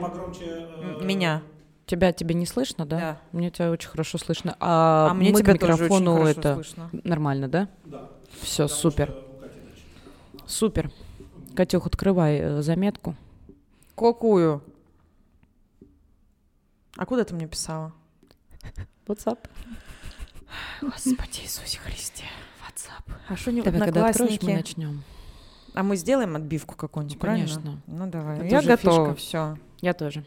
погромче. 0.00 0.44
э, 0.44 1.04
Меня. 1.04 1.42
Тебя 1.86 2.12
тебе 2.12 2.34
не 2.36 2.46
слышно, 2.46 2.86
да? 2.86 2.98
Да. 2.98 3.20
Мне 3.32 3.50
тебя 3.50 3.70
очень 3.70 3.88
хорошо 3.88 4.16
слышно. 4.18 4.56
А, 4.60 5.08
А 5.10 5.14
мне 5.14 5.32
мы 5.32 5.40
тебя 5.40 5.54
к 5.54 5.58
тоже 5.58 5.72
очень 5.74 5.82
микрофону 5.84 6.12
хорошо 6.14 6.30
это 6.30 6.54
слышно. 6.54 6.90
нормально, 6.92 7.48
да? 7.48 7.68
Да. 7.84 8.08
Все, 8.40 8.68
супер, 8.68 9.08
что 9.08 9.18
у 9.18 9.40
Кати 9.40 9.58
иначе. 9.60 9.82
супер. 10.46 10.90
Катюх, 11.56 11.86
открывай 11.86 12.38
э, 12.38 12.62
заметку. 12.62 13.16
Какую? 13.96 14.62
А 16.96 17.06
куда 17.06 17.24
ты 17.24 17.34
мне 17.34 17.46
писала? 17.48 17.92
WhatsApp. 19.06 19.38
Господи 20.80 21.40
Иисусе 21.42 21.78
Христе. 21.78 22.24
WhatsApp. 22.66 23.12
А 23.28 23.36
что 23.36 23.50
не 23.52 23.62
Давай, 23.62 23.80
когда 23.80 24.06
откроешь, 24.08 24.38
мы 24.42 24.54
начнем. 24.54 25.02
А 25.74 25.82
мы 25.82 25.96
сделаем 25.96 26.36
отбивку 26.36 26.74
какую-нибудь, 26.76 27.16
Ну, 27.16 27.20
правильно? 27.20 27.46
конечно. 27.48 27.82
Ну 27.86 28.06
давай. 28.08 28.36
Это 28.38 28.46
Я 28.46 28.62
готова, 28.62 29.14
все. 29.14 29.56
Я 29.80 29.94
тоже. 29.94 30.24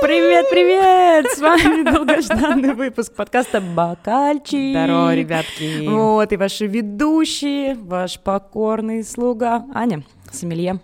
Привет, 0.00 0.46
привет! 0.50 1.26
С 1.26 1.38
вами 1.38 1.82
долгожданный 1.82 2.72
выпуск 2.72 3.14
подкаста 3.14 3.60
Бакальчик. 3.60 4.70
Здорово, 4.70 5.14
ребятки. 5.14 5.86
Вот, 5.86 6.32
и 6.32 6.36
ваши 6.38 6.66
ведущие, 6.66 7.74
ваш 7.74 8.18
покорный 8.18 9.04
слуга 9.04 9.66
Аня, 9.74 10.04
сомелье. 10.32 10.80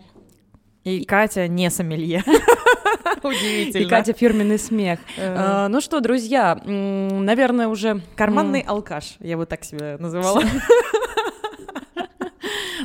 И 0.82 1.04
Катя 1.06 1.48
не 1.48 1.70
сомелье. 1.70 2.22
Удивительно. 3.24 3.82
И 3.82 3.88
Катя 3.88 4.12
фирменный 4.12 4.58
смех. 4.58 5.00
Э. 5.16 5.34
А, 5.36 5.68
Ну 5.68 5.80
что, 5.80 6.00
друзья, 6.00 6.60
наверное, 6.64 7.68
уже... 7.68 8.00
Карманный 8.16 8.60
алкаш, 8.60 9.16
я 9.20 9.36
бы 9.36 9.46
так 9.46 9.64
себя 9.64 9.96
называла. 9.98 10.42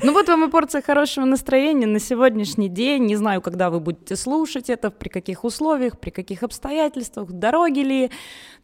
Ну 0.03 0.13
вот 0.13 0.27
вам 0.27 0.45
и 0.45 0.49
порция 0.49 0.81
хорошего 0.81 1.25
настроения 1.25 1.87
на 1.87 1.99
сегодняшний 1.99 2.69
день. 2.69 3.05
Не 3.05 3.15
знаю, 3.15 3.41
когда 3.41 3.69
вы 3.69 3.79
будете 3.79 4.15
слушать 4.15 4.69
это, 4.69 4.91
при 4.91 5.09
каких 5.09 5.43
условиях, 5.43 5.99
при 5.99 6.09
каких 6.09 6.43
обстоятельствах, 6.43 7.29
в 7.29 7.33
дороге 7.33 7.83
ли, 7.83 8.11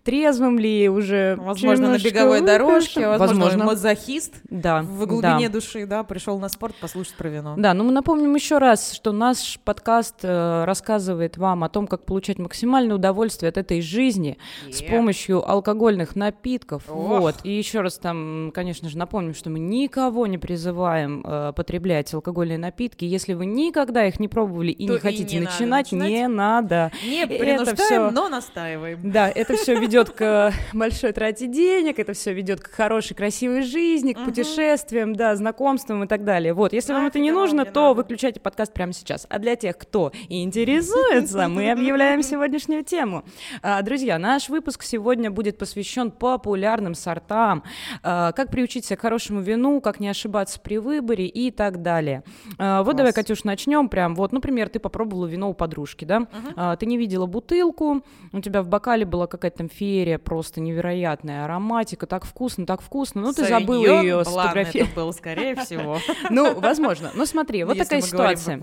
трезвым 0.04 0.60
ли, 0.60 0.88
уже 0.88 1.36
Возможно, 1.36 1.90
на 1.90 1.98
беговой 1.98 2.42
дорожке, 2.42 3.08
возможно, 3.08 3.46
возможно. 3.46 3.66
мазохист 3.66 4.36
Да, 4.50 4.84
в 4.84 5.08
глубине 5.08 5.48
да. 5.50 5.54
души, 5.54 5.88
да, 5.88 6.04
пришел 6.04 6.38
на 6.38 6.48
спорт 6.48 6.76
послушать 6.76 7.16
про 7.16 7.28
вино. 7.30 7.56
Да, 7.58 7.74
ну 7.74 7.84
мы 7.84 7.92
напомним 7.92 8.36
еще 8.36 8.60
раз, 8.60 8.94
что 8.94 9.12
наш 9.12 9.60
подкаст 9.64 10.18
э, 10.22 10.64
рассказывает 10.66 11.38
вам 11.38 11.64
о 11.64 11.70
том, 11.70 11.88
как 11.88 12.06
получать 12.06 12.38
максимальное 12.38 12.96
удовольствие 12.96 13.50
от 13.50 13.58
этой 13.58 13.82
жизни 13.82 14.38
с 14.72 14.82
Е. 14.82 14.90
помощью 14.90 15.50
алкогольных 15.50 16.16
напитков. 16.16 16.84
Ох. 16.88 16.96
Вот. 17.20 17.36
И 17.44 17.52
еще 17.52 17.82
раз 17.82 17.98
там, 17.98 18.52
конечно 18.54 18.90
же, 18.90 19.00
напомним, 19.00 19.34
что 19.34 19.50
мы 19.50 19.58
никого 19.58 20.28
не 20.28 20.38
призываем 20.38 21.25
э, 21.26 21.54
потреблять 21.56 22.14
алкогольные 22.14 22.58
напитки. 22.58 23.06
Если 23.06 23.34
вы 23.34 23.46
никогда 23.46 24.06
их 24.06 24.20
не 24.20 24.28
пробовали 24.28 24.72
и 24.72 24.88
То 24.88 24.94
не 24.94 24.98
и 25.00 25.02
хотите 25.02 25.36
не 25.38 25.42
надо 25.42 25.52
начинать, 25.54 25.92
начинать. 25.92 26.10
не 26.12 26.28
надо. 26.28 26.92
Не 27.04 27.28
принуждаем, 27.28 27.76
всё- 27.78 28.12
но 28.12 28.30
настаиваем. 28.30 29.00
Да, 29.04 29.30
это 29.30 29.56
все 29.58 29.76
ведет 29.80 30.10
к 30.12 30.54
большой 30.74 31.12
трате 31.14 31.48
денег, 31.48 32.00
это 32.00 32.14
все 32.14 32.34
ведет 32.34 32.62
к 32.62 32.72
хорошей, 32.72 33.16
красивой 33.16 33.62
жизни, 33.64 34.14
к 34.14 34.24
путешествиям, 34.24 35.16
да, 35.16 35.36
знакомствам 35.36 36.04
и 36.04 36.08
так 36.08 36.24
далее. 36.24 36.54
Вот, 36.54 36.74
если 36.74 36.94
вам 36.94 37.06
это 37.08 37.20
не 37.20 37.32
нужно, 37.32 37.62
не 37.62 37.72
то 37.72 37.94
выключайте 37.94 38.40
подкаст 38.40 38.74
прямо 38.74 38.94
сейчас. 38.94 39.26
А 39.30 39.40
для 39.40 39.56
тех, 39.56 39.78
кто 39.78 40.12
интересуется, 40.30 41.48
мы 41.48 41.72
объявляем 41.72 42.22
сегодняшнюю 42.24 42.84
тему. 42.84 43.24
А, 43.62 43.82
Друзья, 43.82 44.18
наш 44.20 44.50
выпуск 44.50 44.84
сегодня 44.84 45.32
будет 45.32 45.58
посвящен 45.58 46.12
популярным 46.12 46.96
сортам, 46.96 47.64
а, 48.04 48.32
как 48.34 48.50
приучить 48.52 48.86
себя 48.86 48.98
к 48.98 49.02
хорошему 49.02 49.42
вину, 49.42 49.80
как 49.82 50.00
не 50.00 50.08
ошибаться 50.10 50.60
при 50.60 50.78
выборе 50.78 51.15
и 51.24 51.52
так 51.52 51.82
далее. 51.82 52.24
А, 52.58 52.84
Вот 52.84 52.96
давай, 52.96 53.14
Класс. 53.14 53.26
Катюш, 53.26 53.44
начнем 53.44 53.88
прям. 53.90 54.16
Вот, 54.16 54.32
например, 54.32 54.70
ты 54.70 54.80
попробовала 54.80 55.26
вино 55.26 55.50
у 55.50 55.54
подружки, 55.54 56.06
да? 56.06 56.28
А, 56.56 56.76
Ты 56.76 56.86
не 56.86 56.98
видела 56.98 57.26
бутылку, 57.26 58.02
у 58.34 58.40
тебя 58.42 58.62
в 58.62 58.68
бокале 58.68 59.06
была 59.06 59.28
какая-то 59.28 59.60
там 59.60 59.70
феерия, 59.70 60.18
просто 60.18 60.62
невероятная 60.62 61.46
ароматика, 61.46 62.06
так 62.08 62.26
вкусно, 62.26 62.66
так 62.66 62.82
вкусно. 62.82 63.22
Ну, 63.22 63.34
ты 63.34 63.46
забыла 63.48 64.02
ее 64.02 64.24
сфотографировать. 64.26 64.92
это 64.92 64.96
был, 65.00 65.14
скорее 65.14 65.56
всего. 65.64 66.00
Ну, 66.30 66.60
возможно. 66.60 67.12
Ну, 67.16 67.26
смотри, 67.26 67.64
вот 67.64 67.78
такая 67.78 68.02
ситуация. 68.02 68.58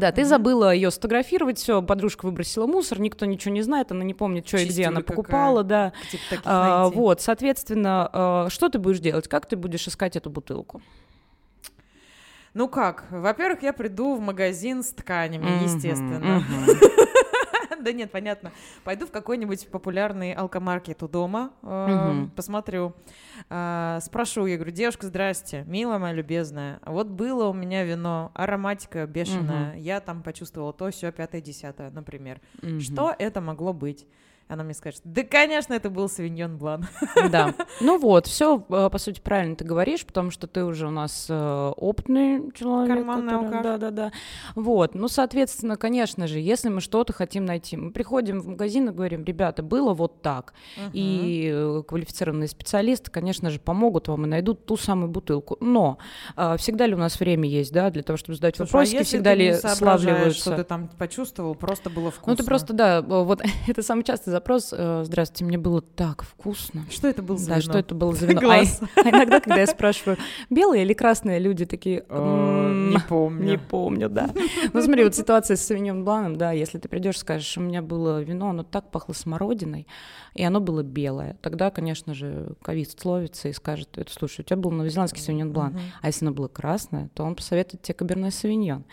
Да, 0.00 0.12
ты 0.12 0.24
забыла 0.24 0.74
ее 0.74 0.90
сфотографировать, 0.90 1.58
все, 1.58 1.80
подружка 1.82 2.26
выбросила 2.26 2.66
мусор, 2.66 3.00
никто 3.00 3.26
ничего 3.26 3.54
не 3.54 3.62
знает, 3.62 3.90
она 3.92 4.04
не 4.04 4.14
помнит, 4.14 4.46
что 4.46 4.58
и 4.58 4.66
где 4.66 4.86
она 4.86 5.00
покупала, 5.00 5.62
да. 5.64 5.92
А, 6.44 6.88
вот, 6.88 7.20
соответственно, 7.20 8.46
что 8.50 8.68
ты 8.68 8.78
будешь 8.78 9.00
делать? 9.00 9.28
Как 9.28 9.46
ты 9.46 9.56
будешь 9.56 9.86
искать 9.86 10.16
эту 10.16 10.30
бутылку? 10.30 10.82
Ну 12.54 12.68
как? 12.68 13.04
Во-первых, 13.10 13.62
я 13.62 13.72
приду 13.72 14.16
в 14.16 14.20
магазин 14.20 14.82
с 14.82 14.90
тканями, 14.90 15.44
Мгм, 15.44 15.64
естественно. 15.64 16.40
мгм. 16.40 16.66
Да 17.80 17.92
нет, 17.92 18.10
понятно. 18.10 18.52
Пойду 18.84 19.06
в 19.06 19.10
какой-нибудь 19.10 19.68
популярный 19.68 20.34
алкомаркет 20.34 21.02
у 21.02 21.08
дома, 21.08 21.50
э, 21.62 21.88
Мгм. 22.12 22.30
посмотрю, 22.36 22.94
э, 23.48 23.98
спрошу, 24.02 24.44
я 24.44 24.56
говорю, 24.56 24.72
девушка, 24.72 25.06
здрасте, 25.06 25.64
милая 25.66 25.98
моя 25.98 26.12
любезная, 26.12 26.78
вот 26.84 27.06
было 27.06 27.46
у 27.48 27.54
меня 27.54 27.84
вино, 27.84 28.32
ароматика 28.34 29.06
бешеная, 29.06 29.76
я 29.76 30.00
там 30.00 30.22
почувствовала 30.22 30.74
то, 30.74 30.90
все, 30.90 31.10
пятое, 31.10 31.40
десятое, 31.40 31.90
например. 31.90 32.42
Что 32.80 33.14
это 33.18 33.40
могло 33.40 33.72
быть? 33.72 34.06
Она 34.50 34.64
мне 34.64 34.74
скажет, 34.74 35.00
да, 35.04 35.22
конечно, 35.22 35.74
это 35.74 35.90
был 35.90 36.08
Савиньон 36.08 36.58
Блан. 36.58 36.86
Да. 37.30 37.54
Ну 37.80 37.98
вот, 37.98 38.26
все, 38.26 38.58
по 38.58 38.98
сути, 38.98 39.20
правильно 39.20 39.54
ты 39.56 39.64
говоришь, 39.64 40.04
потому 40.04 40.30
что 40.30 40.46
ты 40.46 40.64
уже 40.64 40.88
у 40.88 40.90
нас 40.90 41.26
э, 41.28 41.72
опытный 41.76 42.50
человек. 42.52 42.96
Карманный 42.96 43.34
алкаш. 43.34 43.62
Да, 43.62 43.78
да, 43.78 43.90
да. 43.90 44.12
Вот. 44.54 44.94
Ну, 44.94 45.08
соответственно, 45.08 45.76
конечно 45.76 46.26
же, 46.26 46.40
если 46.40 46.68
мы 46.68 46.80
что-то 46.80 47.12
хотим 47.12 47.44
найти, 47.44 47.76
мы 47.76 47.92
приходим 47.92 48.40
в 48.40 48.48
магазин 48.48 48.88
и 48.88 48.92
говорим, 48.92 49.24
ребята, 49.24 49.62
было 49.62 49.94
вот 49.94 50.20
так. 50.20 50.52
И 50.92 51.50
э, 51.52 51.82
квалифицированные 51.86 52.48
специалисты, 52.48 53.10
конечно 53.10 53.50
же, 53.50 53.60
помогут 53.60 54.08
вам 54.08 54.24
и 54.24 54.28
найдут 54.28 54.66
ту 54.66 54.76
самую 54.76 55.10
бутылку. 55.10 55.56
Но 55.60 55.98
э, 56.36 56.56
всегда 56.58 56.86
ли 56.86 56.94
у 56.94 56.98
нас 56.98 57.18
время 57.20 57.48
есть, 57.48 57.72
да, 57.72 57.90
для 57.90 58.02
того, 58.02 58.16
чтобы 58.16 58.34
задать 58.34 58.56
Слушай, 58.56 58.68
а 58.68 58.72
вопросики, 58.72 58.96
если 58.96 59.04
всегда 59.04 59.34
ли 59.34 59.54
славливаются? 59.54 60.40
что 60.40 60.56
ты 60.56 60.64
там 60.64 60.88
почувствовал, 60.88 61.54
просто 61.54 61.88
было 61.88 62.10
вкусно. 62.10 62.32
Ну, 62.32 62.36
ты 62.36 62.44
просто, 62.44 62.72
да, 62.72 62.98
э, 62.98 63.02
вот 63.02 63.42
это 63.68 63.82
самый 63.82 64.02
частый 64.02 64.32
запрос. 64.40 64.74
э, 64.76 65.02
Здравствуйте, 65.04 65.44
мне 65.44 65.58
было 65.58 65.82
так 65.82 66.22
вкусно. 66.24 66.84
Что 66.90 67.08
это 67.08 67.22
был 67.22 67.36
за 67.36 67.48
Да, 67.50 67.54
вино? 67.56 67.62
что 67.62 67.78
это 67.78 67.94
было 67.94 68.14
за 68.14 68.26
вино? 68.26 68.40
А, 68.50 68.62
а 69.04 69.10
иногда, 69.10 69.40
когда 69.40 69.60
я 69.60 69.66
спрашиваю, 69.66 70.16
белые 70.48 70.82
или 70.84 70.92
красные, 70.94 71.38
люди 71.38 71.66
такие, 71.66 72.04
Э, 72.08 72.16
«М, 72.18 72.90
Не 72.90 72.98
помню. 73.08 73.44
не 73.52 73.58
помню, 73.58 74.08
да. 74.08 74.30
Ну 74.72 74.80
смотри, 74.82 75.04
вот 75.04 75.14
ситуация 75.14 75.56
с 75.56 75.60
Савиньон 75.60 76.04
Бланом, 76.04 76.36
да, 76.36 76.52
если 76.52 76.78
ты 76.78 76.88
придешь 76.88 77.16
и 77.16 77.18
скажешь, 77.18 77.56
у 77.58 77.60
меня 77.60 77.82
было 77.82 78.22
вино, 78.22 78.50
оно 78.50 78.62
так 78.62 78.90
пахло 78.90 79.12
смородиной, 79.12 79.86
и 80.34 80.42
оно 80.44 80.60
было 80.60 80.82
белое, 80.82 81.36
тогда, 81.42 81.70
конечно 81.70 82.14
же, 82.14 82.54
ковид 82.62 82.90
словится 82.98 83.48
и 83.48 83.52
скажет, 83.52 83.98
это, 83.98 84.10
слушай, 84.12 84.40
у 84.40 84.44
тебя 84.44 84.56
был 84.56 84.70
новозеландский 84.70 85.20
Савиньон 85.20 85.52
Блан, 85.52 85.78
а 86.00 86.06
если 86.06 86.24
оно 86.24 86.34
было 86.34 86.48
красное, 86.48 87.10
то 87.14 87.24
он 87.24 87.34
посоветует 87.34 87.82
тебе 87.82 87.94
Каберне 87.94 88.30
Савиньон. 88.30 88.84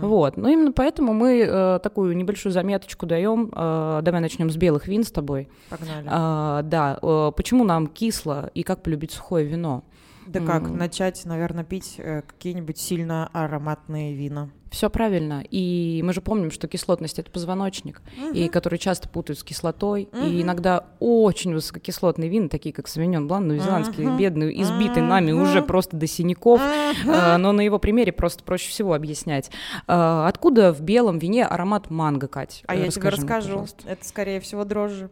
Вот, 0.00 0.36
ну 0.36 0.48
именно 0.48 0.72
поэтому 0.72 1.12
мы 1.12 1.40
э, 1.46 1.78
такую 1.82 2.16
небольшую 2.16 2.52
заметочку 2.52 3.06
даем, 3.06 3.50
давай 3.50 4.20
начнем 4.20 4.48
с 4.50 4.56
белых 4.56 4.86
вин 4.94 5.04
с 5.04 5.10
тобой. 5.10 5.48
Погнали. 5.68 6.06
А, 6.08 6.62
да, 6.62 6.98
почему 7.36 7.64
нам 7.64 7.88
кисло 7.88 8.50
и 8.54 8.62
как 8.62 8.82
полюбить 8.82 9.10
сухое 9.10 9.44
вино? 9.44 9.82
Да 10.26 10.40
как, 10.40 10.64
М. 10.64 10.76
начать, 10.78 11.24
наверное, 11.24 11.64
пить 11.64 11.94
э, 11.98 12.22
какие-нибудь 12.26 12.78
сильно 12.78 13.28
ароматные 13.32 14.14
вина. 14.14 14.50
Все 14.70 14.90
правильно. 14.90 15.44
И 15.48 16.00
мы 16.04 16.12
же 16.12 16.20
помним, 16.20 16.50
что 16.50 16.66
кислотность 16.66 17.20
это 17.20 17.30
позвоночник, 17.30 18.02
и 18.32 18.48
который 18.48 18.78
часто 18.80 19.08
путают 19.08 19.38
с 19.38 19.44
кислотой. 19.44 20.08
И 20.12 20.16
Мгм. 20.16 20.42
иногда 20.42 20.86
очень 20.98 21.54
высококислотные 21.54 22.28
вина, 22.28 22.48
такие 22.48 22.72
как 22.72 22.88
Савиньон 22.88 23.28
Блан, 23.28 23.46
новозеландский, 23.46 24.04
Мгм. 24.04 24.16
бедный, 24.16 24.62
избитый 24.62 25.02
нами 25.02 25.30
уже 25.30 25.62
просто 25.62 25.96
до 25.96 26.06
синяков. 26.08 26.60
э, 27.06 27.36
но 27.36 27.52
на 27.52 27.60
его 27.60 27.78
примере 27.78 28.10
просто 28.12 28.42
проще 28.42 28.68
всего 28.70 28.94
объяснять. 28.94 29.50
Э, 29.86 30.24
Откуда 30.26 30.72
в 30.72 30.80
белом 30.80 31.18
вине 31.18 31.44
аромат 31.46 31.90
манго, 31.90 32.26
Кать? 32.26 32.64
А 32.66 32.74
Э, 32.74 32.80
я 32.84 32.88
тебе 32.88 33.10
расскажу. 33.10 33.48
пожалуйста. 33.48 33.88
Это, 33.88 34.04
скорее 34.04 34.40
всего, 34.40 34.64
дрожжи. 34.64 35.08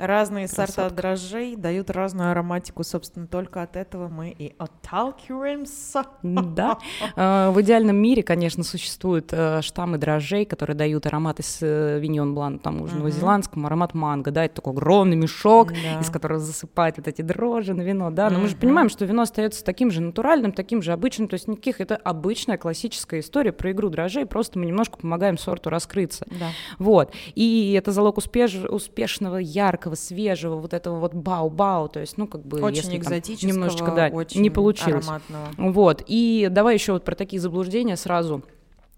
Разные 0.00 0.48
сорта 0.48 0.72
Красотка. 0.72 0.94
дрожжей 0.96 1.56
дают 1.56 1.90
разную 1.90 2.30
ароматику. 2.30 2.82
Собственно, 2.84 3.26
только 3.26 3.62
от 3.62 3.76
этого 3.76 4.08
мы 4.08 4.30
и 4.30 4.54
отталкиваемся. 4.58 6.04
Да. 6.22 6.78
Э, 7.16 7.50
В 7.54 7.60
идеальном 7.62 7.96
мире, 7.96 8.22
конечно, 8.22 8.62
существуют 8.64 9.28
э, 9.32 9.60
штаммы 9.62 9.98
дрожжей, 9.98 10.44
которые 10.44 10.76
дают 10.76 11.06
аромат 11.06 11.40
из 11.40 11.58
э, 11.62 11.98
Виньон 12.00 12.34
Блан, 12.34 12.58
тому 12.58 12.86
же 12.86 12.92
Мгм. 12.92 13.00
новозеландскому, 13.00 13.66
аромат 13.66 13.94
манго, 13.94 14.30
да, 14.30 14.44
это 14.44 14.56
такой 14.56 14.72
огромный 14.72 15.16
мешок, 15.16 15.72
из 16.00 16.10
которого 16.10 16.38
засыпают 16.38 16.96
вот 16.98 17.08
эти 17.08 17.22
дрожжи 17.22 17.74
на 17.74 17.82
вино, 17.82 18.10
да, 18.10 18.30
но 18.30 18.38
мы 18.38 18.48
же 18.48 18.56
понимаем, 18.56 18.88
что 18.88 19.04
вино 19.04 19.22
остается 19.22 19.64
таким 19.64 19.90
же 19.90 20.00
натуральным, 20.00 20.52
таким 20.52 20.82
же 20.82 20.92
обычным, 20.92 21.28
то 21.28 21.34
есть 21.34 21.46
никаких, 21.48 21.80
это 21.80 21.96
обычная 21.96 22.56
классическая 22.56 23.20
история 23.20 23.52
про 23.52 23.72
игру 23.72 23.88
дрожжей, 23.90 24.26
просто 24.26 24.58
мы 24.58 24.66
немножко 24.66 24.96
помогаем 24.98 25.38
сорту 25.38 25.70
раскрыться. 25.70 26.26
Да. 26.38 26.46
Вот. 26.78 27.12
И 27.34 27.74
это 27.78 27.92
залог 27.92 28.18
успеш- 28.18 28.66
успешного, 28.68 29.36
яркого 29.36 29.89
яркого, 29.90 29.94
свежего, 29.94 30.56
вот 30.56 30.74
этого 30.74 30.98
вот 30.98 31.14
бау-бау, 31.14 31.88
то 31.88 32.00
есть, 32.00 32.18
ну, 32.18 32.26
как 32.26 32.42
бы... 32.44 32.60
Очень 32.60 32.92
если 32.92 33.20
там 33.20 33.48
немножечко, 33.48 33.92
да, 33.94 34.08
очень 34.12 34.42
не 34.42 34.50
получилось. 34.50 35.06
ароматного. 35.06 35.72
Вот, 35.72 36.02
и 36.06 36.48
давай 36.50 36.74
еще 36.74 36.92
вот 36.92 37.04
про 37.04 37.14
такие 37.14 37.40
заблуждения 37.40 37.96
сразу. 37.96 38.42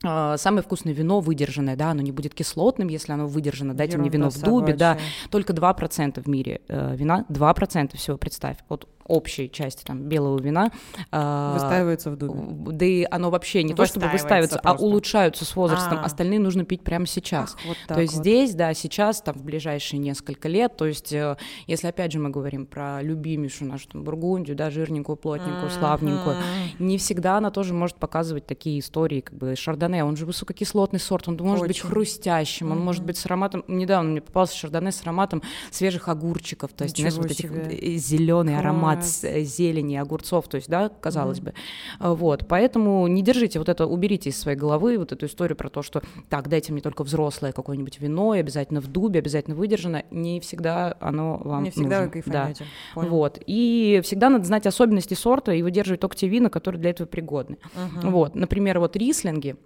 А, 0.05 0.37
Самое 0.37 0.63
вкусное 0.63 0.93
вино 0.93 1.21
выдержанное, 1.21 1.77
да, 1.77 1.91
оно 1.91 2.03
не 2.03 2.13
будет 2.13 2.35
кислотным, 2.35 2.89
если 2.89 3.13
оно 3.13 3.27
выдержано. 3.27 3.75
Дайте 3.75 3.99
мне 3.99 4.11
вино 4.11 4.27
Ерунда 4.27 4.41
в 4.41 4.51
дубе, 4.51 4.75
да. 4.75 4.93
собачья. 4.95 5.31
Только 5.31 5.53
2% 5.53 6.23
в 6.23 6.27
мире 6.29 6.61
э, 6.69 6.97
вина, 6.97 7.25
2% 7.29 7.97
всего, 7.97 8.17
представь, 8.17 8.57
от 8.69 8.89
общей 9.07 9.51
части 9.51 9.85
там 9.85 10.03
белого 10.03 10.39
вина. 10.41 10.71
а, 11.11 11.55
Выстаивается 11.55 12.11
в 12.11 12.17
дубе. 12.17 12.33
в- 12.41 12.73
Да 12.73 12.85
и 12.87 13.07
оно 13.11 13.31
вообще 13.31 13.63
не 13.63 13.75
то, 13.75 13.85
чтобы 13.87 14.09
Выстаивается 14.09 14.61
а 14.63 14.75
улучшаются 14.75 15.45
с 15.45 15.55
возрастом. 15.57 15.99
А. 15.99 16.05
Остальные 16.05 16.39
нужно 16.41 16.65
пить 16.65 16.83
прямо 16.83 17.07
сейчас. 17.07 17.55
Ах, 17.59 17.67
вот 17.67 17.77
то 17.89 18.01
есть 18.01 18.15
вот. 18.15 18.21
здесь, 18.23 18.55
да, 18.55 18.75
сейчас, 18.75 19.21
там, 19.23 19.35
в 19.37 19.43
ближайшие 19.45 19.99
несколько 20.01 20.49
лет, 20.49 20.77
то 20.77 20.87
есть, 20.87 21.13
э, 21.13 21.37
если, 21.67 21.87
опять 21.89 22.13
же, 22.13 22.19
мы 22.19 22.31
говорим 22.31 22.67
про 22.67 23.03
любимейшую 23.03 23.71
нашу 23.71 23.89
там, 23.89 24.05
Бургундию, 24.05 24.57
да, 24.57 24.71
жирненькую, 24.71 25.17
плотненькую, 25.17 25.71
славненькую, 25.71 26.37
Мгм. 26.37 26.87
не 26.87 26.99
всегда 26.99 27.37
она 27.39 27.51
тоже 27.51 27.75
может 27.75 27.97
показывать 27.97 28.47
такие 28.47 28.79
истории, 28.81 29.21
как 29.21 29.35
бы 29.37 29.57
шардоне, 29.57 30.05
он 30.05 30.17
же 30.17 30.27
высококислотный 30.27 31.01
сорт, 31.01 31.29
он 31.29 31.37
может 31.41 31.67
быть 31.67 31.79
Очень. 31.79 31.89
хрустящим, 31.89 32.71
он 32.73 32.81
может 32.81 33.05
быть 33.05 33.17
с 33.17 33.27
ароматом, 33.27 33.65
недавно 33.69 34.11
мне 34.11 34.21
попался 34.21 34.57
шардоне 34.57 34.93
с 34.93 35.03
ароматом 35.03 35.43
свежих 35.71 36.09
огурчиков, 36.09 36.73
то 36.73 36.85
есть, 36.85 36.97
знаешь, 36.97 37.15
вот 37.15 37.27
этих 37.27 37.51
себе. 37.51 37.97
зеленый 37.97 38.59
аромат 38.59 38.92
С- 39.01 39.25
э, 39.25 39.43
зелени, 39.45 39.97
огурцов, 39.97 40.49
то 40.49 40.57
есть, 40.57 40.69
да, 40.69 40.89
казалось 40.89 41.41
бы. 41.41 41.55
А, 41.99 42.15
Вот, 42.15 42.47
поэтому 42.47 43.07
не 43.07 43.23
держите 43.23 43.59
вот 43.59 43.69
это, 43.69 43.87
уберите 43.87 44.31
из 44.31 44.39
своей 44.39 44.57
головы 44.59 44.99
вот 44.99 45.13
эту 45.13 45.27
историю 45.27 45.57
про 45.57 45.71
то, 45.71 45.83
что 45.83 46.03
так, 46.29 46.49
дайте 46.49 46.73
мне 46.73 46.83
только 46.83 47.03
взрослое 47.05 47.53
какое-нибудь 47.53 48.01
вино, 48.01 48.35
и 48.35 48.39
обязательно 48.41 48.81
в 48.81 48.87
дубе, 48.89 49.21
обязательно 49.21 49.57
выдержано. 49.57 50.05
Не 50.11 50.41
всегда 50.41 50.97
оно 51.01 51.39
вам 51.43 51.65
Не 51.65 51.71
всегда 51.71 52.01
вы 52.01 52.07
нужно. 52.07 52.23
Да. 52.33 52.33
кайфанете. 52.43 52.65
Понял. 52.95 53.09
Вот. 53.11 53.39
И 53.47 54.01
всегда 54.05 54.29
надо 54.29 54.45
знать 54.45 54.67
особенности 54.67 55.15
сорта 55.15 55.53
и 55.53 55.63
выдерживать 55.63 56.01
только 56.01 56.17
те 56.17 56.29
вина, 56.29 56.51
которые 56.51 56.81
для 56.81 56.91
этого 56.91 57.07
пригодны. 57.07 57.57
Вот. 58.03 58.35
Например, 58.35 58.79
вот 58.79 58.97
рислинги. 58.97 59.57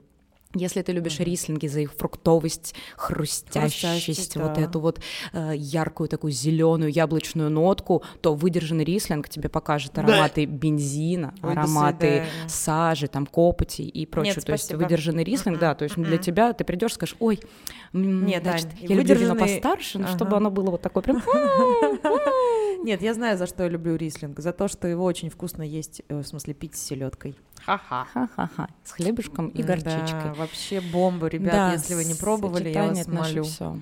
Если 0.58 0.80
ты 0.80 0.92
любишь 0.92 1.20
рислинги 1.20 1.66
за 1.66 1.80
их 1.80 1.92
фруктовость, 1.92 2.74
хрустящесть, 2.96 3.80
Хрустящесть, 3.82 4.36
вот 4.36 4.54
да. 4.54 4.62
эту 4.62 4.80
вот 4.80 5.00
э, 5.34 5.52
яркую 5.54 6.08
такую 6.08 6.32
зеленую 6.32 6.90
яблочную 6.90 7.50
нотку, 7.50 8.02
то 8.22 8.34
выдержанный 8.34 8.84
рислинг 8.84 9.28
тебе 9.28 9.48
покажет 9.50 9.98
ароматы 9.98 10.46
бензина, 10.46 11.34
Ой, 11.42 11.52
ароматы 11.52 12.06
свидания. 12.06 12.48
сажи, 12.48 13.06
там 13.08 13.26
копоти 13.26 13.82
и 13.82 14.06
прочее. 14.06 14.34
Нет, 14.36 14.44
то 14.46 14.52
есть 14.52 14.72
выдержанный 14.72 15.24
рислинг, 15.24 15.58
да, 15.58 15.74
то 15.74 15.84
есть 15.84 15.96
для 15.96 16.16
тебя 16.16 16.52
ты 16.54 16.64
придешь, 16.64 16.94
скажешь, 16.94 17.16
ой, 17.18 17.38
Нет, 17.92 18.42
значит, 18.42 18.66
Ань, 18.66 18.72
я 18.80 18.88
люблю 18.96 19.14
вино 19.14 19.34
выдержанный- 19.34 19.38
постарше, 19.60 19.98
но 19.98 20.06
чтобы 20.08 20.28
Ага. 20.30 20.36
оно 20.38 20.50
было 20.50 20.70
вот 20.70 20.80
такое 20.80 21.02
прям 21.02 21.22
Нет, 22.84 23.02
я 23.02 23.14
знаю, 23.14 23.36
за 23.38 23.46
что 23.46 23.62
я 23.64 23.68
люблю 23.68 23.96
рислинг. 23.96 24.38
За 24.40 24.52
то, 24.52 24.68
что 24.68 24.86
его 24.88 25.04
очень 25.04 25.30
вкусно 25.30 25.62
есть, 25.62 26.02
э, 26.08 26.18
в 26.20 26.26
смысле 26.26 26.54
пить 26.54 26.76
с 26.76 26.82
селедкой. 26.82 27.34
Ха-ха. 27.64 28.06
ха-ха-ха, 28.12 28.68
с 28.84 28.92
хлебушком 28.92 29.48
и 29.48 29.62
Да, 29.62 29.74
горчичкой. 29.76 30.32
вообще 30.34 30.80
бомба, 30.80 31.26
ребят. 31.28 31.52
Да, 31.52 31.72
если 31.72 31.94
вы 31.94 32.04
не 32.04 32.14
пробовали, 32.14 32.68
я 32.68 32.88
вас 32.88 33.06
молю. 33.08 33.42
всё. 33.44 33.78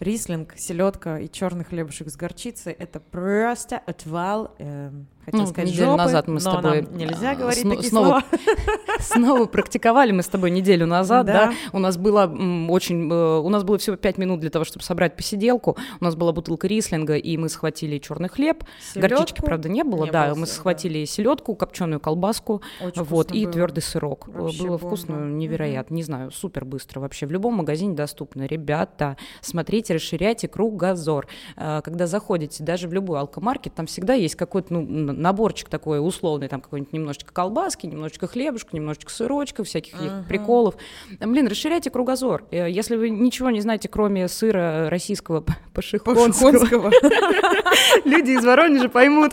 Рислинг, 0.00 0.54
селедка 0.56 1.18
и 1.18 1.28
черный 1.28 1.64
хлебушек 1.64 2.08
с 2.08 2.16
горчицей 2.16 2.72
это 2.72 3.00
просто 3.00 3.78
отвал. 3.78 4.54
эм, 4.58 5.06
хотела 5.30 5.42
Ну, 5.42 5.46
сказать, 5.48 5.70
неделю 5.70 5.86
жопы, 5.86 5.98
назад 5.98 6.28
мы 6.28 6.40
с 6.40 6.44
тобой, 6.44 6.88
нельзя 6.90 7.30
а, 7.30 7.34
говорить 7.34 7.62
сно- 7.64 7.74
такие 7.74 7.88
снова. 7.90 8.22
Снова 9.00 9.46
практиковали 9.46 10.12
мы 10.12 10.22
с 10.22 10.26
тобой 10.28 10.50
неделю 10.50 10.86
назад, 10.86 11.26
да. 11.26 11.32
Да. 11.48 11.52
У 11.72 11.78
нас 11.78 11.96
было 11.96 12.22
м, 12.24 12.70
очень, 12.70 13.10
э, 13.10 13.38
у 13.38 13.48
нас 13.48 13.62
было 13.64 13.78
всего 13.78 13.96
пять 13.96 14.18
минут 14.18 14.40
для 14.40 14.50
того, 14.50 14.64
чтобы 14.64 14.82
собрать 14.84 15.16
посиделку. 15.16 15.76
У 16.00 16.04
нас 16.04 16.16
была 16.16 16.32
бутылка 16.32 16.66
рислинга, 16.66 17.16
и 17.16 17.36
мы 17.36 17.48
схватили 17.48 17.98
черный 17.98 18.28
хлеб. 18.28 18.64
Горчички, 18.94 19.18
Селёдку. 19.36 19.42
правда, 19.46 19.68
не 19.68 19.84
было, 19.84 20.04
Не 20.04 20.10
да. 20.10 20.26
было, 20.26 20.34
мы 20.34 20.46
да. 20.46 20.52
схватили 20.52 21.04
селедку, 21.04 21.54
копченую 21.54 22.00
колбаску, 22.00 22.62
Очень 22.80 23.02
вот, 23.04 23.32
и 23.32 23.46
твердый 23.46 23.82
сырок. 23.82 24.28
Э, 24.28 24.40
Вообще 24.40 24.58
было 24.62 24.68
бомба. 24.78 24.86
вкусно, 24.86 25.14
невероятно. 25.30 25.94
Не 25.94 26.02
знаю, 26.02 26.30
супер 26.30 26.64
быстро 26.64 27.00
вообще. 27.00 27.26
В 27.26 27.30
любом 27.32 27.54
магазине 27.54 27.94
доступно. 27.94 28.44
Ребята, 28.46 29.16
смотрите, 29.40 29.94
расширяйте 29.94 30.48
кругозор. 30.48 31.26
Э, 31.56 31.80
Когда 31.84 32.06
заходите 32.06 32.64
даже 32.64 32.88
в 32.88 32.92
любой 32.92 33.20
алкомаркет, 33.20 33.74
там 33.74 33.86
всегда 33.86 34.14
есть 34.14 34.34
какой-то 34.34 34.74
ну, 34.74 34.80
наборчик 35.18 35.68
такой 35.68 36.06
условный, 36.06 36.48
там 36.48 36.60
какой-нибудь 36.60 36.92
немножечко 36.92 37.32
колбаски, 37.32 37.86
немножечко 37.86 38.26
хлебушка, 38.26 38.74
немножечко 38.76 39.10
сырочка, 39.10 39.64
всяких 39.64 39.94
Ага. 40.00 40.24
приколов. 40.28 40.76
Блин, 41.20 41.46
расширяйте 41.48 41.90
кругозор. 41.90 42.44
Э, 42.50 42.70
Если 42.70 42.96
вы 42.96 43.10
ничего 43.10 43.50
не 43.50 43.60
знаете, 43.60 43.88
кроме 43.88 44.28
сыра 44.28 44.88
российского 44.90 45.44
пашихонского, 45.74 46.90
люди 48.04 48.30
из 48.32 48.44
Воронежа 48.44 48.88
поймут. 48.88 49.32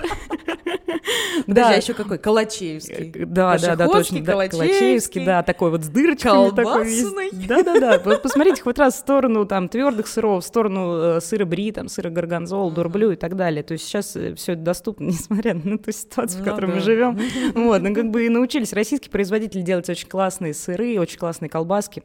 Подожди, 1.46 1.74
а 1.74 1.78
еще 1.78 1.94
какой? 1.94 2.18
Калачеевский. 2.18 3.12
Э, 3.14 3.26
Да, 3.26 3.58
да, 3.58 3.76
да, 3.76 3.88
точно. 3.88 4.22
да, 4.22 4.32
Калачеевский, 4.32 5.26
да, 5.26 5.44
такой 5.44 5.70
вот 5.72 5.84
с 5.84 5.88
дырочками. 5.88 6.50
колбасный. 6.50 7.30
Да, 7.48 7.64
да, 7.64 7.80
да. 7.80 8.02
Вот 8.04 8.22
посмотрите 8.24 8.62
хоть 8.62 8.80
раз 8.80 8.96
в 8.96 8.98
сторону 9.00 9.46
там 9.46 9.70
твердых 9.70 10.08
сыров, 10.08 10.44
в 10.44 10.48
сторону 10.48 10.96
э, 11.18 11.22
сыра 11.22 11.46
бри, 11.46 11.72
там 11.72 11.88
сыра 11.88 12.10
горгонзол, 12.10 12.72
дурблю 12.72 13.12
и 13.12 13.16
так 13.16 13.36
далее. 13.36 13.64
То 13.64 13.74
есть 13.74 13.86
сейчас 13.86 14.08
все 14.36 14.54
это 14.54 14.62
доступно, 14.62 15.06
несмотря 15.10 15.54
на 15.54 15.75
ту 15.78 15.92
ситуацию, 15.92 16.42
в 16.42 16.46
Ну 16.46 16.52
которой 16.52 16.66
мы 16.68 16.74
да. 16.76 16.80
живем. 16.82 17.20
Вот, 17.56 17.82
ну 17.82 17.94
как 17.94 18.10
бы 18.12 18.26
и 18.26 18.30
научились 18.30 18.74
российские 18.74 19.12
производители 19.12 19.62
делать 19.62 19.90
очень 19.90 20.08
классные 20.08 20.54
сыры, 20.54 21.00
очень 21.00 21.18
классные 21.20 21.50
колбаски. 21.50 22.04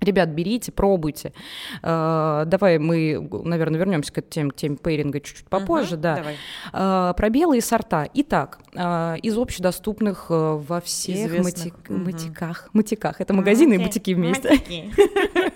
Ребят, 0.00 0.30
берите, 0.30 0.72
пробуйте. 0.72 1.34
Э, 1.82 2.44
Давай 2.46 2.78
мы, 2.78 3.20
наверное, 3.44 3.78
вернемся 3.78 4.10
к 4.10 4.16
этой 4.18 4.30
теме, 4.30 4.50
к 4.50 4.54
теме 4.56 4.76
пейринга 4.78 5.20
чуть-чуть 5.20 5.44
попозже, 5.48 5.92
Мгм, 5.96 6.00
да. 6.00 6.16
давай. 6.16 6.36
А, 6.72 7.12
Про 7.12 7.28
белые 7.28 7.60
сорта. 7.60 8.08
Итак, 8.14 8.60
а, 8.74 9.16
из 9.16 9.36
общедоступных 9.36 10.28
э, 10.30 10.58
во 10.66 10.80
всех 10.80 11.16
Известных. 11.28 11.44
мати- 11.44 11.72
Мгм. 11.92 12.04
матиках. 12.04 12.70
Матиках. 12.72 13.20
Это 13.20 13.34
магазины 13.34 13.74
и 13.74 13.76
Мати- 13.76 13.84
бутики 13.88 14.14
вместе. 14.14 14.48
матики. 14.48 14.90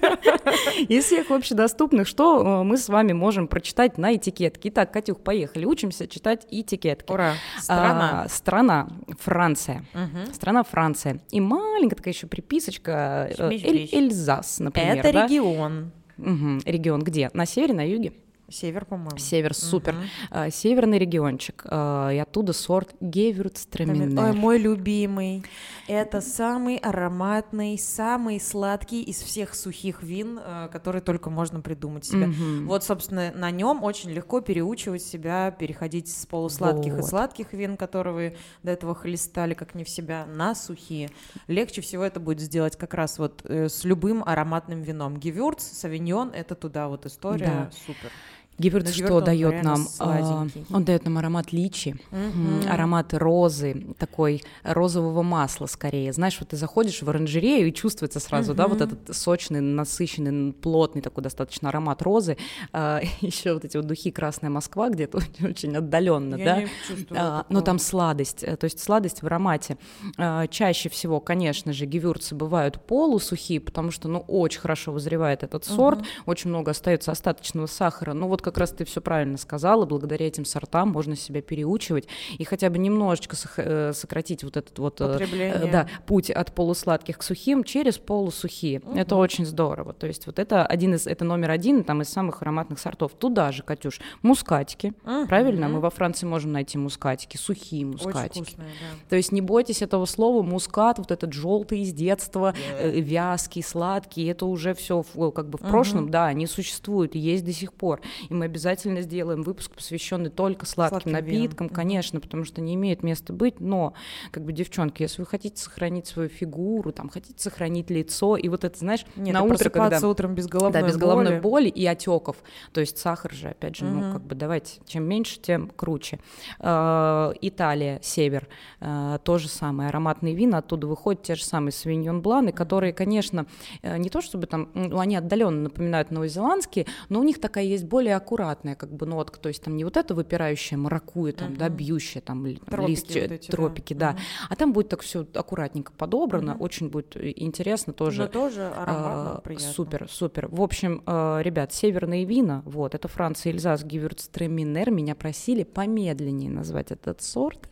Из 0.88 1.05
всех 1.05 1.31
общедоступных, 1.31 2.06
что 2.06 2.61
э, 2.61 2.62
мы 2.64 2.76
с 2.76 2.88
вами 2.88 3.12
можем 3.12 3.49
прочитать 3.49 3.99
на 3.99 4.14
этикетке. 4.14 4.69
Итак, 4.69 4.93
Катюх, 4.93 5.20
поехали. 5.20 5.64
Учимся 5.64 6.06
читать 6.06 6.46
этикетки. 6.50 7.11
Ура. 7.12 7.35
Страна. 7.61 8.23
А, 8.25 8.29
страна. 8.29 8.88
Франция. 9.20 9.85
Мгм. 9.93 10.32
Страна 10.32 10.62
Франция. 10.64 11.20
И 11.31 11.41
маленькая 11.41 11.96
такая 11.96 12.14
еще 12.14 12.26
приписочка. 12.26 13.29
э, 13.37 13.50
Эль-. 13.50 13.88
Эльзас, 13.93 14.58
например. 14.61 14.99
Это 14.99 15.12
да? 15.12 15.26
регион. 15.26 15.93
Мгм. 16.17 16.61
Регион 16.64 17.02
где? 17.02 17.31
На 17.35 17.46
севере, 17.46 17.75
на 17.75 17.88
юге? 17.88 18.12
Север, 18.49 18.85
по-моему. 18.85 19.17
Север, 19.19 19.55
супер. 19.55 19.94
А, 20.31 20.50
Северный 20.50 20.99
региончик. 20.99 21.64
а, 21.69 22.11
И 22.11 22.19
оттуда 22.19 22.52
сорт 22.52 22.94
Ой, 23.00 23.08
Гевюрцтраминер. 23.08 24.32
мой 24.35 24.58
любимый. 24.58 25.44
Это 25.89 26.20
самый 26.20 26.77
ароматный, 26.77 27.79
самый 27.79 28.41
сладкий 28.41 29.03
из 29.03 29.17
всех 29.22 29.55
сухих 29.55 30.03
вин, 30.03 30.39
э, 30.43 30.69
которые 30.72 31.03
только 31.03 31.31
можно 31.31 31.60
придумать 31.60 32.05
себе. 32.05 32.27
Мгм. 32.27 32.67
Вот, 32.67 32.84
собственно, 32.84 33.32
на 33.34 33.51
нем 33.51 33.82
очень 33.82 34.10
легко 34.10 34.41
переучивать 34.41 35.03
себя, 35.03 35.51
переходить 35.51 36.08
с 36.08 36.27
полусладких 36.27 36.93
и 36.93 36.96
Вот. 36.96 37.06
сладких 37.06 37.53
вин, 37.53 37.77
которые 37.77 38.15
вы 38.15 38.36
до 38.63 38.72
этого 38.72 38.94
хлестали 38.94 39.55
как 39.55 39.74
не 39.74 39.84
в 39.84 39.89
себя, 39.89 40.27
на 40.27 40.55
сухие. 40.55 41.10
Легче 41.48 41.81
всего 41.81 42.05
это 42.05 42.20
будет 42.20 42.41
сделать 42.41 42.77
как 42.77 42.94
раз 42.94 43.19
вот 43.19 43.43
э, 43.44 43.69
с 43.69 43.84
любым 43.84 44.22
ароматным 44.24 44.82
вином. 44.82 45.17
Гевюрц, 45.19 45.63
савиньон— 45.63 46.31
это 46.34 46.55
туда 46.55 46.89
вот 46.89 47.06
история. 47.06 47.46
Да. 47.46 47.70
Супер. 47.86 48.10
Но 48.58 48.81
что 48.93 49.20
дает 49.20 49.63
нам? 49.65 49.82
А, 49.82 49.89
сладенький. 49.89 50.65
Он 50.73 50.84
дает 50.84 51.05
нам 51.05 51.19
аромат 51.19 51.53
личи, 51.53 51.96
Мгм. 52.11 52.63
аромат 52.69 53.13
розы, 53.15 53.87
такой 53.99 54.43
розового 54.63 55.23
масла 55.23 55.67
скорее. 55.67 56.13
Знаешь, 56.13 56.37
вот 56.39 56.51
ты 56.51 56.56
заходишь 56.56 57.03
в 57.03 57.11
оранжерею 57.11 57.69
и 57.69 57.73
чувствуется 57.73 58.20
сразу, 58.20 58.55
да, 58.55 58.69
вот 58.69 58.81
этот 58.81 59.15
сочный, 59.17 59.61
насыщенный, 59.61 60.53
плотный 60.53 61.03
такой 61.03 61.23
достаточно 61.25 61.69
аромат 61.69 62.03
розы. 62.03 62.37
Еще 62.73 63.55
вот 63.55 63.65
эти 63.65 63.77
вот 63.77 63.87
духи 63.87 64.11
Красная 64.11 64.51
Москва 64.51 64.89
где-то 64.89 65.19
очень, 65.19 65.49
очень 65.49 65.77
отдаленно, 65.77 66.37
Я 66.37 66.44
да. 66.44 66.65
А, 67.11 67.46
но 67.49 67.61
там 67.61 67.79
сладость, 67.79 68.43
э, 68.44 68.56
то 68.56 68.65
есть 68.65 68.81
сладость 68.81 69.23
в 69.23 69.27
аромате. 69.27 69.77
А, 70.17 70.46
Чаще 70.46 70.89
всего, 70.89 71.20
конечно 71.20 71.73
же, 71.73 71.87
гевюрцы 71.87 72.34
бывают 72.34 72.81
полусухие, 72.87 73.61
потому 73.61 73.91
что, 73.91 74.08
ну, 74.08 74.20
очень 74.20 74.61
хорошо 74.61 74.93
вызревает 74.93 75.43
этот 75.43 75.65
сорт, 75.65 76.01
очень 76.27 76.51
много 76.51 76.70
остается 76.70 77.11
остаточного 77.13 77.67
сахара. 77.67 78.13
Ну, 78.13 78.29
вот 78.29 78.43
как 78.44 78.58
раз 78.58 78.70
ты 78.70 78.84
все 78.84 79.01
правильно 79.01 79.39
сказала, 79.39 79.86
благодаря 79.86 80.27
этим 80.27 80.44
сортам 80.44 80.91
можно 80.91 81.17
себя 81.17 81.41
переучивать 81.43 82.06
и 82.39 82.44
хотя 82.44 82.70
бы 82.70 82.79
немножечко 82.79 83.36
э, 83.56 83.93
сократить 83.94 84.44
вот 84.44 84.56
этот 84.56 84.79
вот 84.79 85.01
э, 85.01 85.13
Потребление. 85.13 85.72
да, 85.72 85.89
путь 86.06 86.31
от 86.31 86.55
полусладких 86.55 87.19
к 87.19 87.22
сухим 87.22 87.65
через 87.65 87.98
полусухие. 87.98 88.82
Это 88.94 89.17
очень 89.17 89.46
здорово. 89.46 89.94
То 89.94 90.06
есть 90.06 90.27
вот 90.27 90.39
это 90.39 90.67
один 90.67 90.94
из, 90.94 91.06
это 91.06 91.24
номер 91.24 91.51
один 91.51 91.84
там 91.84 92.03
из 92.03 92.08
самых 92.08 92.43
ароматных 92.43 92.79
сортов. 92.79 93.13
Туда 93.13 93.51
же, 93.51 93.63
Катюш, 93.63 94.01
мускатики. 94.22 94.93
Мгм. 95.05 95.27
Правильно? 95.27 95.69
Мы 95.69 95.81
во 95.81 95.91
Франции 95.91 96.27
можем 96.27 96.53
найти 96.53 96.77
мускатики, 96.77 97.39
сухие 97.39 97.86
Очень 97.86 98.06
мускатики. 98.06 98.43
вкусная, 98.43 98.67
да. 98.67 99.08
То 99.08 99.17
есть 99.17 99.32
не 99.32 99.41
бойтесь 99.41 99.81
этого 99.81 100.05
слова 100.05 100.43
мускат, 100.43 100.98
вот 100.98 101.10
этот 101.10 101.32
желтый 101.32 101.81
из 101.81 101.93
детства, 101.93 102.55
э, 102.79 103.01
вязкий, 103.01 103.63
сладкий, 103.63 104.27
это 104.27 104.44
уже 104.46 104.74
все 104.74 105.03
как 105.34 105.48
бы 105.48 105.58
в 105.58 105.63
прошлом, 105.63 106.10
да, 106.10 106.27
они 106.27 106.46
существуют 106.46 107.15
и 107.15 107.19
есть 107.19 107.44
до 107.44 107.53
сих 107.53 107.72
пор. 107.72 108.01
И 108.29 108.33
и 108.34 108.36
мы 108.36 108.44
обязательно 108.46 109.00
сделаем 109.00 109.43
выпуск, 109.43 109.70
посвященный 109.74 110.31
только 110.31 110.67
сладким, 110.67 110.94
Сладким 111.00 111.12
напиткам, 111.12 111.67
винам. 111.69 111.74
конечно, 111.74 112.20
потому 112.20 112.44
что 112.44 112.60
не 112.60 112.74
имеет 112.74 113.03
места 113.03 113.32
быть, 113.32 113.60
но, 113.60 113.94
как 114.31 114.44
бы, 114.44 114.53
девчонки, 114.53 115.03
если 115.03 115.22
вы 115.22 115.26
хотите 115.26 115.56
сохранить 115.62 116.06
свою 116.06 116.29
фигуру, 116.29 116.93
там, 116.93 117.08
хотите 117.08 117.41
сохранить 117.43 117.91
лицо, 117.91 118.36
и 118.36 118.48
вот 118.48 118.64
это, 118.64 118.76
знаешь, 118.79 119.06
Нет, 119.17 119.34
на 119.34 119.43
утро, 119.43 119.70
когда... 119.70 120.06
утром 120.08 120.34
без 120.34 120.46
головной 120.48 120.72
Да, 120.82 120.86
без 120.86 120.96
головной 120.96 121.38
боли. 121.38 121.41
боли 121.41 121.69
и 121.69 121.86
отеков. 121.86 122.36
То 122.72 122.81
есть 122.81 122.98
сахар 122.98 123.32
же, 123.32 123.48
опять 123.48 123.76
же, 123.76 123.84
ну, 123.84 124.00
Мгм. 124.00 124.12
как 124.12 124.22
бы 124.22 124.34
давайте, 124.34 124.81
чем 124.86 125.05
меньше, 125.05 125.38
тем 125.41 125.70
круче. 125.74 126.19
Э, 126.58 127.32
Италия, 127.41 128.00
север, 128.03 128.48
э, 128.81 129.19
то 129.22 129.38
же 129.38 129.48
самое. 129.48 129.88
Ароматные 129.88 130.34
вина, 130.34 130.58
оттуда 130.58 130.86
выходят 130.86 131.22
те 131.22 131.34
же 131.34 131.44
самые 131.44 131.72
савиньон 131.72 132.20
бланы, 132.22 132.53
которые, 132.53 132.93
конечно, 132.93 133.46
э, 133.82 133.96
не 133.98 134.08
то 134.10 134.20
чтобы 134.20 134.46
там, 134.46 134.70
ну, 134.74 134.98
они 134.98 135.17
отдаленно 135.17 135.62
напоминают 135.62 136.10
новозеландские, 136.10 136.86
но 137.08 137.20
у 137.20 137.22
них 137.22 137.41
такая 137.41 137.64
есть 137.64 137.84
более 137.84 138.17
аккуратная 138.25 138.75
как 138.75 138.91
бы 138.91 139.07
нотка, 139.07 139.39
то 139.39 139.49
есть 139.49 139.63
там 139.63 139.77
не 139.77 139.85
вот 139.85 139.97
это 139.97 140.15
выпирающая 140.15 140.79
маракуя, 140.79 141.33
там, 141.33 141.57
да, 141.57 141.67
Мгм. 141.67 141.77
бьющая, 141.77 142.23
там, 142.23 142.45
Тропики 142.57 142.91
листья, 142.91 143.23
вот 143.23 143.33
эти, 143.33 143.51
да. 143.51 143.57
тропики, 143.57 143.95
да. 143.95 144.11
Мгм. 144.13 144.21
А 144.49 144.57
там 144.57 144.73
будет 144.73 144.89
так 144.89 145.03
все 145.03 145.27
аккуратненько 145.35 145.93
подобрано, 145.93 146.55
Мгм. 146.55 146.63
очень 146.63 146.89
будет 146.89 147.17
э, 147.17 147.33
интересно 147.37 147.93
тоже. 147.93 148.23
Но 148.23 148.29
тоже 148.29 148.67
ароматно, 148.69 149.37
А, 149.37 149.41
приятно. 149.45 149.69
Супер, 149.69 150.09
супер. 150.11 150.49
В 150.49 150.63
общем, 150.63 151.03
э, 151.07 151.41
ребят, 151.43 151.73
северные 151.75 152.25
вина, 152.25 152.63
вот, 152.65 152.95
это 152.95 153.09
Франция, 153.09 153.53
Эльзас, 153.53 153.85
Гевюрцтреминер. 153.85 154.91
Меня 154.91 155.15
просили 155.15 155.65
помедленнее 155.65 156.51
назвать 156.51 156.91
этот 156.93 157.21
сорт. 157.23 157.69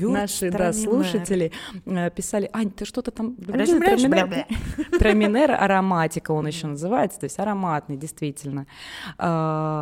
Наши 0.00 0.50
да, 0.50 0.72
слушатели 0.72 1.52
э, 1.86 2.10
писали, 2.10 2.50
Ань, 2.52 2.70
ты 2.70 2.84
что-то 2.84 3.10
там... 3.10 3.36
Треминер 4.98 5.52
ароматика 5.52 6.32
он 6.32 6.46
еще 6.46 6.66
называется, 6.66 7.20
то 7.20 7.24
есть 7.24 7.38
ароматный, 7.38 7.96
действительно. 7.96 8.66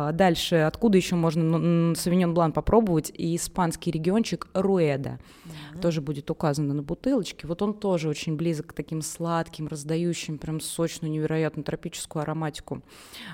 А, 0.07 0.11
Дальше, 0.11 0.55
откуда 0.55 0.97
еще 0.97 1.15
можно 1.15 1.95
Савиньон 1.95 2.33
Блан 2.33 2.51
попробовать? 2.51 3.11
И 3.15 3.35
испанский 3.35 3.91
региончик 3.91 4.47
Руэда 4.53 5.19
тоже 5.81 6.01
будет 6.01 6.29
указано 6.29 6.73
на 6.73 6.83
бутылочке. 6.83 7.47
Вот 7.47 7.61
он 7.61 7.73
тоже 7.73 8.09
очень 8.09 8.35
близок 8.35 8.67
к 8.67 8.73
таким 8.73 9.01
сладким, 9.01 9.67
раздающим 9.67 10.37
прям 10.37 10.59
сочную, 10.59 11.11
невероятно 11.11 11.63
тропическую 11.63 12.23
ароматику. 12.23 12.83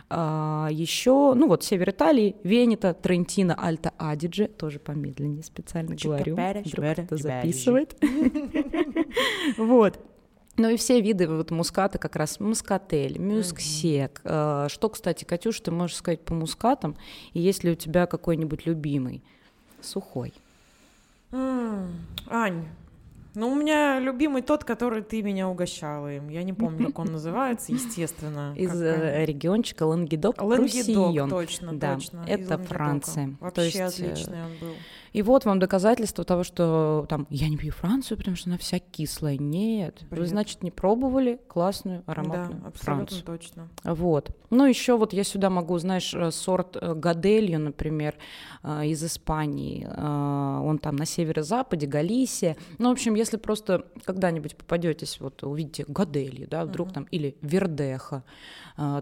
еще, 0.10 1.34
ну 1.36 1.48
вот, 1.48 1.64
север 1.64 1.92
Италии, 1.92 2.36
Венета, 2.44 2.94
Трентино, 2.94 3.56
Альта 3.56 3.94
Адидже, 3.98 4.48
тоже 4.48 4.80
помедленнее 4.80 5.44
специально 5.44 5.96
говорю, 5.96 6.36
вдруг 6.36 7.06
кто 7.06 7.18
записывает. 7.18 7.96
Вот. 9.58 10.00
Ну 10.60 10.68
и 10.70 10.76
все 10.76 11.00
виды 11.00 11.26
вот 11.26 11.52
муската, 11.52 11.98
как 11.98 12.18
раз 12.18 12.42
мускатель, 12.42 13.18
мюсксек. 13.18 14.20
Э, 14.26 14.68
Что, 14.70 14.90
кстати, 14.90 15.24
Катюш, 15.24 15.62
ты 15.62 15.72
можешь 15.72 15.96
сказать 15.96 16.20
по 16.26 16.34
мускатам? 16.34 16.98
И 17.32 17.40
есть 17.40 17.64
ли 17.64 17.72
у 17.72 17.76
тебя 17.76 18.06
какой-нибудь 18.08 18.66
любимый? 18.66 19.24
Сухой. 19.80 20.34
М, 21.32 21.88
Ань, 22.28 22.66
ну 23.36 23.50
у 23.52 23.56
меня 23.56 24.00
любимый 24.00 24.42
тот, 24.42 24.66
который 24.66 25.02
ты 25.02 25.22
меня 25.22 25.48
угощала 25.48 26.14
им. 26.14 26.28
Я 26.28 26.44
не 26.44 26.52
помню, 26.52 26.88
как 26.88 27.00
он 27.00 27.08
называется, 27.14 27.72
естественно. 27.72 28.54
Из 28.58 28.70
Какая- 28.72 29.22
э, 29.22 29.26
региончика 29.26 29.84
Лангедок, 29.84 30.42
Лангедок, 30.42 31.30
точно, 31.30 31.72
Да, 31.74 31.96
точно. 31.96 32.26
это. 32.28 32.58
Франция. 32.58 33.36
Вообще 33.40 33.70
э, 33.80 33.86
отличный 33.86 34.44
он 34.44 34.52
был. 34.60 34.74
И 35.14 35.22
вот 35.22 35.46
вам 35.46 35.60
доказательство 35.60 36.24
того, 36.24 36.44
что 36.44 37.06
там 37.10 37.28
я 37.30 37.50
не 37.50 37.58
пью 37.58 37.72
Францию, 37.72 38.18
потому 38.18 38.36
что 38.38 38.50
она 38.50 38.58
вся 38.58 38.80
кислая. 38.80 39.38
Нет, 39.38 40.02
вы, 40.10 40.18
Бред. 40.18 40.30
значит, 40.30 40.64
не 40.64 40.72
пробовали 40.72 41.40
классную 41.48 42.04
ароматную 42.06 42.62
да, 42.62 42.68
абсолютно 42.68 42.96
Францию. 43.08 43.24
точно. 43.24 43.70
Вот. 43.84 44.32
Ну, 44.50 44.66
еще 44.66 44.98
вот 44.98 45.14
я 45.14 45.24
сюда 45.24 45.50
могу, 45.50 45.78
знаешь, 45.80 46.14
э, 46.14 46.32
сорт 46.32 46.78
э, 46.80 46.94
Гаделью, 46.94 47.60
например, 47.60 48.16
э, 48.64 48.88
из 48.88 49.04
Испании. 49.04 49.88
Он 49.90 50.78
там 50.80 50.96
на 50.96 51.06
северо-западе, 51.06 51.88
Галисия. 51.88 52.58
Ну, 52.78 52.90
в 52.90 52.92
общем, 52.92 53.16
если 53.16 53.38
просто 53.38 53.86
когда-нибудь 54.06 54.56
попадетесь, 54.56 55.20
вот 55.20 55.44
увидите 55.44 55.86
Гаделью, 55.88 56.48
да, 56.48 56.66
вдруг 56.66 56.88
Мгм. 56.88 56.94
там, 56.94 57.04
или 57.12 57.36
Вердеха, 57.42 58.24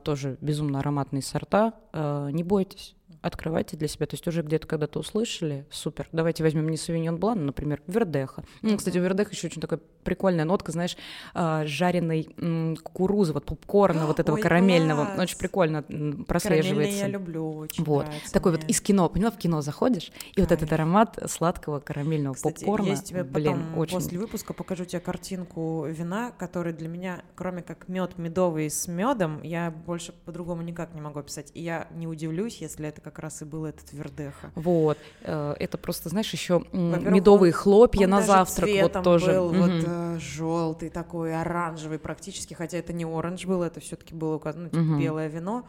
тоже 0.03 0.37
безумно 0.41 0.79
ароматные 0.79 1.21
сорта, 1.21 1.73
не 1.93 2.43
бойтесь. 2.43 2.95
Открывайте 3.21 3.77
для 3.77 3.87
себя. 3.87 4.05
То 4.05 4.15
есть 4.15 4.27
уже 4.27 4.41
где-то 4.41 4.67
когда-то 4.67 4.99
услышали, 4.99 5.65
супер. 5.69 6.07
Давайте 6.11 6.43
возьмем 6.43 6.69
не 6.69 6.77
Савиньон 6.77 7.17
Блан, 7.17 7.45
например, 7.45 7.81
Вердеха. 7.87 8.43
Ну, 8.61 8.77
кстати, 8.77 8.97
у 8.97 9.01
Вердеха 9.01 9.31
еще 9.31 9.47
очень 9.47 9.61
такая 9.61 9.79
прикольная 10.03 10.45
нотка, 10.45 10.71
знаешь, 10.71 10.95
а, 11.33 11.65
жареной 11.65 12.29
м, 12.37 12.77
кукурузы, 12.77 13.33
вот 13.33 13.45
попкорна, 13.45 14.05
вот 14.05 14.19
этого 14.19 14.35
Ой, 14.35 14.41
карамельного. 14.41 15.05
класс! 15.05 15.19
Очень 15.19 15.37
прикольно 15.37 15.77
м, 15.77 15.83
Карамельный 15.89 16.25
прослеживается. 16.25 16.97
я 16.99 17.07
люблю 17.07 17.51
очень. 17.57 17.83
Вот. 17.83 18.05
нравится 18.05 18.31
Такой 18.33 18.51
вот 18.53 18.61
мне. 18.63 18.69
из 18.71 18.81
кино, 18.81 19.09
поняла, 19.09 19.31
в 19.31 19.37
кино 19.37 19.61
заходишь, 19.61 20.11
и 20.35 20.41
вот 20.41 20.51
этот 20.51 20.71
аромат 20.71 21.19
сладкого 21.27 21.79
карамельного 21.79 22.35
Кстати, 22.35 22.59
попкорна, 22.59 22.85
я 22.87 22.95
тебе 22.97 23.23
блин, 23.23 23.53
потом 23.53 23.77
очень... 23.79 23.93
после 23.95 24.19
выпуска 24.19 24.53
покажу 24.53 24.85
тебе 24.85 24.99
картинку 25.01 25.85
вина, 25.87 26.31
который 26.31 26.73
для 26.73 26.87
меня, 26.87 27.23
кроме 27.35 27.61
как 27.61 27.87
мед 27.89 28.17
медовый 28.17 28.69
с 28.69 28.87
медом, 28.87 29.41
я 29.43 29.71
больше 29.71 30.13
по-другому 30.25 30.61
никак 30.61 30.93
не 30.93 31.01
могу 31.01 31.19
описать. 31.19 31.51
И 31.53 31.61
я 31.61 31.87
не 31.91 32.07
удивлюсь, 32.07 32.57
если 32.61 32.87
это 32.87 33.01
как 33.07 33.19
раз 33.19 33.41
и 33.41 33.45
был 33.45 33.65
этот 33.65 33.93
вердеха. 33.93 34.51
Вот, 34.55 34.97
э, 35.21 35.55
это 35.59 35.77
просто, 35.77 36.09
знаешь, 36.09 36.31
еще 36.33 36.63
медовые 36.73 37.51
он- 37.53 37.57
хлопья 37.57 38.03
Он 38.05 38.09
на 38.11 38.21
завтрак, 38.21 38.69
вот 38.81 39.03
тоже. 39.03 39.31
был 39.31 39.53
Мгм. 39.53 39.61
вот 39.61 40.21
желтый 40.21 40.89
такой, 40.89 41.39
оранжевый 41.39 41.99
практически, 41.99 42.53
хотя 42.53 42.77
это 42.77 42.91
не 42.93 43.05
оранж 43.05 43.45
был, 43.45 43.63
это 43.63 43.79
все-таки 43.79 44.13
было 44.13 44.37
ну, 44.57 44.69
типа 44.69 44.81
Мгм. 44.81 44.99
белое 44.99 45.27
вино. 45.29 45.63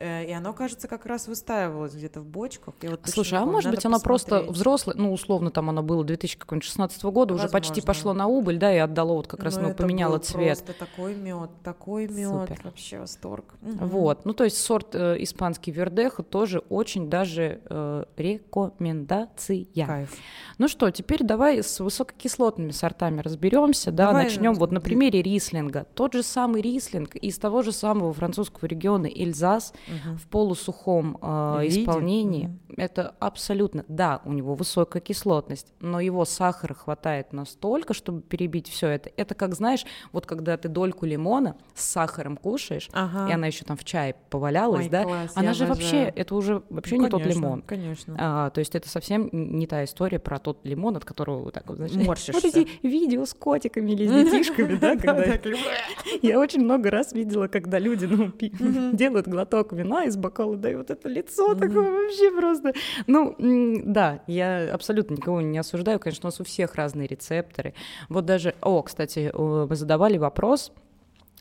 Э, 0.00 0.24
И 0.24 0.32
оно, 0.32 0.52
кажется, 0.52 0.86
как 0.86 1.06
раз 1.06 1.26
выстаивалось 1.26 1.94
где-то 1.94 2.20
в 2.20 2.26
бочках. 2.26 2.74
Я 2.82 2.90
вот 2.90 3.00
Слушай, 3.04 3.38
а 3.40 3.44
может 3.44 3.70
быть, 3.70 3.84
оно 3.84 3.98
просто 3.98 4.42
взрослое, 4.42 4.94
ну, 4.96 5.12
условно, 5.12 5.50
там 5.50 5.68
оно 5.70 5.82
было 5.82 6.04
2016 6.04 7.02
года, 7.04 7.34
уже 7.34 7.48
почти 7.48 7.80
Возможно. 7.80 7.86
пошло 7.86 8.12
на 8.12 8.26
убыль, 8.26 8.58
да, 8.58 8.72
и 8.72 8.78
отдало 8.78 9.14
вот 9.14 9.26
как 9.26 9.42
раз, 9.42 9.56
Но 9.56 9.62
ну, 9.62 9.68
это 9.68 9.82
поменяло 9.82 10.18
цвет. 10.18 10.58
Просто 10.58 10.78
такой 10.78 11.14
мед, 11.14 11.50
такой 11.64 12.06
мед, 12.06 12.50
вообще 12.62 13.00
восторг. 13.00 13.54
Вот, 13.60 14.24
ну 14.24 14.34
то 14.34 14.44
есть 14.44 14.58
сорт 14.58 14.94
э, 14.94 15.16
испанский 15.20 15.72
вердеха 15.72 16.22
тоже 16.22 16.60
очень 16.68 17.10
даже 17.10 17.60
э, 17.68 18.04
рекомендация. 18.16 19.66
Кайф. 19.74 20.14
Ну 20.58 20.68
что, 20.68 20.90
теперь 20.90 21.24
давай 21.24 21.62
с 21.62 21.80
высококислотными 21.80 22.70
сортами 22.70 23.20
разберемся, 23.20 23.90
да, 23.90 24.08
Давай, 24.08 24.24
начнем 24.24 24.54
вот 24.54 24.70
на 24.72 24.80
примере 24.80 25.22
рислинга. 25.22 25.86
Тот 25.94 26.12
же 26.14 26.22
самый 26.22 26.62
рислинг 26.62 27.16
из 27.16 27.38
того 27.38 27.62
же 27.62 27.72
самого 27.72 28.12
французского 28.12 28.66
региона 28.66 29.06
Эльзас 29.06 29.72
В 30.16 30.26
полусухом 30.28 31.18
э, 31.20 31.60
Виде? 31.62 31.82
исполнении. 31.82 32.46
Мгм. 32.46 32.58
Это 32.76 33.14
абсолютно, 33.18 33.84
да, 33.88 34.20
у 34.24 34.32
него 34.32 34.54
высокая 34.54 35.00
кислотность, 35.00 35.72
но 35.80 36.00
его 36.00 36.24
сахара 36.24 36.74
хватает 36.74 37.32
настолько, 37.32 37.94
чтобы 37.94 38.20
перебить 38.22 38.68
все 38.68 38.88
это. 38.88 39.10
Это 39.16 39.34
как, 39.34 39.54
знаешь, 39.54 39.84
вот 40.12 40.26
когда 40.26 40.56
ты 40.56 40.68
дольку 40.68 41.06
лимона 41.06 41.56
с 41.74 41.84
сахаром 41.84 42.36
кушаешь, 42.36 42.88
Ага. 42.92 43.28
и 43.28 43.32
она 43.34 43.46
еще 43.48 43.64
там 43.64 43.76
в 43.76 43.84
чае 43.84 44.14
повалялась, 44.30 44.84
Ой, 44.84 44.90
да, 44.90 45.04
класс, 45.04 45.32
она 45.34 45.54
же 45.54 45.66
вообще, 45.66 45.86
обожаю. 45.96 46.12
это 46.16 46.34
уже 46.34 46.62
вообще 46.70 46.96
Ну, 46.96 47.02
не 47.04 47.08
тот 47.10 47.22
конечно, 47.22 47.38
лимон. 47.40 47.62
Конечно. 47.62 48.16
А, 48.18 48.50
то 48.50 48.60
есть 48.60 48.74
это 48.74 48.88
совсем 48.88 49.28
не 49.32 49.66
та 49.66 49.84
история 49.84 50.18
про 50.18 50.38
тот 50.38 50.64
лимон, 50.64 50.96
от 50.96 51.04
которого 51.04 51.44
вот 51.44 51.54
так 51.54 51.66
вот, 51.68 51.76
знаешь, 51.78 51.94
Морщишься. 51.94 52.32
вот 52.32 52.44
эти 52.44 52.68
видео 52.86 53.24
с 53.24 53.34
котиками 53.34 53.90
или 53.92 54.06
с 54.06 54.10
детишками, 54.10 54.74
да, 54.76 54.96
когда 54.98 55.24
я 56.22 56.38
очень 56.38 56.60
много 56.62 56.90
раз 56.90 57.12
видела, 57.12 57.48
когда 57.48 57.78
люди, 57.78 58.04
ну, 58.06 58.32
делают 58.92 59.26
глоток 59.28 59.72
вина 59.78 60.04
из 60.04 60.16
бокала, 60.16 60.56
да, 60.56 60.70
и 60.70 60.74
вот 60.74 60.90
это 60.90 61.08
лицо 61.08 61.54
такое 61.54 61.90
вообще 61.90 62.30
просто. 62.30 62.72
Ну, 63.06 63.34
да, 63.38 64.22
я 64.26 64.72
абсолютно 64.72 65.14
никого 65.14 65.40
не 65.40 65.58
осуждаю, 65.58 65.98
конечно, 65.98 66.26
у 66.26 66.28
нас 66.28 66.40
у 66.40 66.44
всех 66.44 66.74
разные 66.74 67.06
рецепторы. 67.06 67.74
Вот 68.08 68.24
даже, 68.24 68.54
о, 68.60 68.82
кстати, 68.82 69.30
э, 69.32 69.66
мы 69.68 69.76
задавали 69.76 70.18
вопрос, 70.18 70.72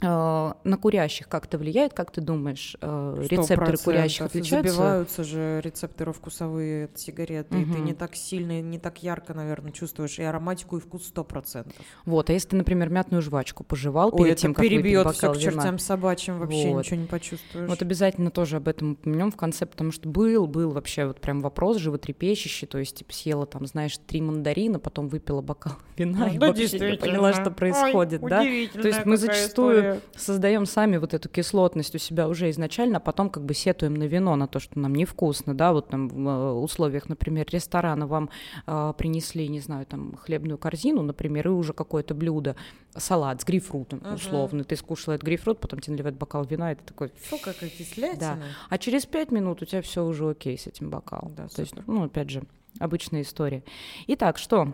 на 0.02 0.78
курящих 0.80 1.28
как 1.28 1.46
это 1.46 1.58
влияет, 1.58 1.94
как 1.94 2.12
ты 2.12 2.22
думаешь, 2.22 2.78
э, 2.82 3.26
рецепторы 3.30 3.74
100% 3.74 3.84
курящих 3.84 4.26
отличаются? 4.28 4.72
Забиваются 4.72 5.24
же 5.24 5.62
рецепторы 5.64 6.14
вкусовые 6.14 6.86
от 6.86 7.00
сигареты, 7.00 7.62
и 7.62 7.66
ты 7.66 7.80
не 7.80 7.94
так 7.94 8.16
сильно, 8.16 8.62
не 8.62 8.78
так 8.78 9.02
ярко, 9.02 9.34
наверное, 9.34 9.72
чувствуешь 9.72 10.20
и 10.20 10.24
ароматику, 10.24 10.78
и 10.78 10.80
вкус 10.80 11.12
100%. 11.16 11.74
Вот, 12.06 12.30
а 12.30 12.34
если 12.34 12.50
ты, 12.50 12.56
например, 12.58 12.90
мятную 12.90 13.24
жвачку 13.24 13.64
пожевал 13.64 14.10
Ой, 14.14 14.20
перед 14.20 14.32
это 14.34 14.42
тем, 14.42 14.54
как 14.54 14.64
перебьет 14.64 15.10
все 15.16 15.34
к 15.34 15.38
вина, 15.38 15.52
чертям 15.52 15.80
собачьим, 15.80 16.40
вообще 16.40 16.74
Вот. 16.74 16.86
ничего 16.86 16.98
не 16.98 17.08
почувствуешь. 17.08 17.68
Вот 17.68 17.82
обязательно 17.82 18.30
тоже 18.30 18.58
об 18.58 18.68
этом 18.68 18.92
упомянем 18.92 19.32
в 19.32 19.36
конце, 19.36 19.66
потому 19.66 19.92
что 19.92 20.08
был, 20.08 20.46
был 20.46 20.72
вообще 20.72 21.08
вот 21.08 21.20
прям 21.20 21.42
вопрос 21.42 21.78
животрепещущий, 21.78 22.68
то 22.68 22.78
есть 22.78 22.98
типа 22.98 23.14
съела 23.14 23.48
там, 23.48 23.66
знаешь, 23.66 23.98
три 24.06 24.22
мандарина, 24.22 24.78
потом 24.78 25.08
выпила 25.08 25.42
бокал 25.42 25.74
вина 25.98 26.28
и 26.30 26.38
Да, 26.38 26.48
вообще 26.50 26.92
не 26.92 26.98
поняла, 26.98 27.34
что 27.34 27.50
Ой, 27.50 27.56
происходит, 27.56 28.22
да? 28.22 28.42
То 28.42 28.88
есть 28.88 29.06
мы 29.06 29.18
зачастую 29.18 29.87
Создаем 30.16 30.66
сами 30.66 30.98
вот 30.98 31.14
эту 31.14 31.30
кислотность 31.30 31.96
у 31.96 31.98
себя 31.98 32.28
уже 32.28 32.50
изначально, 32.50 32.98
а 32.98 33.00
потом 33.00 33.30
как 33.30 33.44
бы 33.44 33.54
сетуем 33.54 33.94
на 33.96 34.04
вино, 34.04 34.36
на 34.36 34.48
то, 34.48 34.60
что 34.60 34.80
нам 34.80 34.94
невкусно, 34.96 35.54
да, 35.56 35.74
вот 35.74 35.90
там 35.90 36.08
в 36.10 36.28
э, 36.28 36.52
условиях, 36.54 37.10
например, 37.10 37.46
ресторана 37.52 38.08
вам 38.08 38.30
э, 38.66 38.94
принесли, 38.98 39.48
не 39.48 39.60
знаю, 39.60 39.86
там 39.86 40.16
хлебную 40.16 40.58
корзину, 40.58 41.02
например, 41.02 41.48
и 41.48 41.52
уже 41.52 41.74
какое-то 41.74 42.14
блюдо, 42.16 42.56
салат 42.96 43.42
с 43.42 43.46
грейпфрутом, 43.46 44.02
Ага. 44.04 44.16
условно, 44.16 44.64
ты 44.64 44.76
скушала 44.76 45.16
этот 45.16 45.26
грейпфрут, 45.26 45.60
потом 45.60 45.80
тебе 45.80 45.94
наливают 45.94 46.18
бокал 46.18 46.44
вина, 46.46 46.72
и 46.72 46.76
ты 46.76 46.84
такой, 46.84 47.12
Фу, 47.30 47.38
какая 47.38 47.70
кислятина. 47.70 48.44
а 48.70 48.78
через 48.78 49.06
пять 49.06 49.32
минут 49.32 49.62
у 49.62 49.66
тебя 49.66 49.82
все 49.82 50.04
уже 50.06 50.30
окей 50.30 50.58
с 50.58 50.68
этим 50.68 50.90
бокалом. 50.90 51.34
Да, 51.36 51.48
То 51.48 51.62
есть, 51.62 51.76
ну, 51.88 52.04
опять 52.06 52.30
же, 52.30 52.44
обычная 52.80 53.22
история. 53.22 53.64
Итак, 54.08 54.38
что? 54.38 54.74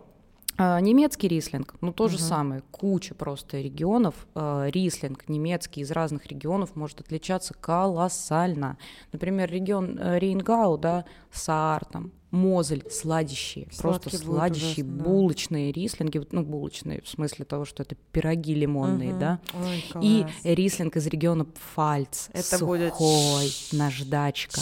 А, 0.58 0.80
Немецкий 0.80 1.28
рислинг, 1.28 1.76
ну 1.82 1.92
то 1.92 2.08
же 2.08 2.18
Мгм. 2.18 2.24
самое, 2.26 2.62
куча 2.72 3.16
просто 3.16 3.60
регионов. 3.60 4.28
А, 4.36 4.68
Рислинг 4.68 5.28
немецкий 5.28 5.82
из 5.82 5.92
разных 5.92 6.28
регионов 6.28 6.76
может 6.76 7.02
отличаться 7.02 7.54
колоссально. 7.54 8.78
Например, 9.12 9.50
регион 9.50 9.98
э, 10.00 10.20
Рейнгау, 10.20 10.78
да, 10.78 11.06
Саар, 11.32 11.86
там, 11.86 12.12
Мозель, 12.30 12.84
сладящие, 12.90 13.68
просто 13.78 14.10
Сладкие 14.10 14.20
будут 14.26 14.38
сладящие, 14.40 14.86
ужасно, 14.86 14.98
да. 14.98 15.04
булочные 15.04 15.72
рислинги, 15.72 16.18
вот, 16.18 16.34
ну 16.34 16.42
булочные 16.44 17.02
в 17.02 17.08
смысле 17.08 17.46
того, 17.46 17.64
что 17.66 17.84
это 17.84 17.96
пироги 18.12 18.56
лимонные, 18.56 19.12
Мгм. 19.12 19.20
да, 19.20 19.40
Ой, 19.54 19.84
и 20.02 20.26
рислинг 20.44 20.96
из 20.96 21.06
региона 21.08 21.46
Пфальц. 21.46 22.30
Это 22.34 22.58
сухой, 22.58 22.80
будет 22.90 23.74
наждачка. 23.74 24.62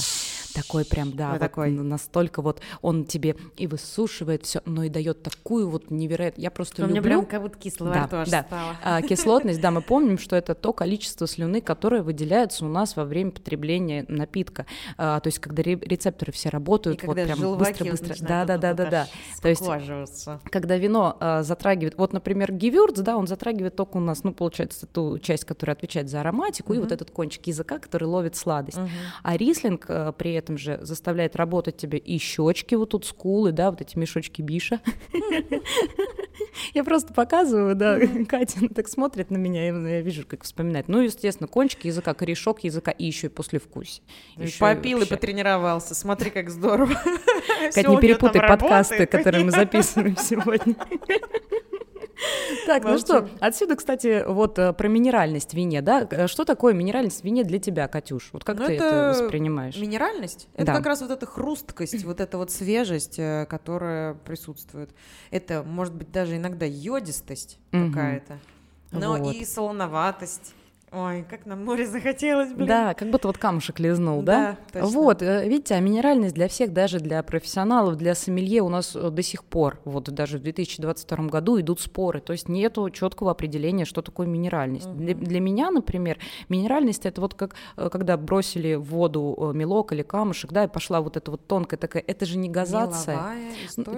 Такой 0.54 0.86
прям, 0.86 1.12
да, 1.16 1.28
Вот 1.32 1.34
вот 1.34 1.40
такой. 1.40 1.72
настолько 1.72 2.42
вот 2.42 2.62
он 2.82 3.06
тебе 3.06 3.36
и 3.58 3.68
высушивает 3.68 4.46
все, 4.46 4.62
но 4.66 4.84
и 4.84 4.90
дает 4.90 5.24
такую 5.24 5.70
вот 5.70 5.92
невероятную. 5.92 6.44
Я 6.44 6.52
просто 6.52 6.84
У 6.84 6.86
меня 6.88 6.98
люблю 6.98 7.20
прям 7.22 7.26
как 7.26 7.42
будто 7.42 7.58
кисло 7.58 7.86
во 7.86 7.94
Да, 7.94 8.04
рту 8.06 8.32
да. 8.32 8.44
стало. 8.44 8.76
а, 8.84 9.02
кислотность. 9.02 9.62
Да, 9.62 9.72
мы 9.72 9.82
помним, 9.82 10.18
что 10.18 10.36
это 10.36 10.56
то 10.56 10.74
количество 10.74 11.28
слюны, 11.28 11.62
которое 11.62 12.02
выделяется 12.04 12.66
у 12.66 12.68
нас 12.68 12.96
во 12.96 13.06
время 13.06 13.32
потребления 13.32 14.06
напитка. 14.08 14.66
А, 14.98 15.20
то 15.20 15.28
есть 15.28 15.40
когда 15.40 15.64
ре- 15.64 15.76
рецепторы 15.76 16.32
все 16.32 16.50
И 16.50 16.52
работают, 16.52 17.02
вот 17.04 17.16
когда 17.16 17.34
прям 17.34 17.40
вот 17.48 17.60
быстро-быстро. 17.60 18.16
Да, 18.28 18.40
вот 18.40 18.48
да, 18.48 18.58
да, 18.58 18.70
вот 18.84 18.90
да, 18.92 19.02
аж 19.02 19.10
То 19.42 19.50
есть 19.50 19.64
когда 20.52 20.78
вино 20.78 21.18
а, 21.20 21.44
затрагивает, 21.44 21.98
вот, 21.98 22.14
например, 22.14 22.52
гивюрц, 22.52 23.00
да, 23.00 23.18
он 23.18 23.28
затрагивает 23.28 23.76
только 23.76 23.98
у 23.98 24.00
нас, 24.00 24.24
ну, 24.24 24.34
получается, 24.34 24.86
ту 24.88 25.20
часть, 25.20 25.46
которая 25.46 25.76
отвечает 25.76 26.10
за 26.10 26.22
ароматику, 26.22 26.74
и 26.74 26.80
вот 26.80 26.92
этот 26.92 27.12
кончик 27.12 27.48
языка, 27.48 27.80
который 27.80 28.06
ловит 28.06 28.36
сладость. 28.36 28.78
Мгм. 28.78 28.90
А 29.24 29.38
рислинг 29.38 29.86
а, 29.88 30.12
при 30.12 30.34
этом 30.42 30.58
же 30.58 30.80
заставляет 30.82 31.36
работать 31.36 31.78
тебе 31.78 31.98
и 31.98 32.18
щечки, 32.18 32.76
вот 32.76 32.90
тут 32.90 33.06
скулы, 33.06 33.52
да, 33.52 33.72
вот 33.72 33.82
эти 33.82 33.98
мешочки 33.98 34.42
биша. 34.42 34.82
Я 36.74 36.84
просто 36.84 37.14
показываю, 37.14 37.76
да, 37.76 38.00
Катя 38.28 38.68
так 38.74 38.88
смотрит 38.88 39.32
на 39.32 39.38
меня, 39.38 39.70
и 39.70 39.72
я 39.72 40.02
вижу, 40.02 40.26
как 40.28 40.44
вспоминает. 40.44 40.88
Ну, 40.88 41.02
естественно, 41.02 41.48
кончик 41.48 41.86
языка, 41.86 42.14
корешок 42.14 42.64
языка 42.64 42.92
и 42.92 43.06
еще 43.06 43.28
и 43.28 43.30
послевкусие. 43.30 44.04
Попил 44.60 45.02
и 45.02 45.06
потренировался. 45.06 45.96
Смотри, 45.96 46.30
как 46.30 46.50
здорово. 46.50 46.94
Всё 47.72 47.90
не 47.90 47.98
перепутай 47.98 48.48
подкасты, 48.48 49.06
которые 49.06 49.46
мы 49.46 49.52
записываем 49.52 50.18
сегодня. 50.18 50.76
Так, 52.66 52.84
ну 52.84 52.98
что, 52.98 53.28
отсюда, 53.40 53.76
кстати, 53.76 54.24
вот 54.28 54.60
э, 54.60 54.74
про 54.74 54.88
минеральность 54.88 55.52
в 55.52 55.54
вине, 55.54 55.82
да? 55.82 56.08
Э, 56.10 56.28
Что 56.28 56.46
такое 56.46 56.74
минеральность 56.74 57.22
в 57.22 57.24
вине 57.24 57.44
для 57.44 57.60
тебя, 57.60 57.88
Катюш? 57.88 58.30
Вот 58.34 58.44
как 58.44 58.60
Ну, 58.60 58.66
ты 58.68 58.74
это 58.74 58.86
это 58.86 59.20
воспринимаешь? 59.22 59.78
Минеральность 59.78 60.48
это 60.56 60.68
Да. 60.68 60.76
как 60.76 60.86
раз 60.86 61.02
вот 61.02 61.12
эта 61.12 61.26
хрусткость, 61.26 62.04
вот 62.04 62.20
эта 62.20 62.38
вот 62.38 62.52
свежесть, 62.52 63.18
э, 63.20 63.46
которая 63.50 64.14
присутствует. 64.14 64.92
Это 65.32 65.64
может 65.64 65.94
быть 65.96 66.12
даже 66.12 66.38
иногда 66.38 66.66
йодистость 66.66 67.58
какая-то, 67.72 68.38
но 68.92 69.18
Вот. 69.18 69.34
и 69.36 69.44
солоноватость. 69.46 70.54
Ой, 70.94 71.26
как 71.30 71.46
на 71.46 71.56
море 71.56 71.88
захотелось, 71.88 72.52
блин. 72.52 72.68
Да, 72.68 72.94
как 72.94 73.10
будто 73.10 73.30
вот 73.30 73.38
камушек 73.38 73.80
лизнул, 73.80 74.24
да? 74.24 74.58
точно. 74.74 74.88
Вот, 74.90 75.22
э, 75.22 75.48
видите, 75.48 75.76
а 75.76 75.80
минеральность 75.80 76.36
для 76.36 76.50
всех, 76.50 76.74
даже 76.74 77.00
для 77.00 77.24
профессионалов, 77.24 77.96
для 77.96 78.14
сомелье 78.14 78.62
у 78.62 78.68
нас 78.68 78.94
э, 78.94 79.10
до 79.10 79.24
сих 79.24 79.46
пор, 79.46 79.80
вот 79.86 80.10
даже 80.10 80.38
в 80.38 80.42
2022 80.42 81.28
году 81.28 81.58
идут 81.62 81.80
споры, 81.80 82.20
то 82.20 82.34
есть 82.34 82.50
нету 82.50 82.90
четкого 82.90 83.32
определения, 83.32 83.86
что 83.86 84.02
такое 84.02 84.28
минеральность. 84.28 84.92
Для, 84.92 85.16
для 85.16 85.40
меня, 85.40 85.72
например, 85.72 86.18
минеральность 86.50 87.06
это 87.06 87.22
вот 87.22 87.36
как 87.36 87.56
э, 87.78 87.88
когда 87.90 88.18
бросили 88.18 88.74
в 88.74 88.84
воду 88.84 89.52
мелок 89.54 89.94
или 89.94 90.02
камушек, 90.02 90.52
да, 90.52 90.66
и 90.66 90.68
пошла 90.68 91.00
вот 91.00 91.16
эта 91.16 91.32
вот 91.32 91.48
тонкая 91.48 91.80
такая, 91.80 92.04
это 92.06 92.26
же 92.26 92.38
не 92.38 92.50
газация. 92.50 93.38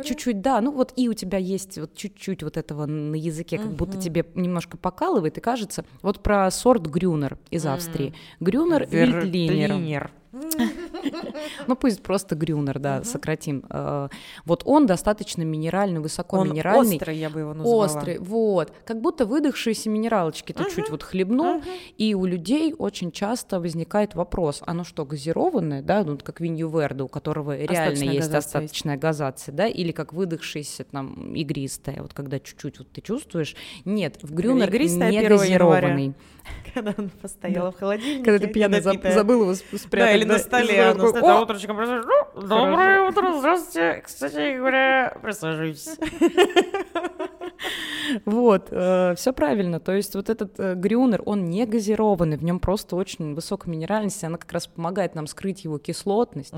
Чуть-чуть, 0.04 0.42
да. 0.42 0.62
Ну 0.62 0.72
вот 0.72 0.94
и 0.96 1.10
у 1.10 1.14
тебя 1.14 1.40
есть 1.40 1.80
вот 1.80 1.96
чуть-чуть 1.96 2.44
вот 2.44 2.56
этого 2.56 2.86
на 2.86 3.16
языке, 3.16 3.58
как 3.58 3.72
будто 3.72 3.94
Мгм. 3.94 4.02
тебе 4.02 4.26
немножко 4.36 4.78
покалывает, 4.78 5.40
и 5.40 5.42
кажется. 5.42 5.86
Вот 6.04 6.22
про 6.22 6.52
сорт 6.52 6.83
Грюнер 6.88 7.38
из. 7.52 7.66
Австрии. 7.66 8.14
Грюнер 8.40 8.88
Вертлинер. 8.90 10.12
Ну 11.68 11.76
пусть 11.76 12.02
просто 12.02 12.36
Грюнер, 12.36 12.80
да, 12.80 13.04
сократим. 13.04 13.64
Э, 13.70 14.10
Вот 14.46 14.64
он 14.66 14.86
достаточно 14.86 15.44
минеральный, 15.44 16.00
высоко 16.00 16.38
Он 16.38 16.50
минеральный. 16.50 16.96
острый, 16.98 17.18
я 17.18 17.30
бы 17.30 17.42
его 17.42 17.54
назвала. 17.54 17.86
Острый, 17.86 18.18
вот. 18.20 18.74
Как 18.86 19.02
будто 19.02 19.26
выдохшиеся 19.26 19.90
минералочки 19.90 20.52
ты 20.54 20.64
чуть 20.74 20.90
вот 20.90 21.04
хлебнул, 21.04 21.62
и 21.98 22.14
у 22.16 22.26
людей 22.26 22.74
очень 22.78 23.12
часто 23.12 23.60
возникает 23.60 24.16
вопрос, 24.16 24.62
оно 24.66 24.84
что, 24.84 25.06
газированное, 25.06 25.82
да, 25.82 26.04
ну, 26.04 26.18
как 26.18 26.40
Винью 26.40 26.70
Верде, 26.70 27.04
у 27.04 27.08
которого 27.08 27.56
реально 27.58 28.04
есть 28.04 28.34
остаточная 28.34 28.98
газация, 28.98 29.54
да, 29.54 29.68
или 29.68 29.92
как 29.92 30.14
выдохшееся 30.14 30.84
там 30.86 31.34
игристое, 31.36 32.02
вот 32.02 32.14
когда 32.14 32.40
чуть-чуть 32.40 32.80
вот 32.80 32.92
ты 32.92 33.02
чувствуешь. 33.02 33.56
Нет, 33.86 34.18
в 34.22 34.34
Грюнер 34.34 34.72
не 34.72 34.78
1 34.78 35.12
января. 35.12 35.38
газированный. 35.38 36.14
Когда 36.74 36.94
она 36.98 37.10
постояла 37.22 37.72
в 37.72 37.78
холодильнике. 37.78 38.26
Когда 38.26 38.46
ты 38.46 38.52
пьяный 38.52 38.82
забыл 38.82 39.42
его 39.44 39.52
сп- 39.52 39.78
спрятать. 39.78 40.23
Или 40.24 40.32
на 40.32 40.40
столе 40.40 40.68
такой, 40.68 40.92
оно 40.92 41.08
с 41.08 41.16
этого 41.16 41.40
«О, 41.40 41.42
утречком 41.44 41.76
просто, 41.76 42.02
«Ну, 42.36 42.42
Доброе 42.42 43.10
утро, 43.10 43.38
здравствуйте. 43.38 44.02
Кстати 44.04 44.58
говоря, 44.58 45.18
присаживайтесь. 45.22 45.98
Вот, 48.26 48.68
все 48.68 49.34
правильно. 49.34 49.80
То 49.80 49.94
есть 49.94 50.16
вот 50.16 50.30
этот 50.30 50.60
э, 50.60 50.76
грюнер, 50.76 51.22
он 51.26 51.50
не 51.50 51.66
газированный, 51.66 52.38
в 52.38 52.44
нем 52.44 52.60
просто 52.60 52.96
очень 52.96 53.34
высокая 53.34 53.72
минеральность, 53.72 54.22
и 54.24 54.26
она 54.26 54.38
как 54.38 54.52
раз 54.52 54.68
помогает 54.68 55.16
нам 55.16 55.26
скрыть 55.26 55.64
его 55.64 55.78
кислотность. 55.78 56.54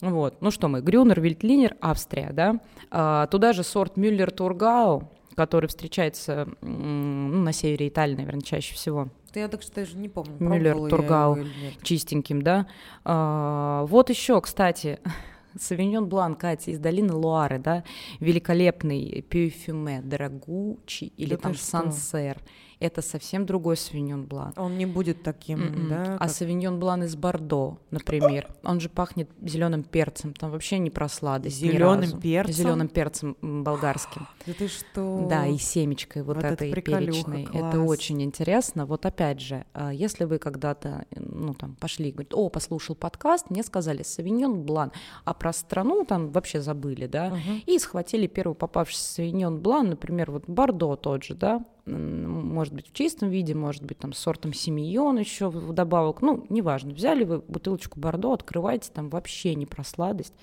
Вот. 0.00 0.36
Ну 0.40 0.50
что 0.50 0.68
мы, 0.68 0.80
Грюнер, 0.80 1.20
Вильтлинер, 1.20 1.76
Австрия, 1.80 2.30
да? 2.32 2.60
А, 2.90 3.26
туда 3.28 3.52
же 3.52 3.62
сорт 3.62 3.96
Мюллер 3.96 4.30
Тургау, 4.32 5.08
который 5.36 5.68
встречается 5.68 6.48
ну, 6.60 7.42
на 7.42 7.52
севере 7.52 7.88
Италии, 7.88 8.16
наверное, 8.16 8.42
чаще 8.42 8.74
всего. 8.74 9.08
Я 9.34 9.48
так 9.48 9.62
что 9.62 9.74
даже 9.76 9.96
не 9.96 10.08
помню, 10.08 10.36
Мюллер, 10.38 10.76
Тургау. 10.90 11.38
чистеньким, 11.82 12.42
да. 12.42 12.66
А, 13.04 13.86
вот 13.86 14.10
еще, 14.10 14.40
кстати, 14.40 14.98
Савиньон 15.58 16.08
Блан, 16.08 16.34
Катя, 16.34 16.70
из 16.70 16.78
долины 16.78 17.14
Луары, 17.14 17.58
да, 17.58 17.84
великолепный 18.20 19.22
пюфюме, 19.22 20.02
дорогучий, 20.02 21.12
или 21.16 21.30
Да 21.30 21.36
там 21.36 21.54
что? 21.54 21.92
Это 22.82 23.00
совсем 23.00 23.46
другой 23.46 23.76
Савиньон 23.76 24.24
Блан. 24.26 24.52
Он 24.56 24.76
не 24.76 24.86
будет 24.86 25.22
таким, 25.22 25.60
М-м. 25.62 25.88
да? 25.88 26.14
а 26.16 26.18
как- 26.18 26.30
Савиньон 26.30 26.80
Блан 26.80 27.04
из 27.04 27.14
Бордо, 27.14 27.78
например, 27.92 28.48
он 28.64 28.80
же 28.80 28.88
пахнет 28.88 29.30
зеленым 29.40 29.84
перцем, 29.84 30.34
там 30.34 30.50
вообще 30.50 30.78
не 30.80 30.90
про 30.90 31.08
сладость. 31.08 31.62
разу. 32.08 32.18
перцем? 32.18 32.54
Зеленым 32.54 32.88
перцем 32.88 33.36
болгарским. 33.40 34.26
Да 34.46 34.52
ты 34.54 34.66
что? 34.66 35.26
Да, 35.30 35.46
и 35.46 35.56
семечкой 35.58 36.22
вот, 36.24 36.36
Вот 36.36 36.44
это 36.44 36.64
этой 36.64 36.72
перечной. 36.82 37.44
класс. 37.44 37.64
Это 37.74 37.80
очень 37.82 38.20
интересно. 38.22 38.84
Вот 38.86 39.06
опять 39.06 39.40
же, 39.40 39.64
а, 39.72 39.92
если 39.92 40.24
вы 40.24 40.38
когда-то, 40.38 41.04
ну 41.14 41.54
там, 41.54 41.76
пошли 41.76 42.08
и 42.08 42.12
говорите, 42.12 42.34
о, 42.34 42.48
послушал 42.48 42.96
подкаст, 42.96 43.50
мне 43.50 43.62
сказали 43.62 44.02
Савиньон 44.02 44.62
Блан, 44.62 44.90
а 45.24 45.34
про 45.34 45.52
страну 45.52 46.04
там 46.04 46.32
вообще 46.32 46.60
забыли, 46.60 47.06
да, 47.06 47.30
Мгм. 47.30 47.62
и 47.64 47.78
схватили 47.78 48.26
первый 48.26 48.54
попавшийся 48.54 49.04
Савиньон 49.14 49.60
Блан, 49.60 49.90
например, 49.90 50.32
вот 50.32 50.44
Бордо 50.48 50.96
тот 50.96 51.22
же, 51.22 51.34
да, 51.34 51.64
может 51.86 52.72
быть, 52.74 52.88
в 52.88 52.92
чистом 52.92 53.28
виде, 53.30 53.54
может 53.54 53.82
быть, 53.84 53.98
там, 53.98 54.12
с 54.12 54.18
сортом 54.18 54.52
Семион 54.52 55.18
еще 55.18 55.48
вдобавок, 55.50 56.22
ну, 56.22 56.46
неважно, 56.48 56.92
взяли 56.94 57.24
вы 57.24 57.38
бутылочку 57.40 57.98
Бордо, 57.98 58.32
открываете, 58.32 58.90
там 58.92 59.08
вообще 59.08 59.54
не 59.54 59.66
про 59.66 59.82
сладость, 59.82 60.34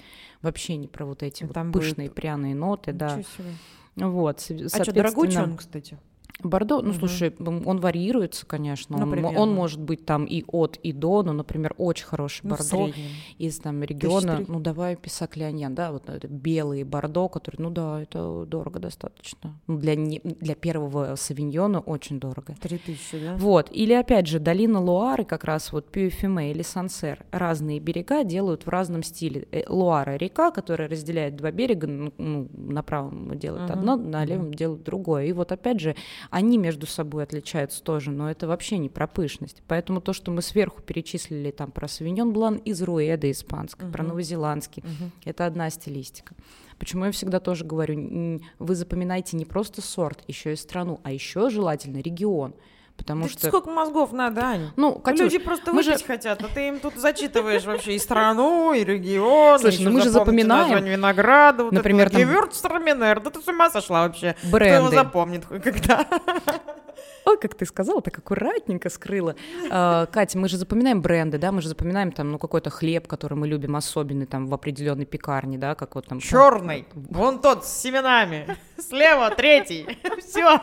вообще 0.41 0.75
не 0.75 0.87
про 0.87 1.05
вот 1.05 1.23
эти 1.23 1.43
вот 1.45 1.53
там 1.53 1.71
будет- 1.71 1.83
пышные 1.83 2.09
пряные 2.09 2.55
ноты, 2.55 2.91
да. 2.91 3.17
Ничего 3.17 3.23
себе. 3.37 3.53
Вот, 3.95 4.39
А 4.73 4.83
что, 4.83 4.93
дорогучий 4.93 5.41
он, 5.41 5.57
кстати? 5.57 5.97
Бордо, 6.43 6.81
ну, 6.81 6.89
Мгм. 6.89 6.99
слушай, 6.99 7.35
он 7.39 7.79
вариируется, 7.79 8.45
конечно. 8.45 8.95
Он, 8.97 9.25
он 9.25 9.51
может 9.53 9.79
быть 9.81 10.05
там 10.05 10.25
и 10.25 10.43
от, 10.47 10.77
и 10.77 10.93
до, 10.93 11.21
но, 11.23 11.33
например, 11.33 11.73
очень 11.77 12.05
хороший 12.05 12.41
Ну, 12.43 12.51
бордо 12.51 12.91
из 13.37 13.57
там 13.59 13.83
региона, 13.83 14.43
ну, 14.47 14.59
давай 14.59 14.95
Писак 14.95 15.35
Леоньян, 15.35 15.75
да, 15.75 15.91
вот 15.91 16.09
это 16.09 16.27
белые 16.27 16.85
бордо, 16.85 17.27
которые, 17.27 17.61
ну, 17.61 17.69
да, 17.71 18.01
это 18.01 18.45
дорого 18.45 18.79
достаточно. 18.79 19.59
Ну, 19.67 19.77
для, 19.77 19.95
не- 19.95 20.21
для 20.23 20.55
первого 20.55 21.15
савиньона 21.15 21.79
очень 21.79 22.19
дорого. 22.19 22.55
Три 22.61 22.77
тысячи, 22.77 23.17
да? 23.19 23.35
Вот, 23.37 23.69
или 23.71 23.93
опять 23.93 24.27
же, 24.27 24.39
долина 24.39 24.79
Луары, 24.81 25.25
как 25.25 25.43
раз 25.43 25.71
вот 25.73 25.91
Пюэфиме 25.91 26.51
или 26.51 26.61
Сансер, 26.61 27.25
разные 27.31 27.79
берега 27.79 28.23
делают 28.23 28.65
в 28.65 28.69
разном 28.69 29.03
стиле. 29.03 29.47
Э, 29.51 29.63
Луара— 29.67 30.15
река, 30.17 30.51
которая 30.51 30.87
разделяет 30.87 31.35
два 31.35 31.51
берега, 31.51 31.87
ну, 31.87 32.47
на 32.53 32.81
правом 32.83 33.37
делают 33.37 33.69
Мгм. 33.69 33.79
одно, 33.79 33.95
на 33.97 34.23
левом 34.25 34.53
делают 34.53 34.83
другое. 34.83 35.25
И 35.25 35.33
вот 35.33 35.51
опять 35.51 35.79
же, 35.79 35.95
они 36.29 36.57
между 36.57 36.85
собой 36.85 37.23
отличаются 37.23 37.83
тоже, 37.83 38.11
но 38.11 38.29
это 38.29 38.47
вообще 38.47 38.77
не 38.77 38.89
про 38.89 39.07
пышность. 39.07 39.63
Поэтому 39.67 40.01
то, 40.01 40.13
что 40.13 40.31
мы 40.31 40.41
сверху 40.41 40.81
перечислили 40.81 41.51
там 41.51 41.71
про 41.71 41.87
савиньон 41.87 42.33
блан 42.33 42.55
из 42.57 42.81
руэда 42.81 43.31
испанской, 43.31 43.89
про 43.89 44.03
новозеландский, 44.03 44.83
это 45.25 45.45
одна 45.45 45.69
стилистика. 45.69 46.35
Почему 46.77 47.05
я 47.05 47.11
всегда 47.11 47.39
тоже 47.39 47.65
говорю, 47.65 48.39
вы 48.57 48.75
запоминайте 48.75 49.35
не 49.35 49.45
просто 49.45 49.81
сорт, 49.81 50.23
еще 50.27 50.53
и 50.53 50.55
страну, 50.55 51.01
а 51.03 51.11
еще 51.11 51.49
желательно 51.49 51.97
регион. 51.97 52.53
Потому 52.99 53.23
Да 53.23 53.29
что... 53.29 53.47
сколько 53.47 53.69
мозгов 53.71 54.11
надо, 54.11 54.41
Ань? 54.41 54.71
Ну, 54.75 54.93
Катюш, 54.95 55.21
Люди 55.31 55.39
просто 55.39 55.71
мы 55.73 55.81
же- 55.83 55.91
выпить 55.91 56.05
хотят, 56.05 56.43
а 56.43 56.47
ты 56.47 56.67
им 56.67 56.79
тут 56.79 56.95
зачитываешь 56.95 57.63
вообще 57.65 57.95
и 57.95 57.99
страну, 57.99 58.73
и 58.73 58.83
регион. 58.83 59.57
Слушай, 59.59 59.83
ну 59.85 59.91
мы 59.91 60.01
же 60.01 60.09
запоминаем. 60.09 60.63
название 60.63 60.91
винограда, 60.97 61.63
вот 61.63 61.73
Например, 61.73 62.07
это 62.07 62.17
там- 62.17 62.21
Гевюрцтраминер. 62.27 63.21
Да 63.21 63.29
ты 63.31 63.41
с 63.41 63.47
ума 63.47 63.69
сошла 63.69 64.01
вообще. 64.01 64.33
Кто 64.37 64.47
его 64.47 64.57
Бренды. 64.57 64.95
запомнит 64.95 65.45
хоть 65.45 65.63
когда? 65.63 66.05
Ой, 67.29 67.37
как 67.37 67.53
ты 67.53 67.65
сказала, 67.67 68.01
так 68.01 68.17
аккуратненько 68.17 68.89
скрыла. 68.89 69.35
А, 69.69 70.07
Катя, 70.07 70.39
мы 70.39 70.49
же 70.49 70.57
запоминаем 70.57 70.99
бренды, 70.99 71.37
да, 71.37 71.51
мы 71.51 71.61
же 71.61 71.67
запоминаем 71.67 72.11
там, 72.11 72.31
ну, 72.31 72.39
какой-то 72.39 72.71
хлеб, 72.71 73.07
который 73.07 73.35
мы 73.35 73.47
любим 73.47 73.75
особенный 73.75 74.25
там 74.25 74.47
в 74.47 74.53
определенной 74.53 75.05
пекарне, 75.05 75.59
да, 75.59 75.75
как 75.75 75.93
вот 75.93 76.07
там... 76.07 76.19
Черный. 76.19 76.87
Вон 76.95 77.39
тот 77.39 77.65
с 77.65 77.81
семенами. 77.81 78.57
Слева 78.79 79.29
третий. 79.29 79.85
Все. 80.19 80.59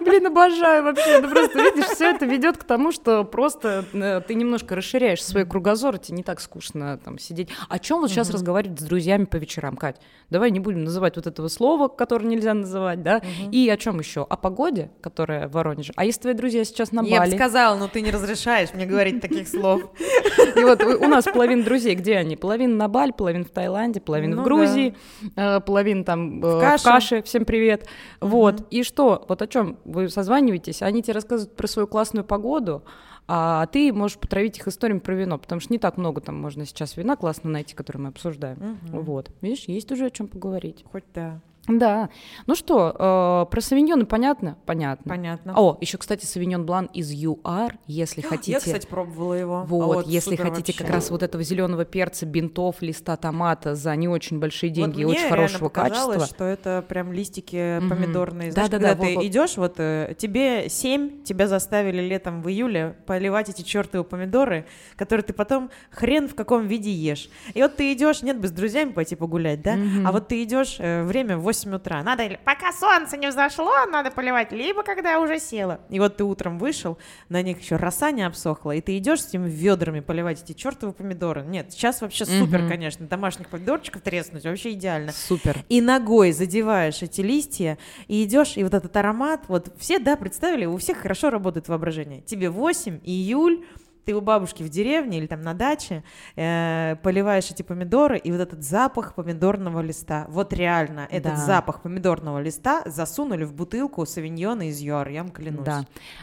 Блин, 0.00 0.26
обожаю 0.26 0.82
вообще. 0.82 1.20
Ну 1.20 1.30
просто 1.30 1.62
видишь, 1.62 1.86
все 1.90 2.10
это 2.10 2.26
ведет 2.26 2.58
к 2.58 2.64
тому, 2.64 2.90
что 2.90 3.22
просто 3.24 3.84
э, 3.92 4.20
ты 4.26 4.34
немножко 4.34 4.74
расширяешь 4.74 5.24
свой 5.24 5.46
кругозор, 5.46 5.98
тебе 5.98 6.18
не 6.18 6.22
так 6.22 6.40
скучно 6.40 6.98
там 6.98 7.18
сидеть. 7.18 7.50
О 7.68 7.78
чем 7.78 8.00
вот 8.00 8.10
сейчас 8.10 8.30
разговаривать 8.30 8.80
с 8.80 8.84
друзьями 8.84 9.26
по 9.26 9.36
вечерам, 9.36 9.76
Кать? 9.76 10.00
Давай 10.30 10.50
не 10.50 10.58
будем 10.58 10.84
называть 10.84 11.16
вот 11.16 11.26
этого 11.26 11.48
слова, 11.48 11.88
которое 11.88 12.26
нельзя 12.26 12.54
называть, 12.54 13.02
да? 13.02 13.20
И 13.52 13.68
о 13.68 13.76
чем 13.76 13.98
еще? 14.00 14.26
О 14.28 14.36
погоде, 14.36 14.90
которая 15.00 15.48
в 15.48 15.52
Воронеже. 15.52 15.92
А 16.00 16.04
если 16.06 16.22
твои 16.22 16.32
друзья 16.32 16.64
сейчас 16.64 16.92
на 16.92 17.02
Я 17.02 17.20
бы 17.20 17.26
Бали? 17.26 17.36
сказала, 17.36 17.76
но 17.76 17.86
ты 17.86 18.00
не 18.00 18.10
разрешаешь 18.10 18.72
мне 18.72 18.86
говорить 18.86 19.20
таких 19.20 19.46
слов. 19.46 19.82
И 20.56 20.64
вот 20.64 20.82
у 20.82 21.06
нас 21.06 21.26
половина 21.26 21.62
друзей, 21.62 21.94
где 21.94 22.16
они? 22.16 22.36
Половина 22.36 22.74
на 22.74 22.88
Бали, 22.88 23.10
половина 23.10 23.44
в 23.44 23.50
Таиланде, 23.50 24.00
половина 24.00 24.36
Ну 24.36 24.40
в 24.40 24.44
Грузии, 24.46 24.96
э, 25.36 25.60
половина 25.60 26.02
там 26.02 26.42
э, 26.42 26.78
в 26.78 26.82
каше. 26.82 27.20
Всем 27.20 27.44
привет. 27.44 27.86
Вот. 28.22 28.66
И 28.70 28.82
что? 28.82 29.26
Вот 29.28 29.42
о 29.42 29.46
чем 29.46 29.76
вы 29.84 30.08
созваниваетесь? 30.08 30.80
Они 30.80 31.02
тебе 31.02 31.12
рассказывают 31.12 31.54
про 31.54 31.66
свою 31.66 31.86
классную 31.86 32.24
погоду, 32.24 32.82
а 33.28 33.66
ты 33.66 33.92
можешь 33.92 34.16
потравить 34.16 34.56
их 34.56 34.68
историями 34.68 35.00
про 35.00 35.12
вино, 35.14 35.36
потому 35.36 35.60
что 35.60 35.70
не 35.70 35.78
так 35.78 35.98
много 35.98 36.22
там 36.22 36.40
можно 36.40 36.64
сейчас 36.64 36.96
вина 36.96 37.16
классно 37.16 37.50
найти, 37.50 37.74
которые 37.74 38.04
мы 38.04 38.08
обсуждаем. 38.08 38.78
Вот. 38.84 39.30
Видишь, 39.42 39.64
есть 39.66 39.92
уже 39.92 40.06
о 40.06 40.10
чем 40.10 40.28
поговорить. 40.28 40.82
Хоть 40.90 41.04
да. 41.14 41.42
Да. 41.68 42.08
Ну 42.46 42.54
что, 42.56 43.46
э, 43.46 43.50
про 43.50 43.60
савиньоны 43.60 44.04
понятно? 44.06 44.56
Понятно. 44.66 45.08
Понятно. 45.08 45.54
О, 45.56 45.76
еще, 45.80 45.98
кстати, 45.98 46.24
савиньон 46.24 46.66
блан 46.66 46.86
из 46.92 47.10
ЮАР, 47.12 47.78
если 47.86 48.20
хотите. 48.22 48.52
Я, 48.52 48.58
кстати, 48.58 48.86
пробовала 48.86 49.34
его. 49.34 49.64
Вот, 49.68 50.06
А 50.06 50.10
если 50.10 50.36
хотите 50.36 50.72
вообще. 50.72 50.84
как 50.84 50.90
раз 50.90 51.10
вот 51.10 51.22
этого 51.22 51.44
зеленого 51.44 51.84
перца, 51.84 52.26
бинтов, 52.26 52.76
листа 52.80 53.16
томата 53.16 53.74
за 53.76 53.94
не 53.94 54.08
очень 54.08 54.40
большие 54.40 54.70
деньги 54.70 55.02
и 55.02 55.04
вот 55.04 55.12
очень 55.12 55.20
мне 55.22 55.30
хорошего 55.30 55.68
качества. 55.68 56.26
что 56.26 56.44
это 56.44 56.84
прям 56.88 57.12
листики 57.12 57.78
Мгм. 57.78 57.88
помидорные. 57.90 58.50
Знаешь, 58.52 58.70
Да-да-да, 58.70 58.88
когда 58.94 59.04
ты 59.06 59.14
вот- 59.14 59.22
вот. 59.22 59.28
идешь, 59.30 59.56
вот 59.56 59.74
э, 59.78 60.14
тебе 60.18 60.68
7, 60.68 61.22
тебя 61.22 61.46
заставили 61.46 62.00
летом 62.00 62.42
в 62.42 62.48
июле 62.48 62.96
поливать 63.06 63.48
эти 63.50 63.62
чертовы 63.62 64.02
помидоры, 64.02 64.66
которые 64.96 65.22
ты 65.24 65.32
потом 65.34 65.70
хрен 65.90 66.26
в 66.26 66.34
каком 66.34 66.66
виде 66.66 66.90
ешь. 66.90 67.28
И 67.54 67.62
вот 67.62 67.76
ты 67.76 67.92
идешь, 67.92 68.22
нет 68.22 68.40
бы 68.40 68.48
с 68.48 68.50
друзьями 68.50 68.90
пойти 68.92 69.14
погулять, 69.14 69.62
да? 69.62 69.76
Мгм. 69.76 70.06
А 70.06 70.12
вот 70.12 70.26
ты 70.28 70.42
идешь, 70.42 70.76
э, 70.80 71.04
время 71.04 71.36
8 71.36 71.49
утра. 71.74 72.02
Надо, 72.02 72.22
или 72.24 72.38
пока 72.44 72.72
солнце 72.72 73.16
не 73.16 73.28
взошло, 73.28 73.86
надо 73.90 74.10
поливать, 74.10 74.52
либо 74.52 74.82
когда 74.82 75.18
уже 75.20 75.38
село. 75.38 75.78
И 75.90 75.98
вот 76.00 76.16
ты 76.16 76.24
утром 76.24 76.58
вышел, 76.58 76.98
на 77.28 77.42
них 77.42 77.60
еще 77.60 77.76
роса 77.76 78.10
не 78.10 78.22
обсохла, 78.22 78.72
и 78.72 78.80
ты 78.80 78.96
идешь 78.98 79.22
с 79.22 79.28
этими 79.28 79.48
ведрами 79.48 80.00
поливать 80.00 80.42
эти 80.42 80.52
чертовы 80.52 80.92
помидоры. 80.92 81.42
Нет, 81.42 81.72
сейчас 81.72 82.00
вообще 82.00 82.24
супер, 82.24 82.60
Мгм. 82.60 82.68
конечно. 82.68 83.06
Домашних 83.06 83.48
помидорчиков 83.48 84.02
треснуть 84.02 84.44
вообще 84.44 84.72
идеально 84.72 85.12
Супер. 85.12 85.58
и 85.68 85.80
ногой 85.80 86.32
задеваешь 86.32 87.02
эти 87.02 87.20
листья, 87.20 87.78
и 88.08 88.24
идешь, 88.24 88.56
и 88.56 88.62
вот 88.64 88.74
этот 88.74 88.96
аромат, 88.96 89.42
вот 89.48 89.72
все, 89.78 89.98
да, 89.98 90.16
представили, 90.16 90.66
у 90.66 90.76
всех 90.76 90.98
хорошо 90.98 91.30
работает 91.30 91.68
воображение. 91.68 92.20
Тебе 92.22 92.50
8, 92.50 93.00
июль, 93.04 93.64
ты 94.10 94.16
у 94.16 94.20
бабушки 94.20 94.64
в 94.64 94.68
деревне 94.68 95.18
или 95.18 95.26
там 95.28 95.42
на 95.42 95.54
даче 95.54 96.02
э, 96.34 96.96
поливаешь 97.02 97.48
эти 97.50 97.62
помидоры, 97.62 98.18
и 98.18 98.32
вот 98.32 98.40
этот 98.40 98.64
запах 98.64 99.14
помидорного 99.14 99.80
листа, 99.80 100.26
вот 100.28 100.52
реально, 100.52 101.06
этот 101.10 101.34
Да. 101.34 101.46
запах 101.46 101.80
помидорного 101.82 102.40
листа 102.40 102.82
засунули 102.86 103.44
в 103.44 103.54
бутылку 103.54 104.04
савиньона 104.04 104.68
из 104.68 104.80
ЮАР, 104.80 105.08
я 105.10 105.22
вам 105.22 105.30
клянусь. 105.30 105.64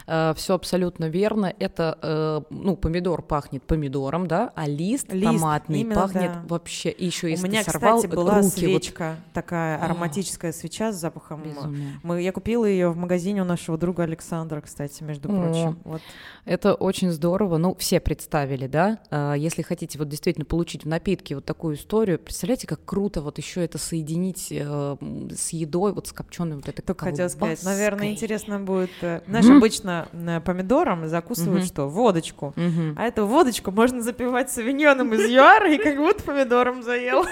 Да, 0.06 0.34
все 0.34 0.54
абсолютно 0.54 1.06
верно. 1.06 1.54
Это, 1.58 1.98
э, 2.02 2.40
ну, 2.50 2.76
помидор 2.76 3.22
пахнет 3.22 3.62
помидором, 3.62 4.26
да, 4.26 4.52
а 4.54 4.66
лист, 4.66 5.10
Лист, 5.12 5.24
томатный 5.24 5.80
именно, 5.80 5.94
пахнет 5.94 6.32
да. 6.32 6.42
вообще. 6.46 6.90
И 6.90 7.06
еще 7.06 7.28
У 7.28 7.30
если 7.30 7.48
меня, 7.48 7.64
ты 7.64 7.70
сорвал 7.70 7.96
кстати, 7.96 8.14
была 8.14 8.34
руки, 8.34 8.44
вот 8.44 8.52
свечка, 8.52 9.16
такая 9.32 9.78
О. 9.78 9.84
ароматическая 9.86 10.52
свеча 10.52 10.92
с 10.92 10.96
запахом 10.96 11.42
безумие. 11.42 11.98
Мы, 12.02 12.20
я 12.22 12.32
купила 12.32 12.66
ее 12.66 12.90
в 12.90 12.96
магазине 12.98 13.40
у 13.40 13.44
нашего 13.46 13.78
друга 13.78 14.02
Александра, 14.02 14.60
кстати, 14.60 15.02
между 15.02 15.30
О. 15.30 15.32
прочим. 15.32 15.78
Вот. 15.84 16.02
Это 16.44 16.74
очень 16.74 17.10
здорово. 17.10 17.56
Ну, 17.56 17.74
все 17.78 18.00
представили, 18.00 18.66
да? 18.66 18.98
А, 19.10 19.34
Если 19.34 19.62
хотите 19.62 19.98
вот 19.98 20.08
действительно 20.08 20.44
получить 20.44 20.84
в 20.84 20.88
напитке 20.88 21.34
вот 21.36 21.44
такую 21.44 21.76
историю, 21.76 22.18
представляете, 22.18 22.66
как 22.66 22.84
круто 22.84 23.20
вот 23.22 23.38
еще 23.38 23.64
это 23.64 23.78
соединить 23.78 24.48
э, 24.50 24.96
с 25.36 25.50
едой, 25.50 25.92
вот 25.92 26.06
с 26.08 26.12
копченой 26.12 26.56
вот 26.56 26.68
этой 26.68 26.82
Только 26.82 27.06
хотела 27.06 27.28
сказать, 27.28 27.62
наверное, 27.64 28.10
интересно 28.10 28.58
будет. 28.60 28.90
э, 29.00 29.20
Знаешь, 29.26 29.46
Мгм. 29.46 29.56
обычно 29.58 30.08
э, 30.12 30.40
помидором 30.40 31.08
закусывают 31.08 31.60
Мгм. 31.62 31.66
что? 31.66 31.88
Водочку. 31.88 32.52
Мгм. 32.56 32.94
А 32.98 33.04
эту 33.04 33.26
водочку 33.26 33.70
можно 33.70 34.02
запивать 34.02 34.50
савиньоном 34.50 35.14
из 35.14 35.28
ЮАР, 35.28 35.66
и 35.66 35.78
как 35.78 35.96
будто 35.96 36.22
помидором 36.22 36.82
заел. 36.82 37.24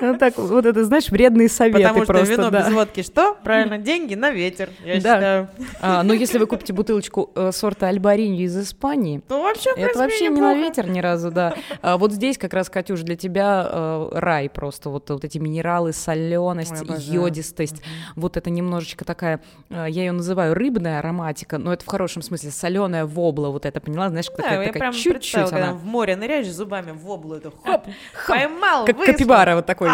Ну, 0.00 0.18
так, 0.18 0.36
вот 0.38 0.66
это, 0.66 0.84
знаешь, 0.84 1.08
вредные 1.08 1.48
советы 1.48 1.78
Потому 1.78 2.04
что 2.04 2.12
просто, 2.12 2.32
вино 2.34 2.50
да. 2.50 2.60
без 2.66 2.72
водки 2.74 3.02
что? 3.02 3.36
Правильно, 3.44 3.78
деньги 3.78 4.14
на 4.14 4.30
ветер, 4.32 4.70
я 4.84 4.94
Да. 4.94 4.98
считаю. 4.98 5.48
А, 5.80 6.02
но 6.02 6.12
если 6.12 6.38
вы 6.38 6.46
купите 6.46 6.72
бутылочку 6.72 7.30
э, 7.34 7.52
сорта 7.52 7.88
Альбариньо 7.88 8.40
из 8.42 8.56
Испании, 8.58 9.20
Ну, 9.28 9.42
вообще, 9.42 9.70
это 9.70 9.76
принципе, 9.76 9.98
вообще 9.98 10.28
не 10.28 10.40
на 10.40 10.54
ветер 10.54 10.88
ни 10.88 11.00
разу, 11.00 11.30
да. 11.30 11.54
А 11.82 11.96
вот 11.96 12.12
здесь 12.12 12.38
как 12.38 12.52
раз, 12.54 12.68
Катюш, 12.68 13.00
для 13.00 13.16
тебя 13.16 13.66
э, 13.70 14.08
рай 14.12 14.48
просто. 14.50 14.90
Вот, 14.90 15.08
вот 15.10 15.24
эти 15.24 15.38
минералы, 15.38 15.92
соленость, 15.92 16.82
Ой, 16.82 16.96
йодистость. 17.00 17.82
Вот 18.16 18.36
это 18.36 18.50
немножечко 18.50 19.04
такая, 19.04 19.40
э, 19.70 19.86
я 19.88 20.04
ее 20.04 20.12
называю 20.12 20.54
рыбная 20.54 20.98
ароматика, 20.98 21.58
но 21.58 21.72
это 21.72 21.84
в 21.84 21.88
хорошем 21.88 22.22
смысле 22.22 22.50
соленая 22.50 23.06
вобла, 23.06 23.48
вот 23.48 23.66
это, 23.66 23.80
поняла, 23.80 24.08
знаешь, 24.08 24.26
Да, 24.28 24.36
такая, 24.36 24.60
я 24.60 24.66
такая 24.66 24.80
прям 24.80 24.92
чуть-чуть 24.92 25.52
она. 25.52 25.72
в 25.72 25.84
море 25.84 26.16
ныряешь 26.16 26.48
зубами 26.50 26.92
в 26.92 26.98
воблу 26.98 27.34
эту, 27.36 27.52
хоп, 27.64 27.84
поймал, 28.28 28.84
Как 28.86 28.96
выскочил. 28.96 29.18
капибара 29.18 29.56
вот 29.56 29.66
такой, 29.66 29.90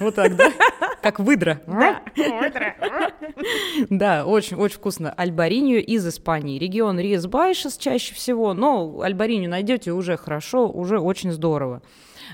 вот 0.00 0.14
так, 0.14 0.36
да? 0.36 0.50
Как 1.02 1.18
выдра. 1.18 1.60
Да, 1.66 2.00
утро. 2.16 2.74
Да, 3.90 4.24
очень, 4.24 4.56
очень 4.56 4.76
вкусно. 4.76 5.12
Альбаринью 5.12 5.84
из 5.84 6.06
Испании. 6.06 6.58
Регион 6.58 6.98
Риес 7.00 7.26
Байшес 7.26 7.76
чаще 7.76 8.14
всего, 8.14 8.54
но 8.54 8.71
альбаринью 9.02 9.50
найдете 9.50 9.92
уже 9.92 10.16
хорошо, 10.16 10.68
уже 10.68 10.98
очень 10.98 11.32
здорово. 11.32 11.82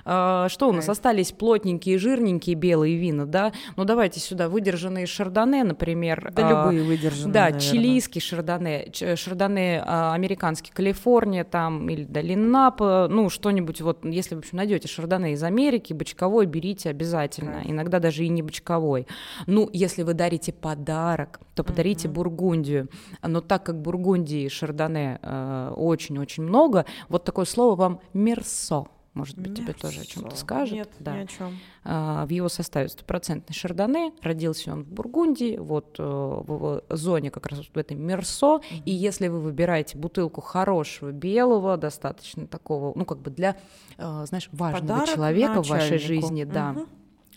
А, 0.05 0.49
Что 0.49 0.69
у 0.69 0.73
нас 0.73 0.89
остались 0.89 1.33
плотненькие, 1.33 1.99
жирненькие 1.99 2.55
белые 2.55 2.97
вина, 2.97 3.27
да? 3.27 3.53
Ну 3.77 3.85
давайте 3.85 4.21
сюда 4.21 4.49
выдержанные 4.49 5.07
шардоне, 5.07 5.65
например. 5.65 6.33
Да 6.35 6.47
а, 6.47 6.51
любые 6.67 6.85
выдержанные, 6.85 7.33
Да, 7.33 7.41
наверное. 7.43 7.61
чилийский 7.61 8.21
шардоне, 8.21 8.93
шардоне 9.17 9.83
а, 9.85 10.15
американский, 10.15 10.73
Калифорния 10.73 11.45
там 11.45 11.89
или 11.89 12.05
Долина 12.05 12.49
ну 12.79 13.31
что-нибудь 13.31 13.81
вот, 13.81 14.05
если, 14.05 14.35
в 14.35 14.39
общем, 14.39 14.57
найдете 14.59 14.89
шардоне 14.89 15.33
из 15.33 15.43
Америки, 15.43 15.93
бочковой 15.93 16.47
берите 16.47 16.91
обязательно, 16.91 17.55
Кайф. 17.55 17.71
иногда 17.71 17.99
даже 17.99 18.25
и 18.25 18.29
не 18.29 18.43
бочковой. 18.43 19.07
Ну, 19.47 19.69
если 19.73 20.03
вы 20.03 20.15
дарите 20.15 20.53
подарок, 20.53 21.41
то 21.55 21.65
подарите 21.65 22.09
Бургундию. 22.09 22.89
Но 23.23 23.41
так 23.41 23.65
как 23.65 23.81
Бургундии 23.81 24.45
и 24.45 24.49
шардоне 24.49 25.19
э, 25.23 25.73
очень-очень 25.77 26.43
много, 26.43 26.85
вот 27.09 27.25
такое 27.25 27.45
слово 27.45 27.75
вам 27.77 28.01
мерсо. 28.13 28.87
Может 29.19 29.39
быть, 29.39 29.57
тебе 29.57 29.73
тоже 29.73 30.01
о 30.01 30.05
чем-то 30.05 30.37
скажет. 30.37 30.75
Нет, 30.75 30.91
да. 31.01 31.17
ни 31.17 31.25
о 31.25 31.27
чем. 31.27 31.59
А, 31.85 32.27
в 32.27 32.31
его 32.31 32.49
составе 32.49 32.89
стопроцентный 32.89 33.55
шардоне. 33.55 34.13
Родился 34.23 34.73
он 34.73 34.85
в 34.85 34.89
Бургундии, 34.89 35.57
вот 35.59 35.97
э, 35.99 36.03
в 36.03 36.83
зоне 36.91 37.31
как 37.31 37.47
раз 37.47 37.61
в 37.73 37.77
этой 37.77 37.97
Мерсо. 37.97 38.61
И 38.85 38.93
если 38.93 39.29
вы 39.29 39.41
выбираете 39.41 39.99
бутылку 39.99 40.41
хорошего 40.41 41.11
белого, 41.11 41.77
достаточно 41.77 42.47
такого, 42.47 42.93
ну 42.97 43.05
как 43.05 43.19
бы 43.19 43.31
для, 43.31 43.57
э, 43.97 44.25
знаешь, 44.27 44.49
важного 44.53 45.01
Подарок 45.01 45.15
человека 45.15 45.63
в 45.63 45.69
вашей 45.69 45.99
жизни, 45.99 46.45
да. 46.45 46.73
Мгм. 46.73 46.89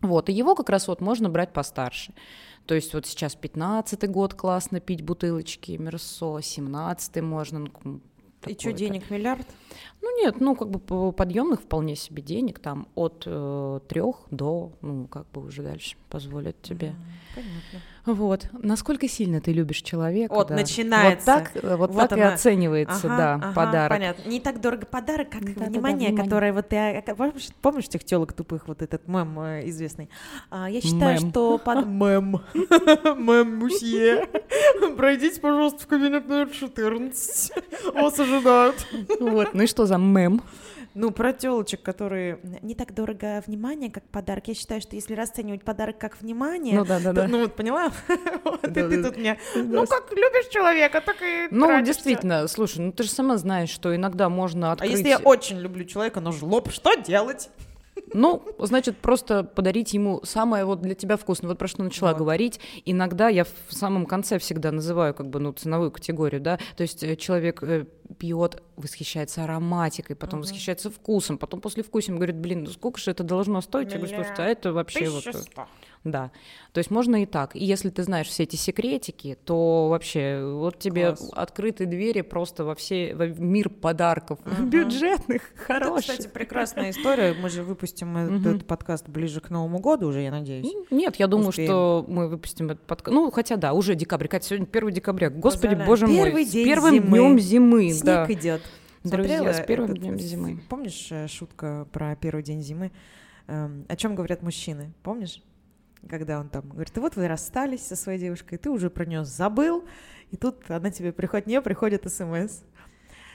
Вот, 0.01 0.29
и 0.29 0.33
его 0.33 0.55
как 0.55 0.69
раз 0.69 0.87
вот 0.87 0.99
можно 0.99 1.29
брать 1.29 1.53
постарше. 1.53 2.13
То 2.65 2.75
есть 2.75 2.93
вот 2.93 3.05
сейчас 3.05 3.37
15-й 3.39 4.07
год 4.07 4.33
классно 4.33 4.79
пить 4.79 5.03
бутылочки 5.03 5.73
Мерсо, 5.73 6.37
17-й 6.37 7.21
можно. 7.21 7.67
ну, 7.83 8.01
И 8.47 8.53
что, 8.57 8.71
денег 8.73 9.09
миллиард? 9.09 9.47
Ну 10.01 10.17
нет, 10.23 10.39
ну 10.39 10.55
как 10.55 10.69
бы 10.69 10.79
по- 10.79 11.11
подъемных 11.11 11.61
вполне 11.61 11.95
себе 11.95 12.21
денег, 12.23 12.59
там 12.59 12.87
от 12.95 13.19
трех 13.19 14.15
до, 14.31 14.71
ну 14.81 15.07
как 15.07 15.29
бы 15.31 15.45
уже 15.45 15.61
дальше 15.63 15.95
позволят 16.09 16.61
тебе. 16.61 16.95
Понятно. 17.35 17.81
Вот. 18.05 18.47
Насколько 18.53 19.07
сильно 19.07 19.41
ты 19.41 19.51
любишь 19.53 19.81
человека? 19.81 20.33
Вот, 20.33 20.47
да. 20.47 20.55
начинается. 20.55 21.33
Вот 21.35 21.43
так, 21.53 21.63
э, 21.63 21.75
вот 21.75 21.91
Вот 21.91 22.09
так 22.09 22.17
и 22.17 22.21
оценивается, 22.21 23.07
Ага, 23.07 23.17
да, 23.17 23.33
ага, 23.35 23.53
подарок. 23.53 23.97
Понятно. 23.97 24.29
Не 24.29 24.39
так 24.39 24.59
дорого 24.59 24.85
подарок, 24.87 25.29
как 25.29 25.41
Да-да-да, 25.45 25.65
внимание, 25.67 26.07
внимание. 26.09 26.23
которое 26.23 26.53
вот 26.53 26.67
ты... 26.69 26.75
а, 26.77 27.01
как- 27.01 27.15
Помнишь, 27.17 27.49
помнишь 27.61 27.87
тех 27.87 28.03
телок 28.03 28.33
тупых, 28.33 28.67
вот 28.67 28.81
этот 28.81 29.07
мем 29.07 29.39
э, 29.39 29.69
известный? 29.69 30.09
А, 30.49 30.69
я 30.69 30.81
считаю, 30.81 31.19
Мем. 31.21 31.29
что... 31.29 31.57
под- 31.59 31.85
Мем. 31.85 32.41
Мем, 32.55 33.57
мусье. 33.57 34.27
Пройдите, 34.97 35.39
пожалуйста, 35.39 35.83
в 35.83 35.87
кабинет 35.87 36.27
номер 36.27 36.49
14. 36.49 37.51
Вас 37.93 38.19
ожидают. 38.19 38.87
Вот. 39.19 39.53
Ну 39.53 39.63
и 39.63 39.67
что 39.67 39.85
за 39.85 39.97
мем? 39.97 40.41
Ну, 40.93 41.11
про 41.11 41.33
телочек, 41.33 41.81
которые 41.81 42.39
не 42.61 42.75
так 42.75 42.93
дорого 42.93 43.43
внимание, 43.47 43.89
как 43.89 44.03
подарок. 44.09 44.47
Я 44.47 44.53
считаю, 44.53 44.81
что 44.81 44.95
если 44.95 45.13
расценивать 45.13 45.63
подарок 45.63 45.97
как 45.97 46.21
внимание, 46.21 46.77
Ну 46.77 46.85
да, 46.85 46.99
да, 46.99 47.13
да. 47.13 47.27
ну 47.27 47.39
вот 47.41 47.55
поняла? 47.55 47.91
Вот, 48.43 48.63
и 48.65 48.71
ты 48.71 49.03
тут 49.03 49.17
мне, 49.17 49.37
ну 49.55 49.85
как 49.85 50.11
любишь 50.11 50.47
человека, 50.51 51.01
так 51.01 51.17
и 51.21 51.47
Ну, 51.51 51.81
действительно, 51.81 52.47
слушай, 52.47 52.79
ну 52.79 52.91
ты 52.91 53.03
же 53.03 53.09
сама 53.09 53.37
знаешь, 53.37 53.69
что 53.69 53.95
иногда 53.95 54.29
можно 54.29 54.69
А 54.69 54.73
открыть... 54.73 54.91
если 54.91 55.09
я 55.09 55.17
очень 55.17 55.59
люблю 55.59 55.85
человека, 55.85 56.19
но 56.19 56.31
жлоб, 56.31 56.71
что 56.71 56.95
делать? 56.95 57.49
Ну, 58.13 58.43
значит, 58.59 58.97
просто 58.97 59.43
подарить 59.43 59.93
ему 59.93 60.21
самое 60.23 60.65
вот 60.65 60.81
для 60.81 60.95
тебя 60.95 61.17
вкусное. 61.17 61.49
Вот 61.49 61.57
про 61.57 61.67
что 61.67 61.83
начала 61.83 62.09
Вот. 62.11 62.17
говорить. 62.19 62.59
Иногда 62.85 63.29
я 63.29 63.45
в 63.45 63.51
самом 63.69 64.05
конце 64.05 64.37
всегда 64.39 64.71
называю 64.71 65.13
как 65.13 65.29
бы, 65.29 65.39
ну, 65.39 65.51
ценовую 65.53 65.91
категорию, 65.91 66.41
да. 66.41 66.59
То 66.75 66.83
есть 66.83 67.03
э, 67.03 67.15
человек 67.15 67.63
э, 67.63 67.85
пьет, 68.17 68.61
восхищается 68.75 69.43
ароматикой, 69.43 70.15
потом 70.15 70.39
Мгм. 70.39 70.47
восхищается 70.47 70.89
вкусом, 70.89 71.37
потом 71.37 71.61
после 71.61 71.83
вкусом 71.83 72.15
говорит, 72.15 72.35
блин, 72.37 72.63
ну 72.63 72.69
сколько 72.69 72.99
же 72.99 73.11
это 73.11 73.23
должно 73.23 73.61
стоить? 73.61 73.91
Я 73.91 73.97
говорю, 73.97 74.15
слушайте, 74.15 74.41
а 74.41 74.45
это 74.45 74.73
вообще 74.73 75.09
вот... 75.09 75.23
1100. 76.03 76.09
Да. 76.09 76.31
То 76.73 76.79
есть 76.79 76.89
можно 76.89 77.21
и 77.21 77.25
так. 77.25 77.55
И 77.55 77.63
если 77.63 77.89
ты 77.89 78.03
знаешь 78.03 78.27
все 78.27 78.43
эти 78.43 78.55
секретики, 78.55 79.37
то 79.45 79.87
вообще 79.89 80.41
вот 80.43 80.79
тебе 80.79 81.07
Класс. 81.15 81.29
открыты 81.33 81.85
двери 81.85 82.21
просто 82.21 82.63
во 82.63 82.75
все 82.75 83.13
во 83.15 83.27
мир 83.27 83.69
подарков 83.69 84.39
Мгм. 84.45 84.69
бюджетных, 84.69 85.51
Это, 85.53 85.63
хороших. 85.63 86.15
кстати, 86.17 86.27
прекрасная 86.27 86.89
история. 86.89 87.33
Мы 87.33 87.49
же 87.49 87.63
выпустим 87.63 88.17
этот 88.17 88.65
подкаст 88.65 89.07
ближе 89.09 89.41
к 89.41 89.49
Новому 89.49 89.79
году 89.79 90.07
уже, 90.07 90.21
я 90.21 90.31
надеюсь. 90.31 90.67
Нет, 90.89 91.17
я 91.17 91.27
думаю, 91.27 91.51
что 91.51 92.03
мы 92.07 92.27
выпустим 92.27 92.71
этот 92.71 92.85
подкаст. 92.85 93.13
Ну, 93.13 93.29
хотя 93.31 93.57
да, 93.57 93.73
уже 93.73 93.95
декабрь. 93.95 94.27
Катя, 94.27 94.47
сегодня 94.47 94.67
1 94.71 94.91
декабря. 94.91 95.29
Господи, 95.29 95.75
боже 95.85 96.07
мой. 96.07 96.25
Первый 96.25 96.45
с 96.45 96.49
день 96.51 96.65
первым 96.65 96.99
днем 96.99 97.39
зимы. 97.39 97.91
Снег 97.91 98.29
идет. 98.29 98.61
Друзья, 99.03 99.53
с 99.53 99.65
первым 99.65 99.95
днем 99.97 100.19
зимы. 100.19 100.61
Помнишь 100.69 101.07
э, 101.11 101.27
шутка 101.27 101.87
про 101.91 102.15
первый 102.15 102.43
день 102.43 102.61
зимы? 102.61 102.91
Эм, 103.47 103.85
О 103.89 103.95
чем 103.95 104.13
говорят 104.15 104.43
мужчины? 104.43 104.93
Помнишь? 105.01 105.41
Когда 106.09 106.39
он 106.39 106.49
там 106.49 106.67
говорит, 106.67 106.95
вот 106.97 107.15
вы 107.15 107.27
расстались 107.27 107.85
со 107.85 107.95
своей 107.95 108.19
девушкой, 108.19 108.57
ты 108.57 108.69
уже 108.69 108.89
про 108.89 109.05
нее 109.05 109.23
забыл, 109.23 109.85
и 110.31 110.37
тут 110.37 110.69
она 110.69 110.89
тебе 110.89 111.11
приходит, 111.11 111.47
не 111.47 111.61
приходит 111.61 112.11
смс. 112.11 112.61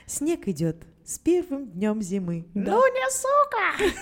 Снег 0.05 0.47
идет 0.47 0.85
с 1.07 1.17
первым 1.19 1.67
днем 1.67 2.01
зимы. 2.01 2.45
Да. 2.53 2.71
Ну 2.73 2.93
не 2.93 3.09
сука! 3.09 3.97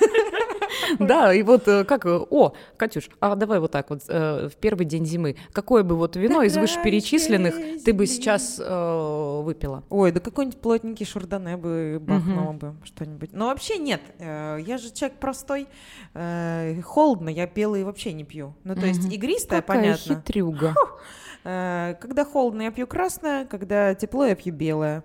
Да, 1.00 1.34
и 1.34 1.42
вот 1.42 1.68
э, 1.68 1.84
как... 1.86 2.06
э, 2.06 2.20
О, 2.30 2.54
Катюш, 2.78 3.10
а 3.20 3.36
давай 3.36 3.60
вот 3.60 3.72
так 3.72 3.90
вот, 3.90 4.02
э, 4.08 4.50
в 4.50 4.56
первый 4.58 4.86
день 4.86 5.06
зимы. 5.06 5.36
Какое 5.54 5.84
бы 5.84 5.96
вот 5.96 6.16
вино 6.16 6.42
из 6.42 6.58
вышеперечисленных 6.58 7.84
ты 7.84 7.94
бы 7.94 8.06
сейчас 8.08 8.58
выпила? 8.58 9.84
Ой, 9.90 10.12
да 10.12 10.20
какой-нибудь 10.20 10.60
плотненький 10.60 11.06
шардоне 11.06 11.58
бы 11.58 12.00
бахнула 12.02 12.52
бы 12.54 12.76
что-нибудь. 12.84 13.32
Но 13.34 13.48
вообще 13.48 13.78
нет, 13.78 14.02
я 14.20 14.78
же 14.80 14.92
человек 14.92 15.20
простой, 15.20 15.68
холодно, 16.84 17.30
я 17.30 17.48
белые 17.48 17.86
вообще 17.86 18.14
не 18.14 18.24
пью. 18.24 18.54
Ну 18.64 18.76
то 18.76 18.86
есть 18.86 19.06
игристая, 19.12 19.62
Какая 19.62 19.78
понятно. 19.82 20.16
хитрюга. 20.16 20.76
Э, 21.44 21.94
Когда 22.02 22.26
холодно, 22.26 22.64
я 22.64 22.72
пью 22.72 22.88
красное, 22.88 23.46
когда 23.46 23.94
тепло, 23.94 24.26
я 24.26 24.36
пью 24.36 24.54
белое. 24.54 25.04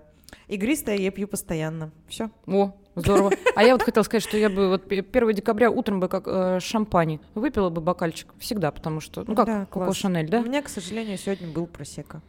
Игристое 0.51 0.97
я 0.97 1.11
пью 1.11 1.27
постоянно. 1.27 1.91
Все. 2.09 2.29
О, 2.45 2.73
здорово. 2.95 3.31
А 3.55 3.63
я 3.63 3.71
вот 3.73 3.83
хотела 3.83 4.03
сказать, 4.03 4.23
что 4.23 4.37
я 4.37 4.49
бы 4.49 4.67
вот 4.67 4.87
пе- 4.87 4.99
1 5.01 5.33
декабря 5.33 5.71
утром 5.71 5.99
бы 6.01 6.09
как 6.09 6.23
э, 6.27 6.59
шампань 6.59 7.19
выпила 7.35 7.69
бы 7.69 7.79
бокальчик 7.79 8.27
всегда, 8.37 8.71
потому 8.71 8.99
что, 8.99 9.23
ну 9.25 9.33
как 9.33 9.45
Да, 9.45 9.65
Коко. 9.65 9.93
Шанель, 9.93 10.25
У 10.27 10.29
да? 10.29 10.39
меня, 10.41 10.61
к 10.61 10.67
сожалению, 10.67 11.17
сегодня 11.17 11.47
был 11.47 11.67
просека. 11.67 12.21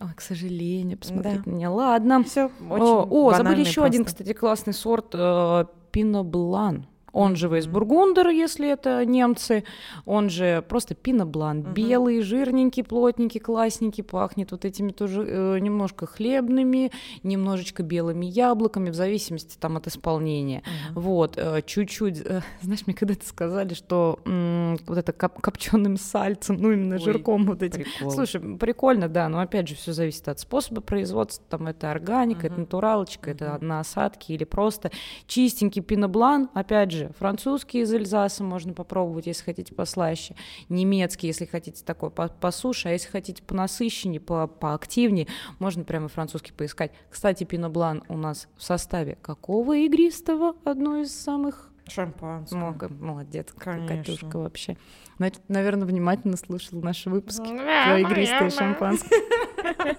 Ой, 0.00 0.08
к 0.16 0.22
сожалению, 0.22 0.96
посмотри 0.98 1.32
Да. 1.34 1.42
на 1.44 1.50
меня. 1.54 1.70
Ладно. 1.70 2.24
Все 2.24 2.46
О, 2.46 2.48
очень 2.48 2.82
о, 3.10 3.24
банально 3.26 3.50
забыли 3.50 3.60
еще 3.68 3.84
один, 3.84 4.04
просто. 4.04 4.22
кстати, 4.24 4.36
классный 4.36 4.72
сорт 4.72 5.10
э, 5.12 5.64
Пино 5.90 6.24
Блан. 6.24 6.86
Он 7.12 7.36
же 7.36 7.46
Мгм. 7.46 7.54
Вейсбургундер, 7.56 8.28
если 8.28 8.70
это 8.70 9.04
немцы. 9.04 9.64
Он 10.06 10.30
же 10.30 10.64
просто 10.68 10.94
Пино 10.94 11.26
Блан. 11.26 11.58
Мгм. 11.58 11.74
Белый, 11.74 12.22
жирненький, 12.22 12.82
плотненький, 12.84 13.38
классненький. 13.40 14.02
Пахнет 14.02 14.50
вот 14.52 14.64
этими 14.64 14.92
тоже 14.92 15.24
э, 15.26 15.58
немножко 15.58 16.06
хлебными, 16.06 16.90
немножечко 17.22 17.82
белыми 17.82 18.24
яблоками, 18.26 18.90
в 18.90 18.94
зависимости 18.94 19.56
там 19.58 19.76
от 19.76 19.86
исполнения. 19.86 20.62
Мгм. 20.92 21.00
Вот, 21.02 21.34
э, 21.36 21.62
чуть-чуть, 21.66 22.20
э, 22.24 22.40
знаешь, 22.62 22.86
мне 22.86 22.94
когда-то 22.94 23.26
сказали, 23.26 23.74
что 23.74 24.18
м, 24.24 24.78
вот 24.86 24.96
это 24.98 25.12
копченым 25.12 25.96
сальцем, 25.98 26.56
ну 26.58 26.72
именно 26.72 26.94
Ой, 26.94 27.00
жирком 27.00 27.44
вот 27.44 27.62
этим. 27.62 27.82
Прикол. 27.84 28.10
Слушай, 28.10 28.40
прикольно, 28.58 29.08
да, 29.08 29.28
но 29.28 29.40
опять 29.40 29.68
же 29.68 29.74
все 29.74 29.92
зависит 29.92 30.28
от 30.28 30.38
способа 30.40 30.80
производства, 30.80 31.44
там 31.50 31.66
это 31.66 31.90
органика, 31.90 32.46
это 32.46 32.52
Мгм. 32.54 32.60
натуралочка, 32.62 33.30
это 33.30 33.56
Мгм. 33.58 33.66
на 33.68 33.80
осадке 33.80 34.34
или 34.34 34.44
просто 34.44 34.90
чистенький 35.26 35.82
пиноблан, 35.82 36.48
опять 36.54 36.90
же, 36.90 37.01
французский 37.18 37.80
из 37.80 37.92
Эльзаса 37.92 38.44
можно 38.44 38.72
попробовать, 38.72 39.26
если 39.26 39.44
хотите 39.44 39.74
послаще, 39.74 40.34
немецкий, 40.68 41.26
если 41.26 41.44
хотите 41.44 41.84
такой 41.84 42.10
по, 42.10 42.28
по 42.28 42.50
суше, 42.50 42.88
а 42.88 42.92
если 42.92 43.08
хотите 43.08 43.42
понасыщеннее, 43.42 44.20
по, 44.20 44.46
поактивнее, 44.46 45.26
можно 45.58 45.84
прямо 45.84 46.08
французский 46.08 46.52
поискать. 46.52 46.92
Кстати, 47.10 47.44
пиноблан 47.44 48.02
у 48.08 48.16
нас 48.16 48.48
в 48.56 48.62
составе 48.62 49.16
какого 49.22 49.76
игристого? 49.76 50.54
Одно 50.64 50.98
из 50.98 51.14
самых 51.14 51.72
Шампанское. 51.88 52.56
много. 52.56 52.88
Молодец, 52.88 53.48
Конечно. 53.56 53.96
Катюшка 53.96 54.38
вообще. 54.38 54.76
Значит, 55.22 55.42
наверное, 55.46 55.86
внимательно 55.86 56.36
слушал 56.36 56.82
наши 56.82 57.08
выпуски. 57.08 57.46
Про 57.46 58.00
игристое 58.00 58.50
шампанское. 58.50 59.20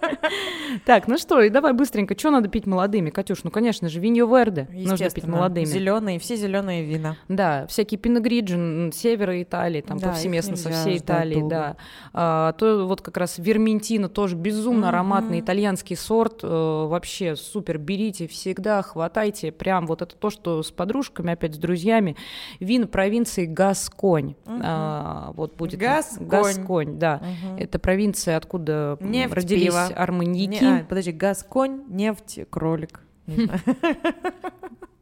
Так, 0.85 1.07
ну 1.07 1.17
что, 1.17 1.41
и 1.41 1.49
давай 1.49 1.73
быстренько. 1.73 2.17
Что 2.17 2.31
надо 2.31 2.49
пить 2.49 2.65
молодыми, 2.65 3.09
Катюш? 3.09 3.43
Ну, 3.43 3.51
конечно 3.51 3.89
же, 3.89 3.99
виньо 3.99 4.25
верде 4.25 4.67
нужно 4.71 5.09
пить 5.09 5.25
молодыми. 5.27 5.65
Зеленые, 5.65 6.19
все 6.19 6.35
зеленые 6.35 6.83
вина. 6.83 7.15
Да, 7.27 7.67
всякие 7.67 7.99
пиногриджин 7.99 8.91
севера 8.91 9.41
Италии, 9.41 9.81
там 9.81 9.99
Да, 9.99 10.09
повсеместно 10.09 10.55
со 10.55 10.71
всей 10.71 10.97
Италии, 10.97 11.35
долго. 11.35 11.49
да. 11.49 11.77
А, 12.13 12.53
то 12.53 12.85
вот 12.87 13.01
как 13.01 13.17
раз 13.17 13.37
верментино 13.37 14.09
тоже 14.09 14.35
безумно 14.35 14.89
ароматный 14.89 15.39
итальянский 15.39 15.95
сорт, 15.95 16.39
э, 16.43 16.47
вообще 16.47 17.35
супер, 17.35 17.77
берите 17.77 18.27
всегда, 18.27 18.81
хватайте, 18.81 19.51
прям 19.51 19.85
вот 19.85 20.01
это 20.01 20.15
то, 20.15 20.29
что 20.29 20.63
с 20.63 20.71
подружками, 20.71 21.33
опять 21.33 21.55
с 21.55 21.57
друзьями, 21.57 22.15
вин 22.59 22.87
провинции 22.87 23.45
Гасконь. 23.45 24.35
А, 24.47 25.12
вот 25.35 25.55
будет 25.55 25.79
Гасконь. 25.79 26.27
Гасконь, 26.27 26.99
да. 26.99 27.21
Мгм. 27.21 27.57
Это 27.57 27.79
провинция, 27.79 28.37
откуда 28.37 28.97
Нефть, 29.01 29.33
родились 29.33 29.65
пиво. 29.65 29.85
арманьяки. 29.85 30.63
Не, 30.63 30.79
а, 30.81 30.85
подожди, 30.87 31.11
газ, 31.11 31.45
конь, 31.47 31.83
нефть, 31.87 32.39
кролик. 32.49 33.01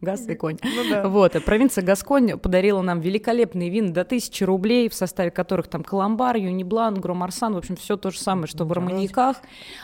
Газ 0.02 0.28
и 0.28 0.34
конь. 0.34 0.58
Ну 0.64 0.90
да. 0.90 1.08
Вот, 1.08 1.34
провинция 1.46 1.84
Гасконь 1.84 2.40
подарила 2.40 2.82
нам 2.82 3.02
великолепные 3.02 3.70
вина 3.70 3.94
до 3.94 4.02
1000 4.02 4.46
рублей, 4.48 4.90
в 4.90 4.96
составе 4.96 5.30
которых 5.30 5.68
там 5.68 5.84
Каламбар, 5.84 6.38
Юниблан, 6.38 6.96
Громарсан, 6.96 7.54
в 7.54 7.58
общем, 7.58 7.76
все 7.76 7.98
то 7.98 8.10
же 8.10 8.18
самое, 8.20 8.48
что 8.48 8.66
в 8.66 8.72
арманьяках. 8.72 9.38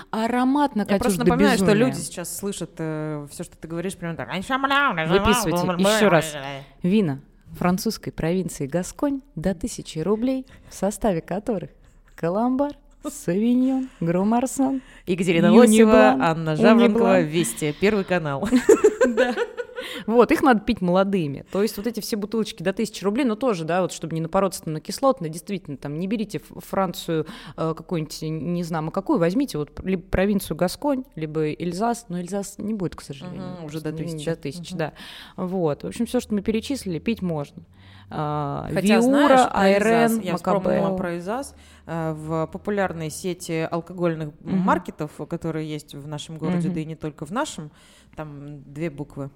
Ароматно, 0.10 0.82
Я 0.82 0.86
Катюш, 0.88 1.02
просто 1.02 1.20
напоминаю, 1.24 1.58
что 1.58 1.68
безумия. 1.68 1.86
люди 1.86 1.98
сейчас 1.98 2.36
слышат 2.36 2.72
все, 2.74 3.44
что 3.44 3.58
ты 3.58 3.68
говоришь, 3.68 3.96
прям 3.96 4.16
так. 4.16 4.28
Выписывайте 4.34 5.68
еще 5.84 6.08
раз. 6.08 6.36
Вина 6.82 7.20
французской 7.56 8.12
провинции 8.12 8.68
Гасконь 8.68 9.22
до 9.36 9.52
1000 9.52 10.04
рублей, 10.04 10.46
в 10.70 10.74
составе 10.74 11.22
которых 11.22 11.72
Каламбар, 12.16 12.74
Савиньон, 13.08 13.90
Громарсан. 14.00 14.82
Екатерина 15.06 15.54
Лосева, 15.54 16.18
Анна 16.20 16.56
Жаворонкова. 16.56 17.22
Вести, 17.22 17.74
Первый 17.80 18.04
канал. 18.04 18.48
Вот, 20.06 20.32
их 20.32 20.42
надо 20.44 20.62
пить 20.62 20.82
молодыми. 20.82 21.46
То 21.52 21.62
есть 21.62 21.78
вот 21.78 21.88
эти 21.88 22.00
все 22.00 22.16
бутылочки 22.18 22.64
до 22.64 22.72
1000 22.72 23.04
рублей, 23.06 23.26
но 23.26 23.36
тоже, 23.36 23.64
да, 23.66 23.82
вот 23.82 23.92
чтобы 23.92 24.16
не 24.16 24.22
напороться 24.22 24.68
на 24.70 24.80
кислотное, 24.80 25.30
действительно, 25.30 25.78
там 25.78 26.00
не 26.00 26.08
берите 26.08 26.40
Францию 26.40 27.26
э, 27.56 27.74
какую-нибудь, 27.76 28.22
не 28.22 28.64
знаю, 28.64 28.92
какую, 28.92 29.20
возьмите 29.20 29.58
вот 29.58 29.80
либо 29.84 30.02
провинцию 30.04 30.58
Гасконь, 30.58 31.04
либо 31.16 31.52
Эльзас, 31.54 32.06
но 32.10 32.20
Эльзас 32.20 32.56
не 32.58 32.74
будет, 32.74 32.96
к 32.96 33.02
сожалению. 33.02 33.54
Мгм, 33.58 33.66
уже 33.66 33.82
до 33.82 33.92
Не- 33.92 33.98
1000. 34.04 34.26
До 34.26 34.36
1000, 34.40 34.72
Мгм. 34.72 34.78
да. 34.80 34.94
Вот, 35.36 35.84
в 35.84 35.88
общем, 35.88 36.06
все, 36.06 36.20
что 36.20 36.34
мы 36.34 36.42
перечислили, 36.42 37.00
пить 37.00 37.22
можно. 37.22 37.64
А, 38.10 38.70
Хотя, 38.74 39.00
Виура, 39.00 39.28
знаешь, 39.28 39.50
Айрен, 39.54 40.22
я 40.22 40.38
вспомнила 40.38 40.96
про 40.96 41.14
Эльзас. 41.16 41.56
Э, 41.86 42.14
В 42.14 42.48
популярной 42.48 43.10
сети 43.10 43.68
алкогольных 43.70 44.30
Мгм. 44.40 44.58
маркетов, 44.60 45.12
которые 45.30 45.70
есть 45.70 45.94
в 45.94 46.08
нашем 46.08 46.38
городе, 46.38 46.68
Мгм. 46.68 46.74
да 46.76 46.80
и 46.82 46.86
не 46.86 46.96
только 46.96 47.26
в 47.26 47.32
нашем, 47.32 47.70
там 48.16 48.62
две 48.64 48.90
буквы. 48.90 49.30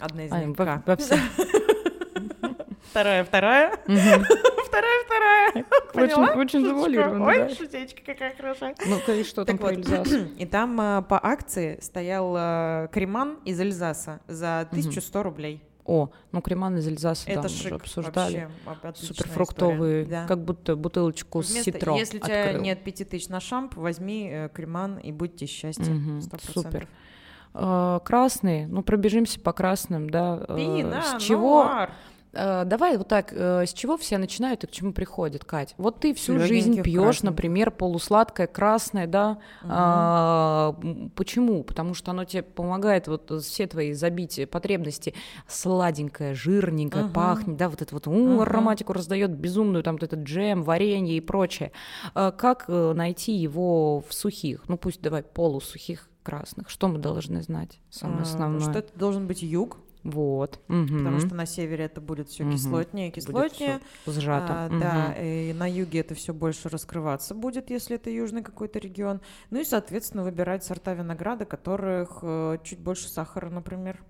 Одна 0.00 0.24
из 0.24 0.32
А, 0.32 0.44
них 0.44 0.58
во- 0.58 0.82
во 0.86 0.96
всем. 0.96 1.18
Вторая, 2.90 3.24
вторая. 3.24 3.72
Вторая, 3.86 5.04
вторая. 5.04 5.64
Очень, 5.94 6.40
очень 6.40 6.64
завуалированно, 6.66 7.24
Ой, 7.26 7.38
да. 7.38 7.48
шутечка 7.54 8.02
какая 8.04 8.34
хорошая. 8.36 8.74
Ну-ка, 8.86 9.14
и 9.14 9.24
что 9.24 9.44
там 9.44 9.58
Так 9.58 9.66
про 9.66 9.74
вот, 9.76 9.86
Эльзас? 9.86 10.08
И 10.38 10.46
там 10.46 10.80
э, 10.80 11.02
по 11.02 11.18
акции 11.24 11.78
стоял 11.80 12.34
э, 12.36 12.88
креман 12.92 13.38
из 13.44 13.58
Эльзаса 13.60 14.20
за 14.28 14.60
1100 14.60 15.22
рублей. 15.22 15.62
О, 15.84 16.10
ну 16.32 16.42
креман 16.42 16.76
из 16.76 16.86
Эльзаса 16.86 17.28
Это 17.30 17.46
уже 17.46 17.54
шик 17.62 17.72
обсуждали. 17.72 18.48
вообще, 18.66 19.06
Суперфруктовые, 19.06 20.02
история. 20.02 20.20
Да. 20.22 20.26
как 20.28 20.44
будто 20.44 20.76
бутылочку 20.76 21.42
с 21.42 21.50
Вместо- 21.50 21.72
ситро 21.72 21.96
Если 21.96 22.18
у 22.18 22.20
тебя 22.20 22.44
открыл. 22.44 22.62
нет 22.62 22.84
пяти 22.84 23.04
тысяч 23.04 23.28
на 23.28 23.40
шамп, 23.40 23.74
возьми 23.76 24.28
э, 24.30 24.48
креман 24.52 24.98
и 24.98 25.12
будьте 25.12 25.46
счастье. 25.46 25.86
100%. 25.86 26.52
супер. 26.52 26.88
Э, 27.54 28.00
Красные, 28.04 28.66
ну 28.66 28.82
пробежимся 28.82 29.40
по 29.40 29.52
красным, 29.52 30.10
да. 30.10 30.44
э, 30.48 30.56
Пина, 30.56 31.02
С 31.02 31.20
чего? 31.22 31.64
нуар. 31.64 31.92
Э, 32.32 32.64
Давай 32.66 32.98
вот 32.98 33.08
так, 33.08 33.32
с 33.32 33.72
чего 33.72 33.96
все 33.96 34.18
начинают 34.18 34.62
и 34.62 34.66
к 34.66 34.70
чему 34.70 34.92
приходят, 34.92 35.44
Кать? 35.46 35.74
Вот 35.78 36.00
ты 36.00 36.12
всю 36.14 36.38
жизнь 36.38 36.68
Лёгеньких 36.76 36.82
пьешь, 36.84 37.22
например, 37.22 37.70
полусладкое 37.70 38.46
красное, 38.46 39.06
да? 39.06 39.38
Мгм. 39.62 39.70
А, 39.72 40.76
почему? 41.16 41.64
Потому 41.64 41.94
что 41.94 42.10
оно 42.10 42.24
тебе 42.24 42.42
помогает 42.42 43.08
вот 43.08 43.32
все 43.42 43.66
твои 43.66 43.92
забить 43.94 44.48
потребности 44.50 45.14
сладенькое, 45.48 46.34
жирненькое, 46.34 47.04
Мгм. 47.04 47.12
пахнет, 47.14 47.56
да, 47.56 47.68
вот 47.70 47.80
это 47.80 47.94
вот 47.94 48.06
у, 48.06 48.12
Мгм. 48.12 48.42
ароматику 48.42 48.92
раздает 48.92 49.30
безумную, 49.30 49.82
там 49.82 49.94
вот 49.94 50.02
этот 50.02 50.20
джем, 50.20 50.62
варенье 50.62 51.16
и 51.16 51.20
прочее. 51.20 51.72
А 52.14 52.30
как 52.30 52.66
найти 52.68 53.32
его 53.32 54.00
в 54.06 54.12
сухих? 54.12 54.64
Ну 54.68 54.76
пусть 54.76 55.00
давай 55.00 55.22
полусухих 55.22 56.08
красных. 56.28 56.68
Что 56.68 56.88
мы 56.88 56.98
должны 56.98 57.42
знать? 57.42 57.78
Самое 57.90 58.20
А, 58.20 58.22
основное. 58.22 58.60
Что 58.60 58.78
это 58.78 58.98
должен 58.98 59.26
быть 59.26 59.42
юг, 59.42 59.78
Вот. 60.04 60.60
потому 60.68 60.82
Мгм. 61.16 61.20
что 61.20 61.34
на 61.34 61.44
севере 61.46 61.84
это 61.84 62.00
будет 62.00 62.28
все 62.28 62.44
Мгм. 62.44 62.52
кислотнее, 62.54 63.10
Будет 63.10 63.24
кислотнее. 63.24 63.80
всё 64.04 64.12
сжато. 64.12 64.46
А, 64.50 64.68
Мгм. 64.68 64.80
Да, 64.80 65.12
и 65.20 65.52
на 65.52 65.68
юге 65.68 66.00
это 66.00 66.14
все 66.14 66.32
больше 66.32 66.68
раскрываться 66.68 67.34
будет, 67.34 67.70
если 67.70 67.96
это 67.96 68.08
южный 68.10 68.42
какой-то 68.42 68.78
регион. 68.78 69.20
Ну 69.50 69.60
и, 69.60 69.64
соответственно, 69.64 70.22
выбирать 70.22 70.64
сорта 70.64 70.94
винограда, 70.94 71.44
которых 71.44 72.18
э, 72.22 72.58
чуть 72.64 72.78
больше 72.78 73.08
сахара, 73.08 73.50
например. 73.50 74.02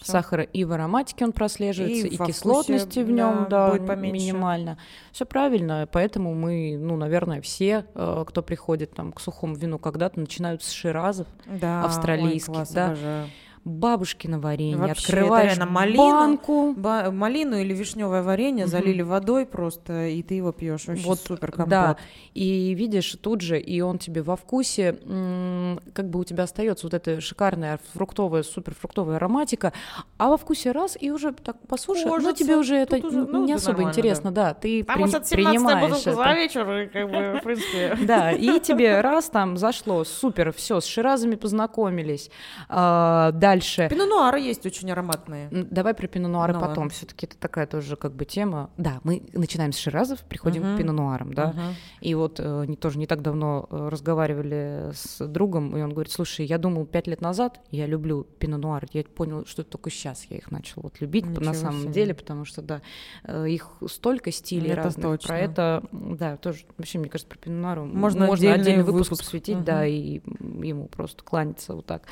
Всё. 0.00 0.12
Сахара 0.12 0.42
и 0.44 0.64
в 0.64 0.72
ароматике 0.72 1.24
он 1.26 1.32
прослеживается, 1.32 2.06
И 2.06 2.14
и, 2.14 2.16
кислотности 2.16 3.00
вкусе, 3.00 3.04
в 3.04 3.10
нем, 3.10 3.48
да, 3.50 3.66
да, 3.66 3.72
будет 3.72 3.86
поменьше. 3.86 4.12
минимально. 4.12 4.78
Все 5.12 5.26
правильно, 5.26 5.86
поэтому 5.92 6.34
мы, 6.34 6.78
ну, 6.80 6.96
наверное, 6.96 7.42
все, 7.42 7.84
э, 7.94 8.24
кто 8.26 8.42
приходит 8.42 8.92
там 8.94 9.12
к 9.12 9.20
сухому 9.20 9.54
вину, 9.54 9.78
когда-то 9.78 10.18
начинают 10.20 10.62
с 10.62 10.70
ширазов, 10.70 11.26
Да, 11.46 11.84
Австралийских, 11.84 12.48
ой, 12.48 12.54
класс, 12.54 12.70
да. 12.72 12.86
обожаю. 12.86 13.30
Бабушкино 13.66 14.38
варенье, 14.38 14.76
Вообще, 14.76 14.92
это 14.92 15.00
открываешь 15.02 15.56
реально 15.56 15.66
малину, 15.66 15.98
банку, 16.10 16.74
Ба- 16.76 17.10
малину 17.10 17.58
или 17.58 17.74
вишневое 17.74 18.22
варенье 18.22 18.64
Мгм. 18.64 18.70
залили 18.70 19.02
водой 19.02 19.44
просто, 19.44 20.06
и 20.06 20.22
ты 20.22 20.34
его 20.34 20.52
пьешь. 20.52 20.86
Вообще 20.86 21.02
Вот, 21.04 21.18
супер 21.18 21.50
компот. 21.50 21.68
да, 21.68 21.96
и 22.32 22.72
видишь 22.74 23.16
тут 23.20 23.40
же, 23.40 23.58
и 23.58 23.80
он 23.80 23.98
тебе 23.98 24.22
во 24.22 24.36
вкусе, 24.36 24.98
м, 25.04 25.80
как 25.92 26.08
бы 26.08 26.20
у 26.20 26.24
тебя 26.24 26.44
остается 26.44 26.86
вот 26.86 26.94
эта 26.94 27.20
шикарная 27.20 27.80
фруктовая, 27.92 28.44
суперфруктовая 28.44 29.16
ароматика, 29.16 29.72
а 30.16 30.28
во 30.28 30.36
вкусе 30.36 30.70
раз, 30.70 30.96
и 31.00 31.10
уже 31.10 31.32
так 31.32 31.56
послушай, 31.68 32.04
ну 32.04 32.10
Кожица, 32.10 32.34
тебе 32.44 32.56
уже 32.56 32.76
это 32.76 32.96
уже, 33.04 33.24
ну, 33.26 33.42
не 33.44 33.52
да 33.54 33.56
особо 33.56 33.82
интересно, 33.82 34.30
да, 34.30 34.54
ты 34.54 34.84
Потому 34.84 35.06
при- 35.06 35.16
это 35.16 35.26
17 35.26 35.32
принимаешь 35.52 36.00
это. 36.02 36.12
за 36.14 36.32
вечер, 36.34 36.70
и 36.78 36.86
как 36.86 37.10
бы, 37.10 37.40
в 37.40 37.42
принципе... 37.42 37.96
Да, 38.06 38.30
и 38.30 38.60
тебе 38.60 39.00
раз 39.00 39.28
там 39.28 39.56
зашло, 39.56 40.04
супер, 40.04 40.52
все, 40.52 40.80
с 40.80 40.84
ширазами 40.86 41.34
познакомились. 41.34 42.30
А, 42.68 43.32
дальше. 43.56 43.88
Пино-нуары 43.90 44.40
есть 44.40 44.64
очень 44.66 44.90
ароматные. 44.90 45.48
Давай 45.50 45.94
про 45.94 46.06
пино 46.06 46.28
нуары 46.28 46.52
Ну 46.52 46.60
потом. 46.60 46.84
ладно. 46.84 46.90
Все-таки 46.90 47.26
это 47.26 47.36
такая 47.36 47.66
тоже 47.66 47.96
как 47.96 48.12
бы 48.12 48.24
тема. 48.24 48.70
Да, 48.76 49.00
мы 49.04 49.22
начинаем 49.32 49.72
с 49.72 49.78
ширазов, 49.78 50.20
приходим 50.20 50.62
Мгм. 50.62 50.74
к 50.74 50.78
пино 50.78 50.92
нуарам, 50.92 51.32
да. 51.34 51.48
Мгм. 51.48 51.74
И 52.00 52.14
вот 52.14 52.38
э, 52.38 52.66
тоже 52.80 52.98
не 52.98 53.06
так 53.06 53.22
давно 53.22 53.66
э, 53.70 53.88
разговаривали 53.90 54.90
с 54.94 55.26
другом, 55.26 55.76
и 55.76 55.80
он 55.82 55.90
говорит, 55.90 56.12
слушай, 56.12 56.46
я 56.46 56.58
думал 56.58 56.86
пять 56.86 57.06
лет 57.06 57.20
назад, 57.20 57.60
я 57.70 57.86
люблю 57.86 58.24
пино 58.38 58.56
нуар, 58.58 58.86
я 58.92 59.04
понял, 59.04 59.44
что 59.46 59.62
только 59.64 59.90
сейчас 59.90 60.26
я 60.30 60.36
их 60.36 60.50
начал 60.50 60.82
вот 60.82 61.00
любить 61.00 61.26
Ничего 61.26 61.44
на 61.44 61.54
самом 61.54 61.82
себе. 61.82 61.92
деле, 61.92 62.14
потому 62.14 62.44
что, 62.44 62.62
да, 62.62 62.82
э, 63.24 63.48
их 63.48 63.68
столько 63.88 64.30
стилей 64.32 64.70
Это 64.70 64.82
разных. 64.84 65.04
точно. 65.06 65.28
Про 65.28 65.38
это, 65.38 65.82
да, 65.92 66.36
тоже, 66.36 66.64
вообще, 66.76 66.98
мне 66.98 67.08
кажется, 67.08 67.28
про 67.28 67.38
пино 67.38 67.56
нуар 67.60 67.80
Можно 67.80 68.26
можно 68.26 68.48
отдельный 68.48 68.60
отдельный 68.62 68.84
выпуск, 68.84 69.10
выпуск. 69.10 69.24
посвятить, 69.24 69.56
Мгм. 69.56 69.64
да, 69.64 69.86
и 69.86 70.20
ему 70.62 70.86
просто 70.86 71.22
кланяться 71.24 71.74
вот 71.74 71.86
так. 71.86 72.02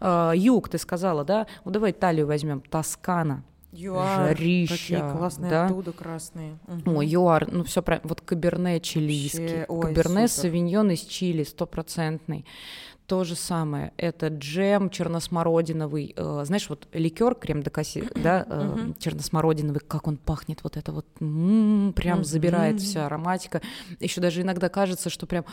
А, 0.00 0.32
юг, 0.32 0.68
ты 0.68 0.78
сказала, 0.90 1.24
да? 1.24 1.46
Ну, 1.64 1.70
давай 1.70 1.92
Италию 1.92 2.26
возьмем, 2.26 2.60
Тоскана. 2.62 3.44
ЮАР. 3.72 4.36
Жарища, 4.36 4.74
Такие 4.76 5.12
классные 5.12 5.48
да? 5.50 5.66
оттуда 5.66 5.92
красные. 5.92 6.58
Мгм. 6.66 6.96
О, 6.96 7.02
ЮАР, 7.04 7.52
ну 7.52 7.62
все 7.62 7.80
правильно. 7.80 8.08
Вот 8.08 8.20
каберне 8.22 8.80
чилийский. 8.80 9.40
Вообще, 9.40 9.66
ой, 9.68 9.80
каберне 9.82 10.26
супер. 10.26 10.50
савиньон 10.50 10.90
из 10.90 11.02
Чили, 11.02 11.44
стопроцентный. 11.44 12.44
То 13.06 13.22
же 13.22 13.36
самое. 13.36 13.92
Это 13.96 14.26
джем 14.28 14.90
черносмородиновый. 14.90 16.12
э, 16.16 16.42
знаешь, 16.44 16.68
вот 16.68 16.88
ликер 16.92 17.36
крем 17.36 17.62
де 17.62 17.70
касси, 17.70 18.08
да, 18.16 18.44
э, 18.48 18.62
Мгм. 18.64 18.94
черносмородиновый, 18.98 19.80
как 19.86 20.08
он 20.08 20.16
пахнет, 20.16 20.64
вот 20.64 20.76
это 20.76 20.90
вот, 20.90 21.06
м, 21.20 21.92
прям 21.94 22.24
забирает 22.24 22.80
вся 22.80 23.06
ароматика. 23.06 23.60
Еще 24.00 24.20
даже 24.20 24.42
иногда 24.42 24.68
кажется, 24.68 25.10
что 25.10 25.26
прям 25.28 25.44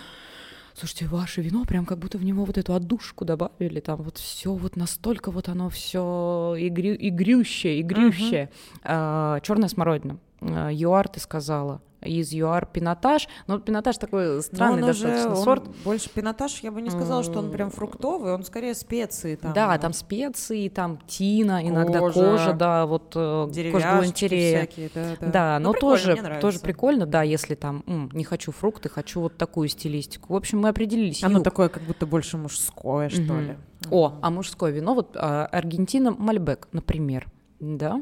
Слушайте, 0.79 1.07
ваше 1.07 1.41
вино, 1.41 1.65
прям 1.65 1.87
как 1.87 1.97
будто 1.97 2.19
в 2.19 2.23
него 2.23 2.45
вот 2.45 2.55
эту 2.55 2.75
отдушку 2.75 3.25
добавили, 3.25 3.79
там 3.79 3.99
вот 4.03 4.19
все 4.19 4.53
вот 4.53 4.75
настолько 4.75 5.31
вот 5.31 5.49
оно 5.49 5.71
все 5.71 6.53
игрю, 6.55 6.95
игрющее, 6.99 7.81
игрющее. 7.81 8.51
Черная 8.83 9.69
смородина. 9.69 10.19
А, 10.39 10.69
ЮАР 10.71 11.07
ты 11.07 11.19
сказала. 11.19 11.81
Из 12.01 12.31
ЮАР 12.31 12.67
пинотаж. 12.67 13.27
Но 13.47 13.59
пинотаж 13.59 13.97
такой 13.97 14.35
Но 14.35 14.41
странный 14.41 14.83
он 14.83 14.89
уже, 14.89 15.03
достаточно 15.07 15.35
он 15.35 15.43
сорт. 15.43 15.63
больше 15.83 16.09
пинотаж, 16.11 16.59
я 16.61 16.71
бы 16.71 16.81
не 16.81 16.89
сказала, 16.91 17.23
что 17.23 17.39
он 17.39 17.49
прям 17.51 17.71
фруктовый, 17.71 18.33
он 18.33 18.43
скорее 18.43 18.75
специи 18.75 19.35
там. 19.35 19.53
да, 19.53 19.73
ну, 19.73 19.79
там 19.81 19.93
специи, 19.93 20.69
там 20.69 20.99
тина, 21.07 21.67
иногда 21.67 21.99
Кожа, 21.99 22.13
кожа, 22.31 22.53
да, 22.53 22.85
вот 22.85 23.13
э, 23.15 23.71
кожа 23.71 23.87
галантерея. 23.91 24.59
всякие, 24.67 24.91
да, 24.93 25.15
да. 25.19 25.31
Да, 25.31 25.59
Ну, 25.59 25.65
но 25.67 25.73
прикольно, 25.73 25.97
тоже, 26.15 26.39
тоже 26.41 26.59
прикольно, 26.59 27.05
да, 27.07 27.23
если 27.23 27.55
там 27.55 27.83
м, 27.87 28.09
не 28.13 28.23
хочу 28.23 28.51
фрукты, 28.51 28.89
хочу 28.89 29.21
вот 29.21 29.37
такую 29.37 29.67
стилистику. 29.67 30.33
В 30.33 30.35
общем, 30.35 30.59
мы 30.59 30.69
определились. 30.69 31.23
Оно 31.23 31.35
Юг. 31.39 31.43
такое, 31.43 31.69
как 31.69 31.83
будто 31.83 32.05
больше 32.05 32.37
мужское, 32.37 33.09
что 33.09 33.21
Мгм. 33.33 33.39
ли. 33.47 33.57
О, 33.89 34.19
а 34.21 34.29
мужское 34.29 34.71
вино, 34.71 34.93
вот 34.93 35.15
а, 35.15 35.45
Аргентина 35.47 36.11
Мальбек, 36.11 36.67
например, 36.73 37.27
да? 37.59 38.01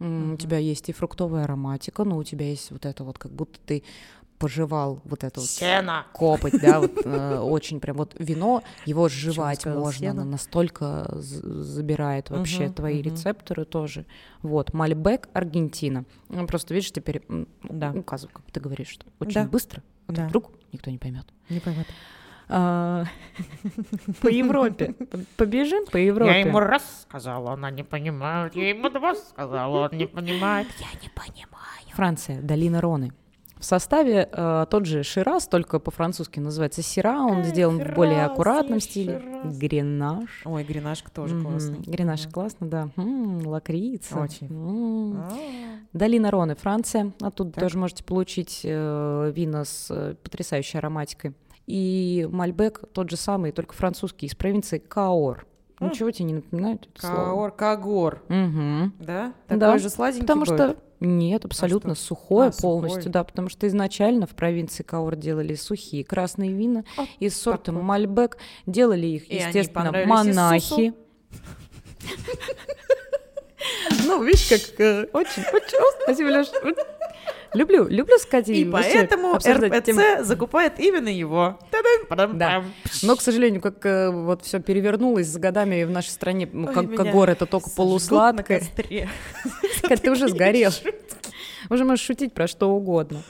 М, 0.00 0.34
У 0.34 0.36
тебя 0.36 0.58
есть 0.58 0.88
и 0.88 0.92
фруктовая 0.92 1.44
ароматика, 1.44 2.04
но 2.04 2.16
у 2.18 2.24
тебя 2.24 2.46
есть 2.48 2.70
вот 2.70 2.86
это 2.86 3.04
вот, 3.04 3.18
как 3.18 3.32
будто 3.32 3.58
ты 3.66 3.82
пожевал 4.38 5.00
вот 5.04 5.24
это 5.24 5.40
вот 5.40 5.48
Сено. 5.48 6.06
копоть, 6.12 6.60
да, 6.60 6.78
вот 6.78 6.92
э, 7.04 7.38
очень 7.40 7.80
прям 7.80 7.96
вот 7.96 8.14
вино, 8.20 8.62
его 8.84 9.08
жевать 9.08 9.66
можно, 9.66 9.98
сено? 9.98 10.22
оно 10.22 10.30
настолько 10.30 11.08
з- 11.16 11.62
забирает 11.64 12.30
вообще 12.30 12.66
Мгм, 12.66 12.74
твои 12.74 13.00
мгм. 13.00 13.10
рецепторы 13.10 13.64
тоже. 13.64 14.06
Вот, 14.42 14.72
Мальбек, 14.72 15.28
Аргентина. 15.32 16.04
Ну, 16.28 16.46
Просто 16.46 16.72
видишь, 16.72 16.92
теперь 16.92 17.22
Да. 17.64 17.90
указываю, 17.90 18.32
как 18.32 18.44
ты 18.52 18.60
говоришь, 18.60 18.88
что 18.90 19.06
очень 19.18 19.42
Да. 19.42 19.48
быстро, 19.48 19.82
а 20.06 20.12
то 20.12 20.16
Да. 20.20 20.28
вдруг 20.28 20.52
никто 20.72 20.90
не 20.92 20.98
поймет. 20.98 21.26
Не 21.48 21.58
поймет. 21.58 21.88
А, 22.48 23.04
По 24.22 24.28
Европе. 24.28 24.94
Побежим 25.36 25.84
по 25.86 25.96
Европе. 25.98 26.30
Я 26.32 26.38
ему 26.40 26.60
раз 26.60 27.02
сказала, 27.02 27.52
она 27.52 27.70
не 27.70 27.82
понимает. 27.82 28.56
Я 28.56 28.70
ему 28.70 28.88
два 28.90 29.14
сказала, 29.14 29.88
он 29.90 29.98
не 29.98 30.06
понимает. 30.06 30.66
Франция, 31.92 32.40
долина 32.40 32.80
Роны. 32.80 33.12
В 33.58 33.64
составе 33.64 34.28
э, 34.30 34.66
тот 34.70 34.86
же 34.86 35.02
Шираз, 35.02 35.48
только 35.48 35.80
по-французски 35.80 36.38
называется 36.38 36.80
Сира, 36.80 37.14
он 37.18 37.40
Эх, 37.40 37.46
сделан 37.46 37.80
в 37.80 37.92
более 37.94 38.14
Шираз, 38.20 38.30
аккуратном 38.30 38.78
стиле. 38.80 39.18
Шираз. 39.20 39.58
Гренаж. 39.58 40.42
Ой, 40.44 40.62
гренашка 40.62 41.10
тоже 41.10 41.34
Мгм. 41.34 41.44
классный. 41.50 41.78
Гренаж 41.80 42.22
Мгм. 42.22 42.30
классно, 42.32 42.66
да. 42.68 42.88
М, 42.96 43.44
лакрица. 43.44 44.20
Очень. 44.20 44.46
М. 44.46 45.16
А, 45.18 45.32
Долина 45.92 46.30
Роны, 46.30 46.54
Франция. 46.54 47.12
Оттуда 47.20 47.50
Так. 47.50 47.64
тоже 47.64 47.78
можете 47.78 48.04
получить 48.04 48.60
э, 48.62 49.32
вина 49.34 49.64
с 49.64 49.88
э, 49.90 50.14
потрясающей 50.22 50.78
ароматикой. 50.78 51.34
И 51.68 52.26
Мальбек 52.32 52.80
тот 52.94 53.10
же 53.10 53.16
самый, 53.18 53.52
только 53.52 53.74
французский, 53.74 54.24
из 54.24 54.34
провинции 54.34 54.78
Каор. 54.78 55.46
Ничего 55.80 56.10
тебе 56.10 56.24
не 56.24 56.34
напоминает 56.34 56.88
это 56.92 57.06
слово? 57.06 57.14
Каор, 57.26 57.50
кагор, 57.52 58.22
Мгм. 58.28 58.94
да? 58.98 59.34
Да, 59.50 59.58
Такой 59.66 59.78
же 59.78 59.90
сладенький 59.90 60.22
Потому 60.26 60.46
будет? 60.46 60.54
что 60.54 60.76
нет, 61.00 61.44
абсолютно 61.44 61.94
что? 61.94 62.04
сухое 62.06 62.48
А, 62.48 62.52
полностью, 62.62 63.02
сухой. 63.02 63.12
да, 63.12 63.22
потому 63.22 63.50
что 63.50 63.66
изначально 63.68 64.26
в 64.26 64.30
провинции 64.30 64.82
Каор 64.82 65.14
делали 65.14 65.54
сухие 65.54 66.04
красные 66.04 66.52
вина 66.52 66.84
О, 66.96 67.04
из 67.20 67.36
сорта 67.36 67.66
так 67.66 67.74
вот. 67.74 67.82
Мальбек, 67.84 68.38
делали 68.66 69.06
их, 69.06 69.30
И 69.30 69.36
естественно, 69.36 69.92
монахи. 70.06 70.94
Ну, 74.06 74.22
видишь, 74.22 74.48
как 74.48 74.80
э, 74.80 75.04
очень, 75.12 75.42
спасибо, 76.02 76.30
Лёш. 76.30 76.46
Люблю, 77.54 77.88
люблю 77.88 78.18
сказать 78.18 78.48
И 78.48 78.64
вообще 78.64 78.98
поэтому. 78.98 79.34
РПЦ 79.36 80.24
закупает 80.24 80.78
именно 80.78 81.08
его. 81.08 81.58
Да. 82.38 82.64
Но, 83.02 83.16
к 83.16 83.22
сожалению, 83.22 83.60
как 83.60 83.84
э, 83.86 84.10
вот 84.10 84.44
все 84.44 84.60
перевернулось 84.60 85.28
с 85.28 85.36
годами 85.36 85.84
в 85.84 85.90
нашей 85.90 86.10
стране, 86.10 86.48
ну, 86.52 86.68
Ой, 86.68 86.74
как, 86.74 86.84
меня 86.86 86.96
как 86.96 87.12
гор 87.12 87.30
это 87.30 87.46
только 87.46 87.70
полусладкое. 87.70 88.60
Кать, 89.82 90.02
ты 90.02 90.10
уже 90.10 90.28
сгорел. 90.28 90.70
Уже 91.70 91.84
можешь 91.84 92.04
шутить 92.04 92.34
про 92.34 92.46
что 92.46 92.70
угодно. 92.70 93.22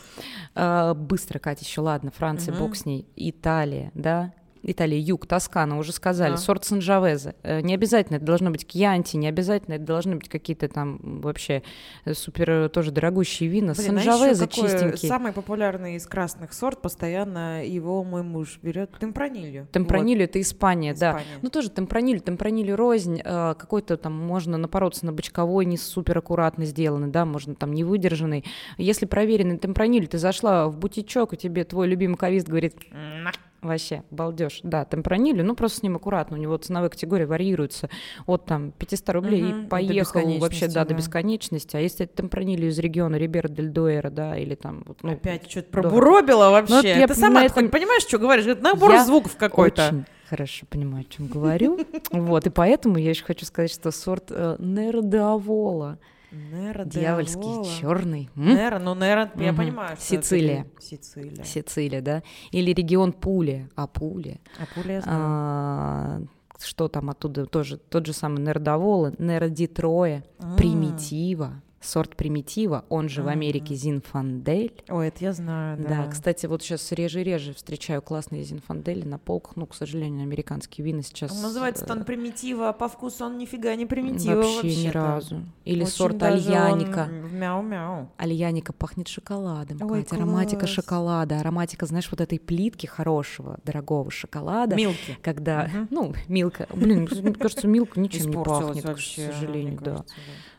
А, 0.54 0.94
быстро, 0.94 1.38
Катя, 1.38 1.64
еще 1.64 1.80
ладно, 1.80 2.10
Франция, 2.16 2.54
бог 2.54 2.74
с 2.76 2.84
ней, 2.84 3.06
Италия, 3.14 3.92
да, 3.94 4.32
Италия, 4.70 4.98
юг, 5.00 5.26
Тоскана, 5.26 5.78
уже 5.78 5.92
сказали, 5.92 6.32
Да. 6.32 6.36
сорт 6.36 6.64
Санжавезе. 6.64 7.34
Э, 7.42 7.60
Не 7.60 7.74
обязательно 7.74 8.16
это 8.16 8.24
должно 8.26 8.50
быть 8.50 8.66
кьянти, 8.66 9.16
не 9.16 9.26
обязательно 9.28 9.74
это 9.74 9.84
должны 9.84 10.16
быть 10.16 10.28
какие-то 10.28 10.68
там 10.68 10.98
вообще 11.20 11.62
э, 12.04 12.14
супер 12.14 12.50
э, 12.50 12.68
тоже 12.68 12.90
дорогущие 12.90 13.48
вина. 13.48 13.72
Блин, 13.74 13.98
а 13.98 14.02
Санжавезе 14.02 14.44
ещё 14.44 14.48
какой 14.48 14.70
чистенький. 14.70 15.08
Самый 15.08 15.32
популярный 15.32 15.94
из 15.96 16.06
красных 16.06 16.52
сорт, 16.52 16.82
постоянно 16.82 17.64
его 17.66 18.04
мой 18.04 18.22
муж 18.22 18.58
берет 18.62 18.90
темпранилью. 18.98 19.66
Темпранилью 19.72 20.24
это 20.24 20.40
Испания, 20.40 20.92
Вот, 20.92 21.00
да. 21.00 21.10
Испания. 21.10 21.38
Ну, 21.42 21.50
тоже 21.50 21.70
темпраниль, 21.70 22.20
темпраниль 22.20 22.72
рознь, 22.72 23.20
какой-то 23.22 23.96
там 23.96 24.12
можно 24.14 24.58
напороться 24.58 25.06
на 25.06 25.12
бочковой, 25.12 25.64
не 25.64 25.76
супер 25.76 26.18
аккуратно 26.18 26.64
сделанный, 26.64 27.08
да, 27.08 27.24
можно 27.24 27.54
там 27.54 27.72
не 27.72 27.84
выдержанный. 27.84 28.44
Если 28.76 29.06
проверенный 29.06 29.58
темпраниль, 29.58 30.06
ты 30.08 30.18
зашла 30.18 30.68
в 30.68 30.76
бутичок, 30.78 31.32
и 31.34 31.36
тебе 31.36 31.64
твой 31.64 31.86
любимый 31.88 32.16
кавист 32.16 32.48
говорит, 32.48 32.74
На. 32.92 33.32
Вообще, 33.60 34.02
балдеж. 34.10 34.60
Да, 34.62 34.84
темпранилью, 34.84 35.44
ну, 35.44 35.54
просто 35.54 35.78
с 35.78 35.82
ним 35.82 35.96
аккуратно, 35.96 36.36
у 36.36 36.40
него 36.40 36.56
ценовые 36.56 36.90
категории 36.90 37.24
вариируются 37.24 37.88
от 38.26 38.44
там 38.44 38.72
500 38.72 39.08
рублей 39.10 39.42
Мгм, 39.42 39.64
и 39.64 39.68
поехал 39.68 40.20
вообще, 40.38 40.68
да, 40.68 40.74
бесконечности, 40.74 40.74
до 40.74 40.84
да. 40.84 40.94
бесконечности. 40.94 41.76
А 41.76 41.80
если 41.80 42.04
это 42.06 42.16
темпранилью 42.16 42.68
из 42.70 42.78
региона 42.78 43.16
Рибера 43.16 43.48
дель 43.48 43.68
Дуэра, 43.70 44.10
да, 44.10 44.36
или 44.36 44.54
там... 44.54 44.84
Вот, 44.86 44.98
ну, 45.02 45.12
Опять 45.12 45.50
что-то 45.50 45.66
да. 45.72 45.80
пробуробила 45.82 46.50
вообще. 46.50 46.70
Ну, 46.74 46.76
вот 46.82 46.84
я 46.86 47.06
Ты 47.06 47.14
сама 47.14 47.44
этом- 47.44 47.68
понимаешь, 47.70 48.02
что 48.02 48.18
говоришь? 48.18 48.46
Это 48.46 48.62
набор 48.62 48.92
Я 48.92 49.04
звуков 49.04 49.36
какой-то. 49.36 49.86
Очень 49.88 50.04
хорошо 50.28 50.66
понимаю, 50.68 51.04
о 51.08 51.12
чем 51.12 51.26
говорю. 51.26 51.80
Вот, 52.12 52.46
и 52.46 52.50
поэтому 52.50 52.98
я 52.98 53.10
еще 53.10 53.24
хочу 53.24 53.44
сказать, 53.46 53.72
что 53.72 53.90
сорт 53.90 54.26
э, 54.30 54.56
Неродеавола, 54.58 55.98
Нера 56.30 56.84
дьявольский, 56.84 57.64
черный, 57.80 58.28
Нера, 58.36 58.78
ну 58.78 58.94
Нера, 58.94 59.30
я 59.36 59.52
Мгм. 59.52 59.56
понимаю, 59.56 59.96
что 59.96 60.14
это 60.16 60.24
Сицилия. 60.24 60.62
ли- 60.64 60.70
Сицилия. 60.80 61.44
Сицилия, 61.44 62.00
да, 62.02 62.22
или 62.50 62.72
регион 62.72 63.12
Пулия, 63.12 63.68
Апулия. 63.74 64.38
Апулия 64.58 64.96
я 64.96 65.00
знаю. 65.00 65.18
А, 65.20 66.20
что 66.60 66.88
там 66.88 67.08
оттуда 67.10 67.46
тоже, 67.46 67.78
тот 67.78 68.04
же 68.06 68.12
самый 68.12 68.42
Нердовола, 68.42 69.14
Нердитроя, 69.18 70.24
А. 70.38 70.56
Примитива, 70.56 71.62
сорт 71.80 72.16
Примитива, 72.16 72.84
он 72.88 73.08
же 73.08 73.22
в 73.22 73.26
Ага. 73.26 73.34
Америке 73.34 73.74
Зинфандель. 73.74 74.72
Ой, 74.88 75.08
это 75.08 75.24
я 75.24 75.32
знаю, 75.32 75.78
Да. 75.80 75.88
да. 75.88 76.06
кстати, 76.08 76.46
вот 76.46 76.62
сейчас 76.62 76.90
реже 76.92 77.20
и 77.20 77.24
реже 77.24 77.54
встречаю 77.54 78.02
классные 78.02 78.42
Зинфандели 78.42 79.04
на 79.04 79.18
полках, 79.18 79.54
ну, 79.56 79.66
к 79.66 79.74
сожалению, 79.74 80.22
американские 80.22 80.84
вина 80.84 81.02
сейчас... 81.02 81.30
Он 81.32 81.42
называется 81.42 81.84
э, 81.86 81.92
он 81.92 82.04
примитива, 82.04 82.70
а 82.70 82.72
по 82.72 82.88
вкусу 82.88 83.26
он 83.26 83.38
нифига 83.38 83.74
не 83.76 83.86
примитива 83.86 84.36
вообще, 84.36 84.62
ни 84.62 84.70
вообще-то. 84.86 84.92
разу. 84.98 85.42
Или 85.64 85.82
Очень 85.82 85.92
сорт 85.92 86.22
альяника. 86.22 87.06
Мяу-мяу. 87.06 88.10
Альяника 88.16 88.72
пахнет 88.72 89.06
шоколадом, 89.08 89.78
Ой, 89.90 90.02
Катя. 90.02 90.16
Ароматика 90.16 90.66
шоколада. 90.66 91.38
Ароматика, 91.40 91.86
знаешь, 91.86 92.10
вот 92.10 92.20
этой 92.20 92.40
плитки 92.40 92.86
хорошего, 92.86 93.58
дорогого 93.64 94.10
шоколада. 94.10 94.74
Милки. 94.74 95.16
Когда, 95.22 95.68
Мгм. 95.72 95.88
ну, 95.90 96.14
Милка. 96.26 96.66
Блин, 96.74 97.08
мне 97.22 97.34
кажется, 97.34 97.68
Милка 97.68 98.00
ничем 98.00 98.30
не 98.30 98.36
пахнет, 98.42 98.84
вообще, 98.84 99.28
к 99.28 99.32
сожалению, 99.32 99.78
да. 99.80 99.90
кажется, 99.92 100.14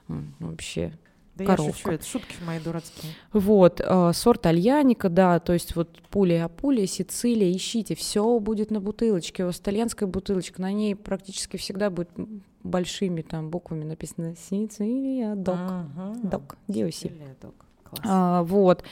да. 0.07 0.15
Вообще. 0.39 0.93
Да 1.39 1.43
я 1.43 1.49
Коровка. 1.49 1.73
шучу, 1.77 1.89
это 1.91 2.05
шутки 2.05 2.35
мои 2.45 2.59
дурацкие. 2.59 3.13
Вот, 3.31 3.81
э, 3.83 4.11
сорт 4.13 4.45
альяника, 4.45 5.07
да, 5.09 5.39
то 5.39 5.53
есть 5.53 5.75
вот 5.75 6.01
пуля 6.09 6.45
апулия, 6.45 6.85
Сицилия, 6.85 7.55
ищите, 7.55 7.95
все 7.95 8.39
будет 8.39 8.71
на 8.71 8.81
бутылочке. 8.81 9.43
У 9.43 9.45
вас 9.47 9.57
итальянская 9.59 10.07
бутылочка, 10.07 10.61
на 10.61 10.71
ней 10.73 10.95
практически 10.95 11.55
всегда 11.55 11.89
будет 11.89 12.09
большими 12.63 13.21
там 13.21 13.49
буквами 13.49 13.85
написано 13.85 14.35
Сицилия, 14.35 15.35
док, 15.35 15.57
док, 16.23 16.57
диоси. 16.67 17.07
Сицилия, 17.07 17.35
док. 17.41 17.68
А, 18.05 18.43
вот. 18.43 18.83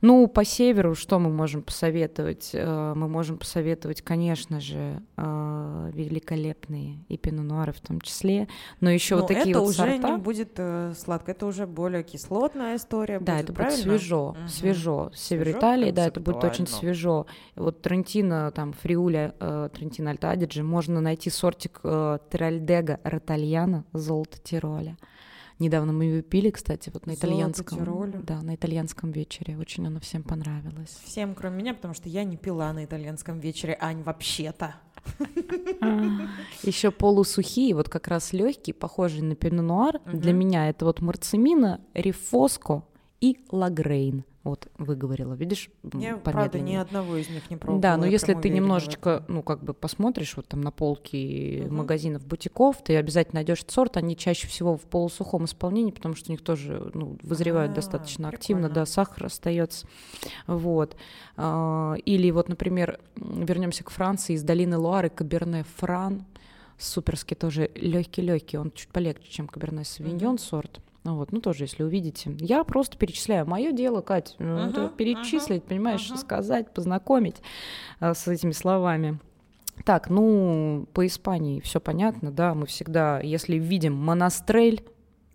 Ну, 0.00 0.26
по 0.26 0.44
северу 0.44 0.94
что 0.94 1.18
мы 1.18 1.30
можем 1.30 1.62
посоветовать? 1.62 2.50
Э, 2.52 2.92
Мы 2.94 3.08
можем 3.08 3.38
посоветовать, 3.38 4.02
конечно 4.02 4.60
же, 4.60 5.02
э, 5.16 5.90
великолепные 5.92 6.98
и 7.08 7.16
пино-нуары 7.16 7.72
в 7.72 7.80
том 7.80 8.00
числе, 8.00 8.48
но 8.80 8.90
еще 8.90 9.16
Но 9.16 9.22
вот 9.22 9.28
такие 9.28 9.50
это 9.50 9.60
вот 9.60 9.68
уже 9.70 9.78
сорта. 9.78 10.10
не 10.10 10.16
будет 10.18 10.52
э, 10.56 10.92
сладко, 10.96 11.32
это 11.32 11.46
уже 11.46 11.66
более 11.66 12.02
кислотная 12.02 12.76
история 12.76 13.18
Да, 13.20 13.32
будет, 13.36 13.44
это 13.44 13.52
будет 13.52 13.56
правильно? 13.56 13.82
свежо, 13.98 14.36
Мгм. 14.38 14.48
свежо. 14.48 15.10
Север 15.14 15.44
Свежо, 15.44 15.58
Италии, 15.58 15.90
да, 15.90 16.06
это 16.06 16.20
будет 16.20 16.44
очень 16.44 16.66
свежо. 16.66 17.26
Вот 17.56 17.82
Трентино, 17.82 18.50
там, 18.52 18.72
Фриуля, 18.72 19.34
э, 19.40 19.68
Трентино 19.74 20.10
Альто 20.10 20.30
Адидже, 20.30 20.62
можно 20.62 21.00
найти 21.00 21.30
сортик 21.30 21.80
э, 21.82 22.18
Тральдега 22.30 23.00
Ротальяна 23.04 23.84
Золото 23.92 24.38
Тироля. 24.42 24.96
Недавно 25.58 25.92
мы 25.92 26.04
ее 26.04 26.22
пили, 26.22 26.50
кстати, 26.50 26.90
вот 26.92 27.06
на 27.06 27.14
Золото 27.14 27.28
итальянском. 27.28 27.78
Тироля. 27.78 28.20
Да, 28.22 28.42
на 28.42 28.54
итальянском 28.54 29.12
вечере. 29.12 29.56
Очень 29.56 29.86
оно 29.86 30.00
всем 30.00 30.22
понравилось. 30.22 30.98
Всем, 31.04 31.34
кроме 31.34 31.58
меня, 31.58 31.74
потому 31.74 31.94
что 31.94 32.08
я 32.08 32.24
не 32.24 32.36
пила 32.36 32.72
на 32.72 32.84
итальянском 32.84 33.38
вечере, 33.38 33.76
Ань, 33.80 34.02
вообще-то. 34.02 34.74
Еще 36.62 36.90
полусухие, 36.90 37.74
вот 37.74 37.88
как 37.88 38.08
раз 38.08 38.32
легкие, 38.32 38.74
похожие 38.74 39.22
на 39.22 39.36
пино 39.36 39.62
нуар. 39.62 40.00
Для 40.06 40.32
меня 40.32 40.68
это 40.68 40.86
вот 40.86 41.00
марцемина, 41.00 41.80
рифоско 41.94 42.84
и 43.20 43.38
лагрейн. 43.50 44.24
Вот 44.44 44.68
выговорила, 44.76 45.32
видишь? 45.32 45.70
Я, 45.94 46.18
правда, 46.18 46.60
ни 46.60 46.74
одного 46.74 47.16
из 47.16 47.30
них 47.30 47.48
не 47.48 47.56
пробовала. 47.56 47.80
Да, 47.80 47.96
но 47.96 48.04
если 48.04 48.34
ты 48.34 48.38
уверена 48.40 48.56
немножечко, 48.56 49.24
ну, 49.26 49.42
как 49.42 49.64
бы 49.64 49.72
посмотришь 49.72 50.36
вот 50.36 50.46
там 50.48 50.60
на 50.60 50.70
полки 50.70 51.62
Мгм. 51.64 51.76
магазинов, 51.76 52.26
бутиков, 52.26 52.84
ты 52.84 52.96
обязательно 52.98 53.36
найдешь 53.36 53.60
этот 53.60 53.70
сорт. 53.70 53.96
Они 53.96 54.14
чаще 54.18 54.46
всего 54.46 54.76
в 54.76 54.82
полусухом 54.82 55.46
исполнении, 55.46 55.92
потому 55.92 56.14
что 56.14 56.30
у 56.30 56.32
них 56.32 56.42
тоже 56.42 56.90
ну, 56.92 57.16
вызревают 57.22 57.72
А, 57.72 57.76
достаточно 57.76 58.28
активно, 58.28 58.64
прикольно. 58.68 58.74
да, 58.84 58.86
сахар 58.86 59.24
остается. 59.26 59.86
Вот. 60.46 60.94
А, 61.38 61.94
Или 62.04 62.30
вот, 62.30 62.50
например, 62.50 63.00
вернемся 63.16 63.82
к 63.82 63.88
Франции, 63.88 64.34
из 64.34 64.42
долины 64.42 64.76
Луары 64.76 65.08
Каберне 65.08 65.64
Фран. 65.76 66.26
Суперский 66.76 67.34
тоже 67.36 67.70
легкий-легкий, 67.76 68.58
он 68.58 68.72
чуть 68.72 68.88
полегче, 68.88 69.30
чем 69.30 69.46
Каберне 69.48 69.84
Савиньон 69.84 70.32
Мгм. 70.34 70.38
сорт. 70.38 70.80
Ну 71.04 71.16
вот, 71.16 71.32
ну 71.32 71.40
тоже, 71.40 71.64
если 71.64 71.82
увидите. 71.82 72.34
Я 72.40 72.64
просто 72.64 72.96
перечисляю. 72.96 73.46
Мое 73.46 73.72
дело, 73.72 74.00
Кать, 74.00 74.36
ну, 74.38 74.68
это 74.70 74.88
перечислить, 74.88 75.62
понимаешь, 75.64 76.08
мгм. 76.08 76.18
сказать, 76.18 76.72
познакомить 76.72 77.36
а, 78.00 78.14
с 78.14 78.26
этими 78.26 78.52
словами. 78.52 79.18
Так, 79.84 80.08
ну, 80.08 80.86
по 80.94 81.06
Испании 81.06 81.60
все 81.60 81.78
понятно, 81.78 82.30
да, 82.30 82.54
мы 82.54 82.66
всегда, 82.66 83.20
если 83.20 83.56
видим 83.56 83.94
монастрель, 83.94 84.82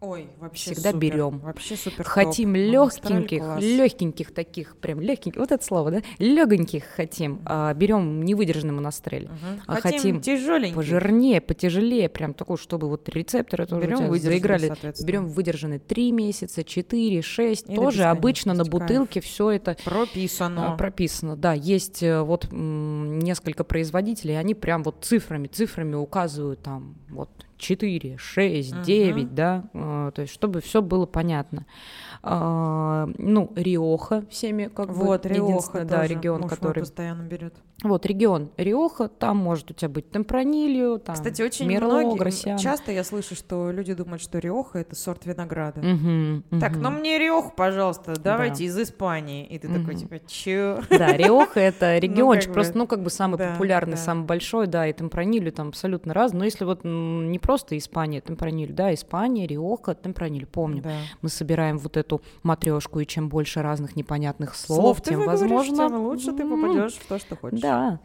Ой, 0.02 0.30
вообще 0.40 0.74
всегда 0.74 0.92
супер, 0.92 1.00
берем. 1.00 1.40
Вообще 1.40 1.76
супер 1.76 2.06
хотим 2.06 2.54
топ. 2.54 2.56
Легеньких, 2.56 3.44
легеньких 3.60 4.32
таких, 4.32 4.78
прям 4.78 5.02
легеньких, 5.02 5.36
вот 5.36 5.52
это 5.52 5.62
слово, 5.64 5.92
да, 5.92 6.02
легеньких 6.20 6.86
хотим, 6.86 7.42
а, 7.44 7.74
берем 7.74 8.24
невыдержанный 8.24 8.74
монастрель. 8.74 9.26
Мгм. 9.26 9.62
а 9.68 9.82
хотим, 9.82 10.22
хотим. 10.22 10.74
Пожирнее, 10.74 11.42
потяжелее, 11.42 12.08
прям 12.08 12.34
такой, 12.34 12.58
чтобы 12.58 12.88
вот 12.88 13.10
рецепторы 13.10 13.66
тоже 13.66 13.88
Берем 13.88 14.16
заиграли. 14.16 14.74
Берем 15.04 15.28
выдержанный 15.28 15.80
3 15.80 16.14
месяца, 16.14 16.64
4, 16.64 17.22
6. 17.22 17.70
И 17.70 17.76
до 17.76 17.82
Тоже 17.82 18.04
обычно 18.06 18.54
на 18.54 18.64
бутылке 18.64 19.20
все 19.20 19.52
это 19.52 19.76
Прописано. 19.84 20.74
а, 20.74 20.78
прописано. 20.78 21.36
Да, 21.36 21.52
есть 21.52 22.04
э, 22.04 22.22
вот 22.22 22.48
несколько 22.52 23.66
производителей, 23.66 24.40
они 24.40 24.54
прям 24.56 24.84
вот 24.84 25.00
цифрами, 25.02 25.48
цифрами 25.48 25.96
указывают 25.96 26.62
там 26.62 26.96
вот 27.10 27.30
4, 27.60 28.18
6, 28.18 28.72
Мгм. 28.74 28.82
9, 28.84 29.36
да, 29.36 29.64
э, 29.74 30.12
то 30.16 30.22
есть 30.22 30.34
чтобы 30.34 30.62
все 30.62 30.82
было 30.82 31.06
понятно. 31.06 31.66
А, 32.22 33.08
ну, 33.18 33.52
Риоха 33.56 34.26
всеми 34.30 34.66
как 34.66 34.90
вот, 34.90 35.24
бы 35.24 35.30
Риоха 35.30 35.86
да, 35.86 36.02
тоже 36.02 36.16
регион, 36.16 36.42
муж 36.42 36.52
который... 36.52 36.80
постоянно 36.80 37.24
берет. 37.24 37.54
Вот, 37.82 38.06
регион 38.06 38.50
Риоха, 38.58 39.08
там 39.08 39.38
может 39.38 39.72
у 39.72 39.74
тебя 39.74 39.88
быть 39.88 40.12
темпранилью, 40.12 41.00
там 41.00 41.16
Кстати, 41.16 41.42
очень 41.42 41.66
Мерло, 41.68 42.00
многие, 42.02 42.18
Гроссиано. 42.18 42.60
часто 42.60 42.92
я 42.92 43.06
слышу, 43.06 43.36
что 43.36 43.72
люди 43.72 43.94
думают, 43.94 44.22
что 44.22 44.38
Риоха 44.40 44.80
это 44.80 44.98
сорт 44.98 45.26
винограда. 45.26 45.82
Мгм, 45.82 46.44
Так, 46.60 46.74
мгм. 46.74 46.82
ну 46.82 46.90
мне 46.92 47.18
Риоху, 47.18 47.54
пожалуйста, 47.56 48.20
давайте 48.20 48.66
из 48.66 48.78
Испании. 48.78 49.46
И 49.46 49.58
ты 49.60 49.70
такой, 49.70 49.94
Мгм. 49.94 49.98
типа, 49.98 50.20
чё? 50.28 50.82
Да, 50.90 51.16
Риоха 51.16 51.62
это 51.62 51.98
региончик, 52.00 52.48
как 52.48 52.54
просто, 52.54 52.74
бы, 52.74 52.80
ну, 52.80 52.88
как 52.88 53.02
бы 53.02 53.10
самый 53.10 53.38
да, 53.38 53.52
популярный, 53.54 53.94
да. 53.94 53.98
самый 53.98 54.26
большой, 54.26 54.68
да, 54.68 54.86
и 54.86 54.92
темпранилью 54.92 55.54
там 55.54 55.70
абсолютно 55.70 56.14
разный. 56.14 56.40
Но 56.40 56.46
если 56.46 56.66
вот 56.66 56.82
не 56.84 57.40
просто 57.40 57.78
Испания, 57.78 58.20
темпраниль, 58.20 58.74
да, 58.74 58.94
Испания, 58.94 59.48
Риоха, 59.48 59.96
темпраниль, 59.96 60.46
помню. 60.46 60.82
Да. 60.82 60.92
Мы 61.22 61.30
собираем 61.30 61.78
вот 61.78 61.96
эту 62.10 62.22
матрешку, 62.44 63.00
и 63.00 63.06
чем 63.06 63.30
больше 63.30 63.62
разных 63.62 63.96
непонятных 63.96 64.56
слов, 64.56 64.80
Слов 64.80 65.02
тем, 65.02 65.26
возможно, 65.26 65.90
тем 65.90 65.98
лучше 66.02 66.32
ты 66.34 66.44
попадешь 66.48 66.94
в 66.94 67.06
то, 67.08 67.20
что 67.20 67.36
хочешь. 67.36 67.62
Да. 67.62 68.00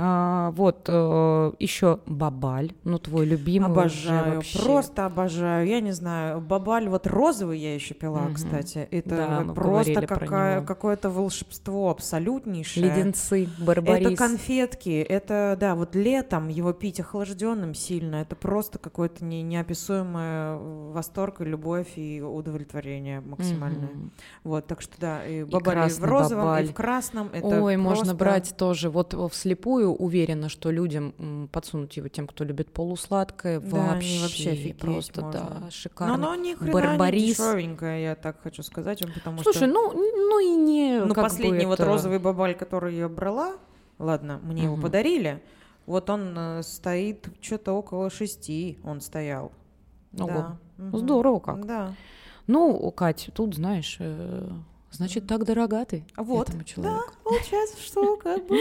А, 0.00 0.52
вот 0.52 0.88
еще 0.88 1.98
бабаль, 2.06 2.70
ну 2.84 2.98
твой 3.00 3.26
любимый 3.26 3.70
уже 3.70 3.80
Обожаю, 3.80 4.34
вообще. 4.36 4.58
просто 4.62 5.06
обожаю. 5.06 5.66
Я 5.66 5.80
не 5.80 5.90
знаю, 5.90 6.40
бабаль 6.40 6.88
вот 6.88 7.06
розовый 7.08 7.58
я 7.58 7.74
еще 7.74 7.94
пила, 7.94 8.20
Мгм. 8.22 8.34
кстати. 8.34 8.86
Это 8.92 9.44
Да, 9.46 9.52
просто 9.54 10.06
какая, 10.06 10.62
какое-то 10.62 11.10
волшебство 11.10 11.90
абсолютнейшее. 11.90 12.86
леденцы, 12.86 13.48
барбарис. 13.58 14.06
Это 14.06 14.16
конфетки, 14.16 15.00
это, 15.00 15.56
да, 15.58 15.74
вот 15.74 15.96
летом 15.96 16.46
его 16.48 16.72
пить 16.72 17.00
охлажденным 17.00 17.74
сильно, 17.74 18.16
это 18.16 18.36
просто 18.36 18.78
какой-то 18.78 19.24
не, 19.24 19.42
неописуемый 19.42 20.92
восторг 20.92 21.40
и 21.40 21.44
любовь 21.44 21.88
и 21.96 22.20
удовлетворение 22.22 23.20
максимальное. 23.20 23.88
Мгм. 23.88 24.10
Вот, 24.44 24.66
так 24.68 24.80
что 24.80 24.94
да, 25.00 25.26
и 25.26 25.42
бабали 25.44 25.60
в 25.60 25.62
красный 25.98 26.08
розовом, 26.08 26.44
бабаль. 26.44 26.64
и 26.64 26.68
в 26.68 26.74
красном. 26.74 27.30
Это 27.32 27.46
Ой, 27.62 27.76
можно 27.76 28.04
просто- 28.04 28.14
брать 28.16 28.54
тоже. 28.56 28.90
Вот 28.90 29.14
э, 29.14 29.28
вслепую 29.88 30.06
уверена, 30.06 30.48
что 30.48 30.70
людям 30.70 31.48
подсунуть 31.52 31.96
его 31.96 32.08
тем, 32.08 32.26
кто 32.26 32.44
любит 32.44 32.72
полусладкое, 32.72 33.60
Да, 33.60 33.94
вообще, 33.94 34.20
вообще 34.22 34.74
просто, 34.78 35.22
можно. 35.22 35.40
да, 35.40 35.58
Но 35.60 35.70
шикарно. 35.70 36.14
оно 36.14 36.34
ни 36.34 36.54
хрена 36.54 36.72
Барбарис. 36.72 37.22
не 37.22 37.28
дешевенькое, 37.30 38.02
я 38.02 38.14
так 38.14 38.40
хочу 38.42 38.62
сказать 38.62 39.02
вам, 39.02 39.12
потому 39.12 39.42
Слушай, 39.42 39.58
что... 39.58 39.66
ну, 39.66 39.92
ну 39.92 40.40
и 40.40 40.56
не 40.56 41.00
Ну, 41.00 41.14
как 41.14 41.16
бы 41.16 41.22
последний 41.22 41.66
вот 41.66 41.80
это- 41.80 41.86
розовый 41.88 42.18
бабаль, 42.18 42.54
который 42.54 42.94
я 42.96 43.08
брала, 43.08 43.56
ладно, 43.98 44.40
мне 44.42 44.64
его 44.64 44.74
Мгм. 44.74 44.82
подарили, 44.82 45.42
вот 45.86 46.10
он 46.10 46.34
э, 46.36 46.62
стоит 46.62 47.28
что-то 47.40 47.72
около 47.72 48.10
шести, 48.10 48.78
он 48.84 49.00
стоял. 49.00 49.52
Ого. 50.18 50.26
Да. 50.28 50.58
Мгм. 50.78 50.98
Здорово 50.98 51.38
как. 51.40 51.66
Да. 51.66 51.94
Ну, 52.46 52.90
Кать, 52.92 53.30
тут, 53.34 53.54
знаешь, 53.54 53.96
э, 54.00 54.48
значит, 54.90 55.26
так 55.26 55.44
дорога 55.44 55.84
ты 55.84 56.04
Вот, 56.16 56.48
этому 56.48 56.64
человеку. 56.64 57.12
Получается, 57.24 57.76
что 57.80 58.16
как 58.16 58.46
бы... 58.46 58.56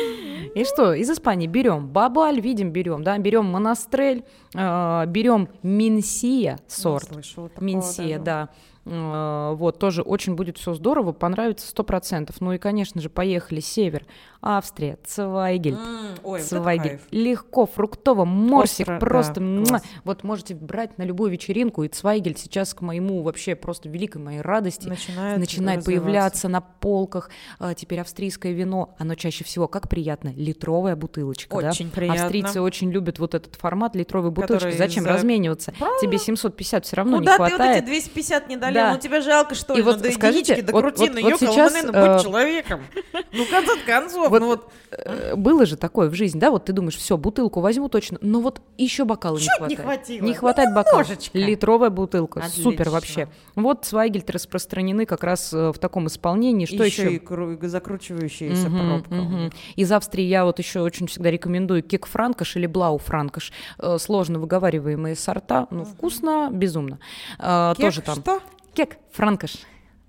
И 0.54 0.64
что, 0.66 0.94
из 0.94 1.10
Испании 1.10 1.48
берем 1.48 1.88
бабаль, 1.88 2.40
видим, 2.40 2.72
берем, 2.72 3.04
да, 3.04 3.18
берем 3.18 3.46
монастрель, 3.46 4.26
э, 4.54 5.06
берем 5.08 5.50
минсия 5.64 6.60
сорт. 6.68 7.10
Минсия, 7.60 8.20
да. 8.20 8.50
Э, 8.90 9.54
Вот, 9.56 9.80
тоже 9.80 10.02
очень 10.02 10.36
будет 10.36 10.58
все 10.58 10.74
здорово, 10.74 11.12
понравится 11.12 11.68
сто 11.68 11.84
процентов. 11.84 12.38
Ну 12.42 12.54
и, 12.54 12.58
конечно 12.58 13.02
же, 13.02 13.10
поехали 13.10 13.60
север, 13.60 14.06
Австрия, 14.42 14.98
Цвайгель. 15.06 15.74
М, 15.74 16.16
Ой, 16.24 16.42
Цвайгель. 16.42 17.00
Легко, 17.12 17.66
фруктово, 17.66 18.24
морсик, 18.26 18.88
Остро, 18.88 19.00
просто 19.00 19.42
да. 19.70 19.82
Вот 20.04 20.24
можете 20.24 20.56
брать 20.56 20.98
на 20.98 21.04
любую 21.04 21.32
вечеринку, 21.32 21.84
и 21.84 21.88
Цвайгель 21.88 22.38
сейчас 22.38 22.74
к 22.74 22.82
моему 22.82 23.24
вообще 23.24 23.56
просто 23.56 23.90
великой 23.90 24.22
моей 24.22 24.42
радости 24.42 24.88
Начинает, 24.88 25.38
начинает 25.40 25.84
появляться 25.86 26.48
на 26.50 26.62
полках. 26.62 27.30
А, 27.60 27.74
Теперь 27.74 28.00
австрийское 28.02 28.54
вино, 28.54 28.96
оно 28.98 29.16
чаще 29.16 29.44
всего, 29.44 29.68
как 29.68 29.90
приятно, 29.90 30.32
литровая 30.36 30.96
бутылочка. 30.96 31.60
да? 31.62 31.70
Очень 31.70 31.90
приятно. 31.90 32.24
Австрийцы 32.24 32.62
очень 32.62 32.92
любят 32.92 33.20
вот 33.20 33.34
этот 33.36 33.56
формат 33.56 33.96
литровой 33.96 34.32
бутылочки. 34.32 34.66
Который 34.66 34.78
Зачем 34.78 35.04
за- 35.04 35.14
размениваться? 35.14 35.74
Тебе 36.02 36.18
750 36.18 36.86
все 36.86 36.96
равно 36.96 37.18
Куда 37.18 37.32
не 37.34 37.38
ты 37.38 37.44
вот 37.44 37.50
хватает. 37.52 37.78
эти 37.84 37.86
250 37.88 38.50
не 38.50 38.58
долил? 38.58 38.77
Да. 38.78 38.94
Ну 38.94 39.00
тебе 39.00 39.22
жалко, 39.22 39.56
что 39.56 39.74
ли? 39.74 39.80
И 39.80 39.84
вот 39.84 40.02
ну, 40.04 40.12
скажите, 40.12 40.54
единички, 40.54 40.72
вот- 40.72 40.82
крутины, 40.82 41.22
вот- 41.22 41.32
вот 41.32 41.42
ёкало, 41.42 41.54
сейчас, 41.54 41.74
манено, 41.74 41.92
э, 41.98 42.14
будь 42.16 42.24
человеком. 42.24 42.82
Ну, 43.34 43.44
в 43.46 43.50
конце 43.50 43.72
концов, 43.86 44.30
Вот 44.30 44.40
ну 44.40 44.48
вот 44.48 44.72
Э, 44.90 45.36
Было 45.36 45.66
же 45.66 45.76
такое 45.76 46.10
в 46.10 46.14
жизни, 46.14 46.40
да? 46.40 46.50
Вот 46.50 46.64
ты 46.64 46.72
думаешь, 46.72 46.96
все, 46.96 47.18
бутылку 47.18 47.60
возьму 47.60 47.90
точно, 47.90 48.18
но 48.22 48.40
вот 48.40 48.62
еще 48.78 49.04
бокала 49.04 49.36
не 49.36 49.42
Чуть 49.42 49.50
не 49.68 49.76
хватает. 49.76 49.82
хватило. 49.82 50.26
Не 50.26 50.32
Ну, 50.32 50.38
хватает 50.38 50.74
бокала. 50.74 51.02
немножечко. 51.02 51.38
Литровая 51.38 51.90
бутылка, 51.90 52.42
супер 52.50 52.88
Отлично. 52.88 52.92
вообще. 52.92 53.28
Вот 53.56 53.84
Свайгельт 53.86 54.30
распространены 54.30 55.06
как 55.06 55.26
раз 55.26 55.52
э, 55.54 55.72
в 55.74 55.78
таком 55.78 56.08
исполнении. 56.08 56.66
Что 56.66 56.86
еще 56.86 57.02
еще? 57.04 57.14
и 57.16 57.20
кру- 57.20 57.68
закручивающаяся 57.68 58.70
Мгм, 58.70 58.88
пробка. 59.04 59.14
у 59.14 59.16
мгм. 59.26 59.44
них. 59.46 59.54
Из 59.76 59.92
Австрии 59.92 60.24
я 60.24 60.46
вот 60.46 60.58
еще 60.60 60.80
очень 60.80 61.08
всегда 61.08 61.32
рекомендую 61.32 61.84
кек 61.84 62.06
франкош 62.08 62.56
или 62.56 62.66
блау 62.66 62.98
франкош. 62.98 63.52
Э, 63.80 63.98
Сложно 64.00 64.40
выговариваемые 64.40 65.16
сорта, 65.18 65.68
ну 65.70 65.84
вкусно, 65.84 66.50
безумно. 66.52 67.00
Э, 67.40 67.74
Кек, 67.76 67.88
Тоже 67.88 68.02
там. 68.02 68.16
Что? 68.22 68.40
Кек 68.78 68.98
франкош. 69.12 69.54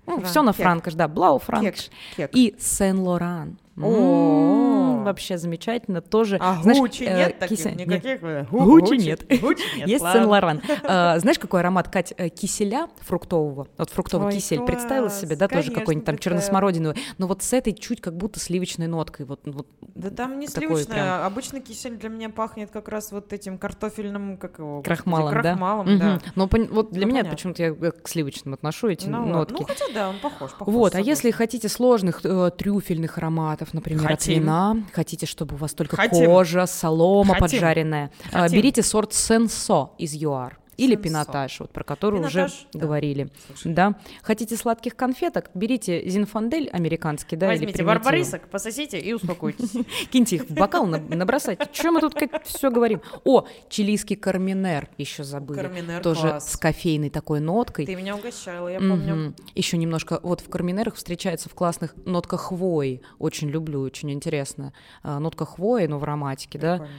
Фран- 0.05 0.23
все 0.25 0.43
на 0.43 0.53
франкош, 0.53 0.93
да, 0.93 1.07
блау 1.07 1.39
франкош. 1.39 1.89
И 2.33 2.55
Сен-Лоран. 2.59 3.57
О. 3.81 4.78
Вообще 5.03 5.37
замечательно. 5.37 6.01
Тоже, 6.01 6.37
А 6.39 6.61
знаешь, 6.61 6.79
Гуччи 6.79 7.03
э, 7.03 7.17
нет 7.17 7.39
таких? 7.39 7.57
кисель- 7.59 7.75
Никаких? 7.75 8.23
э, 8.23 8.45
Гуччи 8.51 8.95
нет. 8.97 9.25
Гуччи 9.41 9.63
нет. 9.77 9.87
Есть. 9.87 10.03
Сен-Лоран. 10.05 10.61
А, 10.83 11.19
Знаешь, 11.19 11.39
какой 11.39 11.59
аромат, 11.59 11.87
Кать, 11.89 12.13
э, 12.17 12.29
киселя 12.29 12.87
фруктового? 13.01 13.67
Вот 13.77 13.89
фруктовый 13.89 14.33
кисель. 14.33 14.61
Представила 14.61 15.09
себе, 15.09 15.35
да, 15.35 15.47
тоже 15.47 15.71
какой-нибудь 15.71 16.05
там 16.05 16.17
черносмородиновый. 16.17 16.97
Но 17.17 17.27
вот 17.27 17.43
с 17.43 17.53
этой 17.53 17.73
чуть 17.73 18.01
как 18.01 18.15
будто 18.15 18.39
сливочной 18.39 18.87
ноткой. 18.87 19.25
Вот, 19.25 19.41
вот 19.45 19.67
Да 19.95 20.09
там 20.09 20.39
не 20.39 20.47
прям. 20.47 21.25
Обычно 21.25 21.59
кисель 21.61 21.95
для 21.97 22.09
меня 22.09 22.29
пахнет 22.29 22.69
как 22.71 22.87
раз 22.89 23.11
вот 23.11 23.33
этим 23.33 23.57
картофельным, 23.57 24.37
как 24.37 24.59
его? 24.59 24.81
крахмалом, 24.81 25.33
да? 25.33 25.41
Крахмалом, 25.41 25.99
да. 25.99 26.19
Но 26.35 26.47
вот 26.51 26.91
для 26.91 27.05
Ну, 27.05 27.11
меня 27.13 27.23
почему-то 27.25 27.63
я 27.63 27.69
э, 27.69 27.91
к 27.91 28.07
сливочным 28.07 28.53
отношу 28.53 28.87
эти 28.87 29.07
Ну, 29.07 29.25
нотки. 29.25 29.53
Ну, 29.59 29.65
хотя 29.65 29.85
да, 29.93 30.09
он 30.09 30.19
похож. 30.19 30.51
Вот, 30.59 30.95
а 30.95 30.99
если 31.01 31.31
хотите 31.31 31.69
сложных 31.69 32.21
трюфельных 32.57 33.17
ароматов, 33.17 33.73
например, 33.73 34.11
от 34.11 34.25
вина, 34.27 34.77
хотите, 34.89 35.25
чтобы 35.25 35.55
у 35.55 35.57
вас 35.57 35.73
только 35.73 35.95
Хотим. 35.95 36.25
кожа, 36.25 36.65
солома 36.65 37.35
Хотим. 37.35 37.59
поджаренная, 37.59 38.11
э, 38.31 38.39
Хотим. 38.41 38.57
берите 38.57 38.83
сорт 38.83 39.13
Сенсо 39.13 39.91
из 39.97 40.13
ЮАР. 40.13 40.57
Или 40.79 40.95
пинотаж, 40.95 41.59
вот 41.59 41.71
про 41.71 41.83
который 41.83 42.19
Пинотаж, 42.19 42.51
уже 42.51 42.65
да. 42.73 42.79
говорили. 42.79 43.29
Слушай. 43.47 43.73
Да. 43.73 43.95
Хотите 44.23 44.55
сладких 44.55 44.95
конфеток? 44.95 45.51
Берите 45.53 46.07
зинфандель 46.09 46.69
американский, 46.69 47.35
да, 47.35 47.47
или 47.47 47.53
Возьмите 47.59 47.73
примитивы. 47.73 47.87
барбарисок, 47.99 48.47
пососите 48.49 48.99
и 48.99 49.13
успокойтесь. 49.13 49.71
Киньте 50.11 50.37
их 50.37 50.43
в 50.49 50.53
бокал, 50.53 50.85
на- 50.85 50.99
набросайте. 50.99 51.67
Чем 51.71 51.95
мы 51.95 52.01
тут 52.01 52.15
все 52.45 52.71
говорим? 52.71 53.01
О, 53.25 53.45
чилийский 53.69 54.15
карминер 54.15 54.89
еще 54.97 55.23
забыли. 55.23 55.59
Карминер 55.59 56.01
Тоже 56.01 56.39
с 56.39 56.55
кофейной 56.57 57.09
такой 57.09 57.39
ноткой. 57.39 57.85
Ты 57.85 57.95
меня 57.95 58.15
угощала, 58.15 58.67
я 58.69 58.79
помню. 58.79 59.33
Еще 59.55 59.77
немножко, 59.77 60.19
вот 60.23 60.41
в 60.41 60.49
карминерах 60.49 60.95
встречается 60.95 61.49
в 61.49 61.53
классных 61.53 61.93
нотках 62.05 62.41
хвои. 62.41 63.01
Очень 63.17 63.49
люблю, 63.49 63.81
очень 63.81 64.11
интересно. 64.11 64.73
А, 65.03 65.19
Нотка 65.19 65.45
хвои, 65.45 65.85
но 65.87 65.99
в 65.99 66.03
ароматике, 66.03 66.57
да. 66.59 66.77
Прикольно. 66.77 66.93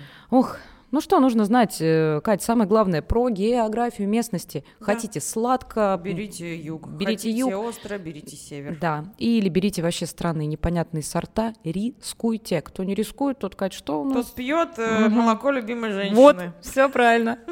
Ну 0.93 1.01
что 1.01 1.21
нужно 1.21 1.45
знать, 1.45 1.77
э, 1.81 2.21
Кать, 2.25 2.43
самое 2.43 2.69
главное, 2.69 3.01
про 3.01 3.29
географию 3.31 4.09
местности. 4.09 4.65
Хотите 4.81 5.21
сладко, 5.21 6.01
Берите 6.03 6.57
юг. 6.57 6.89
Берите 6.89 7.29
Хотите 7.29 7.39
юг. 7.39 7.55
остро, 7.55 7.97
берите 7.99 8.35
север. 8.35 8.77
Да, 8.81 9.05
или 9.19 9.49
берите 9.49 9.83
вообще 9.83 10.07
странные 10.07 10.47
непонятные 10.49 11.05
сорта, 11.05 11.53
рискуйте. 11.63 12.61
Кто 12.61 12.83
не 12.83 12.95
рискует, 12.95 13.39
тот, 13.39 13.55
Кать, 13.55 13.73
что 13.73 14.03
у 14.03 14.05
нас? 14.05 14.27
Тот 14.27 14.35
пьет 14.35 14.71
э, 14.79 15.07
Мгм. 15.07 15.15
молоко 15.19 15.51
любимой 15.53 15.93
женщины. 15.93 16.17
Вот, 16.17 16.37
все 16.61 16.89
правильно. 16.89 17.39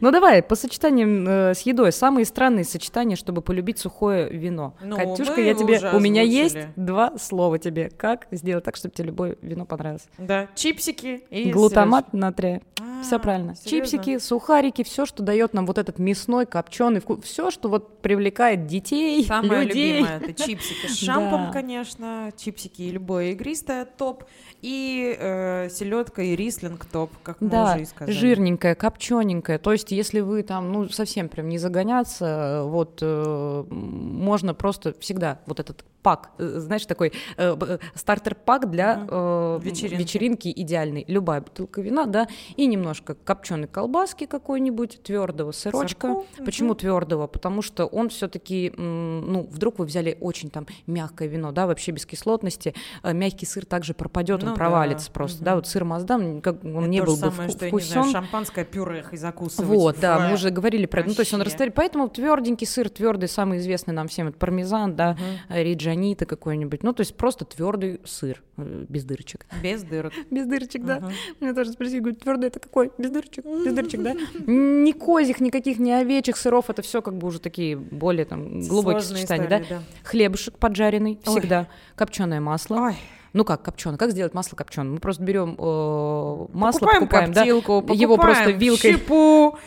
Ну 0.00 0.10
давай, 0.10 0.42
по 0.42 0.56
сочетаниям 0.56 1.26
э, 1.28 1.54
с 1.54 1.60
едой. 1.60 1.92
Самые 1.92 2.24
странные 2.24 2.64
сочетания, 2.64 3.14
чтобы 3.16 3.42
полюбить 3.42 3.78
сухое 3.78 4.28
вино. 4.28 4.74
Ну, 4.82 4.96
Катюшка, 4.96 5.40
я 5.40 5.54
тебе, 5.54 5.78
у 5.92 6.00
меня 6.00 6.22
есть 6.22 6.56
два 6.74 7.16
слова 7.18 7.58
тебе. 7.58 7.90
Как 7.90 8.26
сделать 8.32 8.64
так, 8.64 8.74
чтобы 8.76 8.94
тебе 8.94 9.08
любое 9.08 9.36
вино 9.40 9.64
понравилось? 9.64 10.06
Да, 10.18 10.48
чипсики 10.54 11.22
и 11.30 11.50
Глутамат 11.50 11.91
натрия. 12.12 12.62
А, 12.80 13.02
Все 13.02 13.18
правильно. 13.18 13.54
серьезно? 13.54 13.70
Чипсики, 13.98 14.18
сухарики, 14.18 14.82
все, 14.84 15.06
что 15.06 15.22
дает 15.22 15.52
нам 15.54 15.66
вот 15.66 15.78
этот 15.78 15.98
мясной, 15.98 16.46
копченый 16.46 17.00
вкус, 17.00 17.24
все, 17.24 17.50
что 17.50 17.68
вот 17.68 18.00
привлекает 18.00 18.66
детей, 18.66 19.24
Самое 19.28 19.64
людей. 19.64 19.92
любимое 19.98 20.18
это 20.20 20.32
чипсики 20.32 20.86
с 20.86 20.96
шампом, 21.04 21.46
Да. 21.46 21.52
конечно, 21.52 22.32
чипсики 22.36 22.82
и 22.82 22.90
любое 22.90 23.32
игристое 23.32 23.84
топ, 23.84 24.24
и 24.62 25.16
э, 25.18 25.68
селедка 25.70 26.22
и 26.22 26.36
рислинг 26.36 26.84
топ, 26.86 27.10
как 27.22 27.40
мы 27.40 27.48
Да, 27.50 27.72
уже 27.74 27.82
и 27.82 27.84
сказали. 27.84 28.14
жирненькая, 28.16 28.74
копчененькая. 28.74 29.58
То 29.58 29.72
есть, 29.72 29.90
если 29.92 30.20
вы 30.20 30.42
там, 30.42 30.72
ну, 30.72 30.88
совсем 30.88 31.28
прям 31.28 31.48
не 31.48 31.58
загоняться, 31.58 32.62
вот 32.66 32.98
э, 33.02 33.64
можно 33.70 34.54
просто 34.54 34.94
всегда 35.00 35.40
вот 35.46 35.60
этот 35.60 35.84
пак, 36.02 36.30
э, 36.38 36.54
знаешь, 36.58 36.84
такой 36.86 37.12
э, 37.36 37.56
э, 37.60 37.78
стартер-пак 37.94 38.70
для 38.70 39.06
э, 39.08 39.60
Вечеринки. 39.62 40.02
вечеринки 40.02 40.52
идеальный. 40.54 41.04
Любая 41.08 41.40
бутылка 41.40 41.80
вина, 41.80 42.06
да, 42.06 42.26
и 42.56 42.66
немножко 42.66 43.14
копченой 43.14 43.68
колбаски 43.68 44.26
какой-нибудь, 44.26 45.00
твердого 45.02 45.52
сырочка. 45.52 46.08
Сырку, 46.08 46.26
Почему 46.44 46.70
мгм. 46.70 46.78
твердого? 46.78 47.26
Потому 47.26 47.62
что 47.62 47.86
он 47.86 48.08
все-таки, 48.08 48.72
ну, 48.76 49.46
вдруг 49.50 49.78
вы 49.78 49.84
взяли 49.86 50.16
очень 50.20 50.50
там 50.50 50.66
мягкое 50.86 51.28
вино, 51.28 51.52
да, 51.52 51.66
вообще 51.66 51.92
без 51.92 52.04
кислотности, 52.06 52.74
э, 53.02 53.12
мягкий 53.12 53.46
сыр 53.46 53.64
также 53.64 53.94
пропадет, 53.94 54.42
Ну 54.42 54.48
он 54.48 54.54
да, 54.54 54.58
провалится 54.58 55.10
просто, 55.10 55.42
да, 55.44 55.52
мгм. 55.52 55.58
вот 55.58 55.66
сыр 55.68 55.84
Маздам, 55.84 56.40
как 56.40 56.64
он 56.64 56.78
Это 56.78 56.86
не 56.88 57.00
был 57.02 57.14
бы 57.14 57.18
самое, 57.30 57.48
вку- 57.48 57.52
что, 57.52 57.66
я 57.66 57.70
не 57.72 57.80
знаю, 57.80 58.02
вкусен. 58.04 58.12
шампанское 58.20 58.64
пюре 58.64 59.04
и 59.12 59.16
закусывать. 59.16 59.68
Вот, 59.68 59.96
да, 60.00 60.18
в- 60.18 60.22
мы 60.28 60.34
уже 60.34 60.50
говорили 60.50 60.86
про 60.86 61.00
это. 61.00 61.08
Ну, 61.10 61.14
то 61.14 61.20
есть 61.20 61.32
он 61.34 61.42
растворит. 61.42 61.74
Поэтому 61.74 62.08
тверденький 62.08 62.66
сыр, 62.66 62.88
твердый, 62.88 63.28
самый 63.28 63.58
известный 63.58 63.94
нам 63.94 64.08
всем, 64.08 64.28
это 64.28 64.38
пармезан, 64.38 64.96
да, 64.96 65.16
э, 65.48 65.62
риджанита 65.92 66.26
какой-нибудь. 66.26 66.82
Ну, 66.82 66.92
то 66.92 67.00
есть 67.00 67.16
просто 67.16 67.44
твердый 67.44 68.00
сыр, 68.04 68.42
э, 68.56 68.84
без 68.88 69.04
дырочек. 69.04 69.46
Без 69.62 69.82
дырок. 69.82 70.12
Без 70.30 70.46
дырочек, 70.46 70.84
да. 70.84 71.10
Меня 71.40 71.54
тоже 71.54 71.72
спросили, 71.72 72.00
говорят, 72.00 72.20
твердый 72.20 72.48
это 72.48 72.60
какой? 72.60 72.90
Без 72.98 73.10
дырочек, 73.10 73.44
без 73.44 73.72
дырочек, 73.72 74.02
да? 74.02 74.12
Ни 74.46 74.92
козьих, 74.92 75.40
никаких, 75.40 75.78
ни 75.78 75.90
овечьих 75.90 76.36
сыров, 76.36 76.70
это 76.70 76.82
все 76.82 77.02
как 77.02 77.16
бы 77.16 77.28
уже 77.28 77.40
такие 77.40 77.76
более 77.76 78.24
там 78.24 78.60
глубокие 78.60 79.02
сочетания, 79.02 79.48
да? 79.48 79.82
Хлебушек 80.04 80.58
поджаренный 80.58 81.18
всегда, 81.24 81.68
копченое 81.96 82.40
масло. 82.40 82.92
Ну 83.32 83.44
как 83.44 83.62
копченое? 83.62 83.96
Как 83.96 84.10
сделать 84.10 84.34
масло 84.34 84.56
копченое? 84.56 84.92
Мы 84.92 84.98
просто 84.98 85.22
берем 85.22 85.56
э, 85.58 86.46
масло, 86.52 86.80
покупаем, 86.80 87.00
покупаем, 87.00 87.32
да? 87.32 87.40
коптилку, 87.40 87.94
Его 87.94 88.16
просто 88.16 88.44
покупаем 88.44 88.58
вилкой. 88.58 88.92
щепу, 88.92 89.58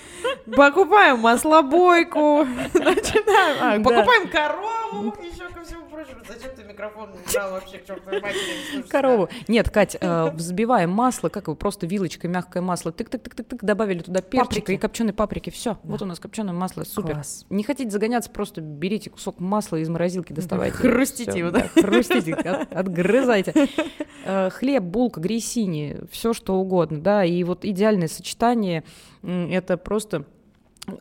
покупаем 0.56 1.20
маслобойку, 1.20 2.46
начинаем, 2.74 3.82
а, 3.82 3.84
покупаем 3.84 4.30
корову, 4.30 5.16
еще 5.20 5.45
прочему. 6.06 6.24
Зачем 6.28 6.56
ты 6.56 6.64
микрофон 6.64 7.10
убрал 7.12 7.52
вообще 7.52 7.78
к 7.80 7.86
чертовой 7.86 8.22
матери. 8.22 8.82
Корову. 8.90 9.30
Нет, 9.48 9.70
Кать, 9.70 9.98
э, 10.00 10.32
взбиваем 10.34 10.90
масло, 10.92 11.30
как 11.30 11.48
его, 11.48 11.56
просто 11.56 11.88
вилочкой 11.88 12.30
мягкое 12.30 12.62
масло, 12.62 12.92
тык-тык-тык-тык, 12.92 13.60
добавили 13.62 14.00
туда 14.00 14.22
перчика 14.22 14.74
и 14.74 14.78
копченой 14.78 15.14
паприки, 15.14 15.50
все, 15.50 15.78
вот 15.84 16.02
у 16.02 16.06
нас 16.06 16.20
копченое 16.20 16.54
масло, 16.54 16.84
супер. 16.84 17.22
Не 17.50 17.64
хотите 17.64 17.90
загоняться, 17.90 18.30
просто 18.30 18.62
берите 18.62 19.10
кусок 19.10 19.40
масла 19.40 19.78
из 19.78 19.90
морозилки, 19.90 20.34
доставайте. 20.34 20.78
хрустите 20.78 21.40
его, 21.40 21.52
да, 21.52 21.68
хрустите, 21.74 22.34
от- 22.34 22.74
отгрызайте. 22.74 23.70
Э, 24.26 24.50
Хлеб, 24.50 24.84
булка, 24.84 25.20
грейсини, 25.20 25.98
все 26.12 26.34
что 26.34 26.56
угодно, 26.56 27.00
да, 27.02 27.24
и 27.26 27.44
вот 27.44 27.66
идеальное 27.66 28.08
сочетание, 28.08 28.84
это 29.24 29.78
просто 29.78 30.26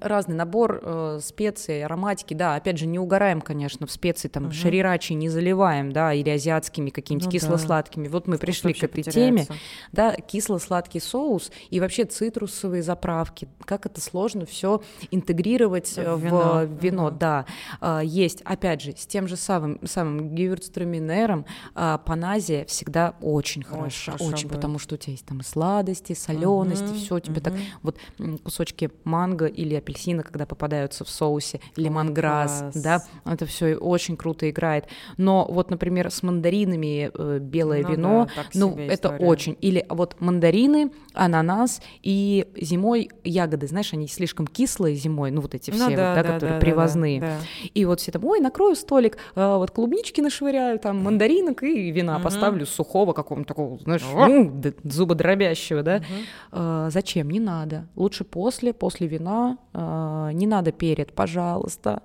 разный 0.00 0.34
набор 0.36 0.80
э, 0.82 1.20
специй, 1.22 1.84
ароматики, 1.84 2.34
да, 2.34 2.54
опять 2.54 2.78
же, 2.78 2.86
не 2.86 2.98
угораем, 2.98 3.40
конечно, 3.40 3.86
в 3.86 3.90
специи, 3.90 4.28
там, 4.28 4.44
Мгм. 4.44 4.52
шарирачи 4.52 5.12
не 5.12 5.28
заливаем, 5.28 5.92
да, 5.92 6.12
или 6.14 6.30
азиатскими 6.30 6.90
какими-то 6.90 7.26
Ну 7.26 7.30
да. 7.30 7.38
кисло-сладкими. 7.38 8.08
Вот 8.08 8.26
мы 8.26 8.36
Вкус 8.36 8.46
пришли 8.46 8.72
к 8.72 8.82
этой 8.84 9.04
потеряется. 9.04 9.12
теме, 9.52 9.60
да, 9.92 10.12
кисло-сладкий 10.14 11.00
соус 11.00 11.50
и 11.70 11.80
вообще 11.80 12.04
цитрусовые 12.04 12.82
заправки, 12.82 13.48
как 13.64 13.86
это 13.86 14.00
сложно 14.00 14.46
все 14.46 14.82
интегрировать 15.10 15.94
э, 15.96 16.14
В 16.14 16.20
вино. 16.24 16.62
в 16.64 16.82
вино, 16.82 17.06
Мгм. 17.08 17.18
да. 17.18 17.46
А, 17.80 18.00
Есть, 18.02 18.42
опять 18.42 18.80
же, 18.82 18.92
с 18.96 19.06
тем 19.06 19.28
же 19.28 19.36
самым, 19.36 19.78
самым 19.86 20.34
гевюрцтраминером 20.34 21.46
а, 21.74 21.98
паназия 21.98 22.64
всегда 22.66 23.14
очень 23.20 23.62
хорошо, 23.62 24.12
хорошо 24.12 24.24
очень, 24.24 24.48
потому 24.48 24.78
что 24.78 24.94
у 24.94 24.98
тебя 24.98 25.12
есть 25.12 25.26
там 25.26 25.40
и 25.40 25.42
сладости, 25.42 26.12
солености, 26.14 26.84
Мгм, 26.92 26.94
все 26.94 27.16
у 27.16 27.20
тебя 27.20 27.40
так 27.40 27.54
мгм. 27.54 27.62
вот 27.82 27.98
кусочки 28.42 28.90
манго 29.04 29.46
или 29.46 29.73
апельсина, 29.78 30.22
когда 30.22 30.46
попадаются 30.46 31.04
в 31.04 31.08
соусе, 31.10 31.60
лимонграсс, 31.76 32.64
да, 32.74 33.02
это 33.24 33.46
все 33.46 33.76
очень 33.76 34.16
круто 34.16 34.48
играет. 34.50 34.86
Но 35.16 35.46
вот, 35.48 35.70
например, 35.70 36.10
с 36.10 36.22
мандаринами 36.22 37.10
э, 37.14 37.38
белое 37.40 37.82
Ну 37.82 37.88
вино, 37.90 38.28
да, 38.36 38.42
ну 38.54 38.76
это 38.76 38.94
история. 38.94 39.18
очень. 39.26 39.56
Или 39.60 39.84
вот 39.88 40.16
мандарины, 40.20 40.90
ананас 41.12 41.80
и 42.02 42.46
зимой 42.60 43.10
ягоды, 43.24 43.66
знаешь, 43.66 43.92
они 43.92 44.08
слишком 44.08 44.46
кислые 44.46 44.94
зимой, 44.94 45.30
ну 45.30 45.40
вот 45.40 45.54
эти 45.54 45.70
все, 45.70 45.78
Ну 45.82 45.90
вот, 45.90 45.96
да, 45.96 46.14
да, 46.14 46.22
да, 46.22 46.22
которые 46.22 46.52
да, 46.54 46.58
да, 46.58 46.60
привозные. 46.60 47.20
да. 47.20 47.38
И 47.74 47.84
вот 47.84 48.00
все 48.00 48.12
там, 48.12 48.24
ой, 48.24 48.40
накрою 48.40 48.76
столик, 48.76 49.18
а, 49.34 49.58
вот 49.58 49.70
клубнички 49.70 50.20
нашвыряю, 50.20 50.78
там 50.78 51.02
мандаринок 51.02 51.62
и 51.62 51.90
вина 51.90 52.14
Мгм. 52.14 52.22
поставлю 52.24 52.66
сухого 52.66 53.12
какого-то 53.12 53.46
такого, 53.46 53.78
знаешь, 53.78 54.02
ну, 54.12 54.52
зубодробящего, 54.84 55.82
да. 55.82 55.96
Мгм. 55.98 56.04
А, 56.52 56.90
зачем? 56.90 57.30
Не 57.30 57.40
надо. 57.40 57.86
Лучше 57.96 58.24
после, 58.24 58.72
после 58.72 59.06
вина. 59.06 59.58
А, 59.74 60.30
не 60.32 60.46
надо 60.46 60.72
перед, 60.72 61.12
пожалуйста. 61.12 62.02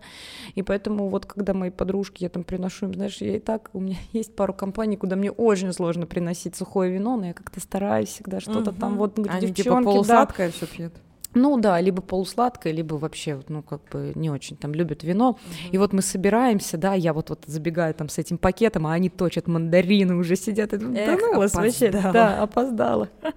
И 0.56 0.64
поэтому 0.64 1.08
вот 1.10 1.26
когда 1.26 1.54
мои 1.54 1.70
подружки, 1.70 2.24
я 2.24 2.30
там 2.30 2.44
приношу 2.44 2.88
им, 2.88 2.94
знаешь, 2.96 3.18
я 3.22 3.36
и 3.36 3.40
так, 3.40 3.70
у 3.74 3.80
меня 3.80 3.98
есть 4.12 4.36
пару 4.36 4.54
компаний, 4.54 4.98
куда 4.98 5.16
мне 5.16 5.32
очень 5.32 5.72
сложно 5.72 6.08
приносить 6.08 6.56
сухое 6.56 6.92
вино, 6.92 7.16
но 7.16 7.28
я 7.28 7.34
как-то 7.34 7.60
стараюсь 7.60 8.10
всегда 8.10 8.40
что-то 8.40 8.72
там 8.72 8.92
Мгм. 8.92 9.00
вот, 9.00 9.16
говорю, 9.16 9.32
Они 9.32 9.48
типа 9.48 9.58
девчонки, 9.58 9.86
да, 9.86 9.92
полусладкое 9.94 10.52
все 10.52 10.68
пьют. 10.68 10.94
Ну 11.34 11.60
да, 11.60 11.80
либо 11.80 12.02
полусладкое, 12.02 12.74
либо 12.74 12.96
вообще, 12.96 13.40
ну, 13.48 13.62
как 13.62 13.82
бы 13.90 14.14
не 14.16 14.30
очень 14.30 14.58
там 14.58 14.74
любят 14.74 15.04
вино. 15.04 15.38
И 15.72 15.78
вот 15.78 15.94
мы 15.94 16.02
собираемся, 16.02 16.78
да, 16.78 16.94
я 16.94 17.14
вот, 17.14 17.30
вот 17.30 17.44
забегаю 17.46 17.94
там 17.94 18.10
с 18.10 18.18
этим 18.18 18.38
пакетом, 18.38 18.88
а 18.88 18.94
они 18.94 19.10
точат 19.10 19.48
мандарины, 19.48 20.16
уже 20.16 20.36
сидят. 20.36 20.74
И 20.74 20.78
думаю, 20.78 20.96
да 20.96 21.14
Эх, 21.14 21.22
ну 21.22 21.38
вас 21.38 21.54
вообще, 21.54 21.92
да, 21.92 22.42
опоздала. 22.42 23.10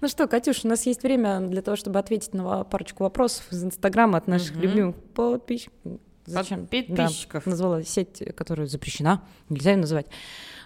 Ну 0.00 0.08
что, 0.08 0.28
Катюш, 0.28 0.64
у 0.64 0.68
нас 0.68 0.86
есть 0.86 1.02
время 1.02 1.40
для 1.40 1.62
того, 1.62 1.76
чтобы 1.76 1.98
ответить 1.98 2.32
на 2.32 2.64
парочку 2.64 3.02
вопросов 3.02 3.44
из 3.50 3.64
Инстаграма 3.64 4.18
от 4.18 4.28
наших 4.28 4.56
любимых 4.56 4.94
подписчиков. 5.14 5.98
Зачем? 6.28 6.66
Под- 6.66 6.86
подписчиков. 6.88 7.44
Да, 7.44 7.50
назвала 7.50 7.82
сеть, 7.82 8.22
которая 8.36 8.66
запрещена, 8.66 9.22
нельзя 9.48 9.72
ее 9.72 9.76
называть. 9.78 10.06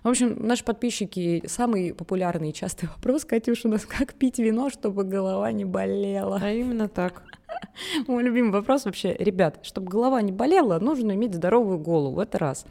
В 0.02 0.08
общем, 0.08 0.36
наши 0.44 0.64
подписчики, 0.64 1.44
самый 1.46 1.94
популярный 1.94 2.50
и 2.50 2.54
частый 2.54 2.88
вопрос, 2.88 3.24
Катюш, 3.24 3.64
у 3.64 3.68
нас 3.68 3.86
как 3.86 4.14
пить 4.14 4.38
вино, 4.38 4.68
чтобы 4.68 5.04
голова 5.04 5.52
не 5.52 5.64
болела? 5.64 6.40
А 6.42 6.50
именно 6.50 6.88
так. 6.88 7.22
Мой 8.08 8.24
любимый 8.24 8.50
вопрос 8.50 8.84
вообще, 8.84 9.14
ребят, 9.14 9.60
чтобы 9.62 9.88
голова 9.88 10.20
не 10.20 10.32
болела, 10.32 10.78
нужно 10.80 11.12
иметь 11.12 11.34
здоровую 11.34 11.78
голову, 11.78 12.20
это 12.20 12.38
раз. 12.38 12.64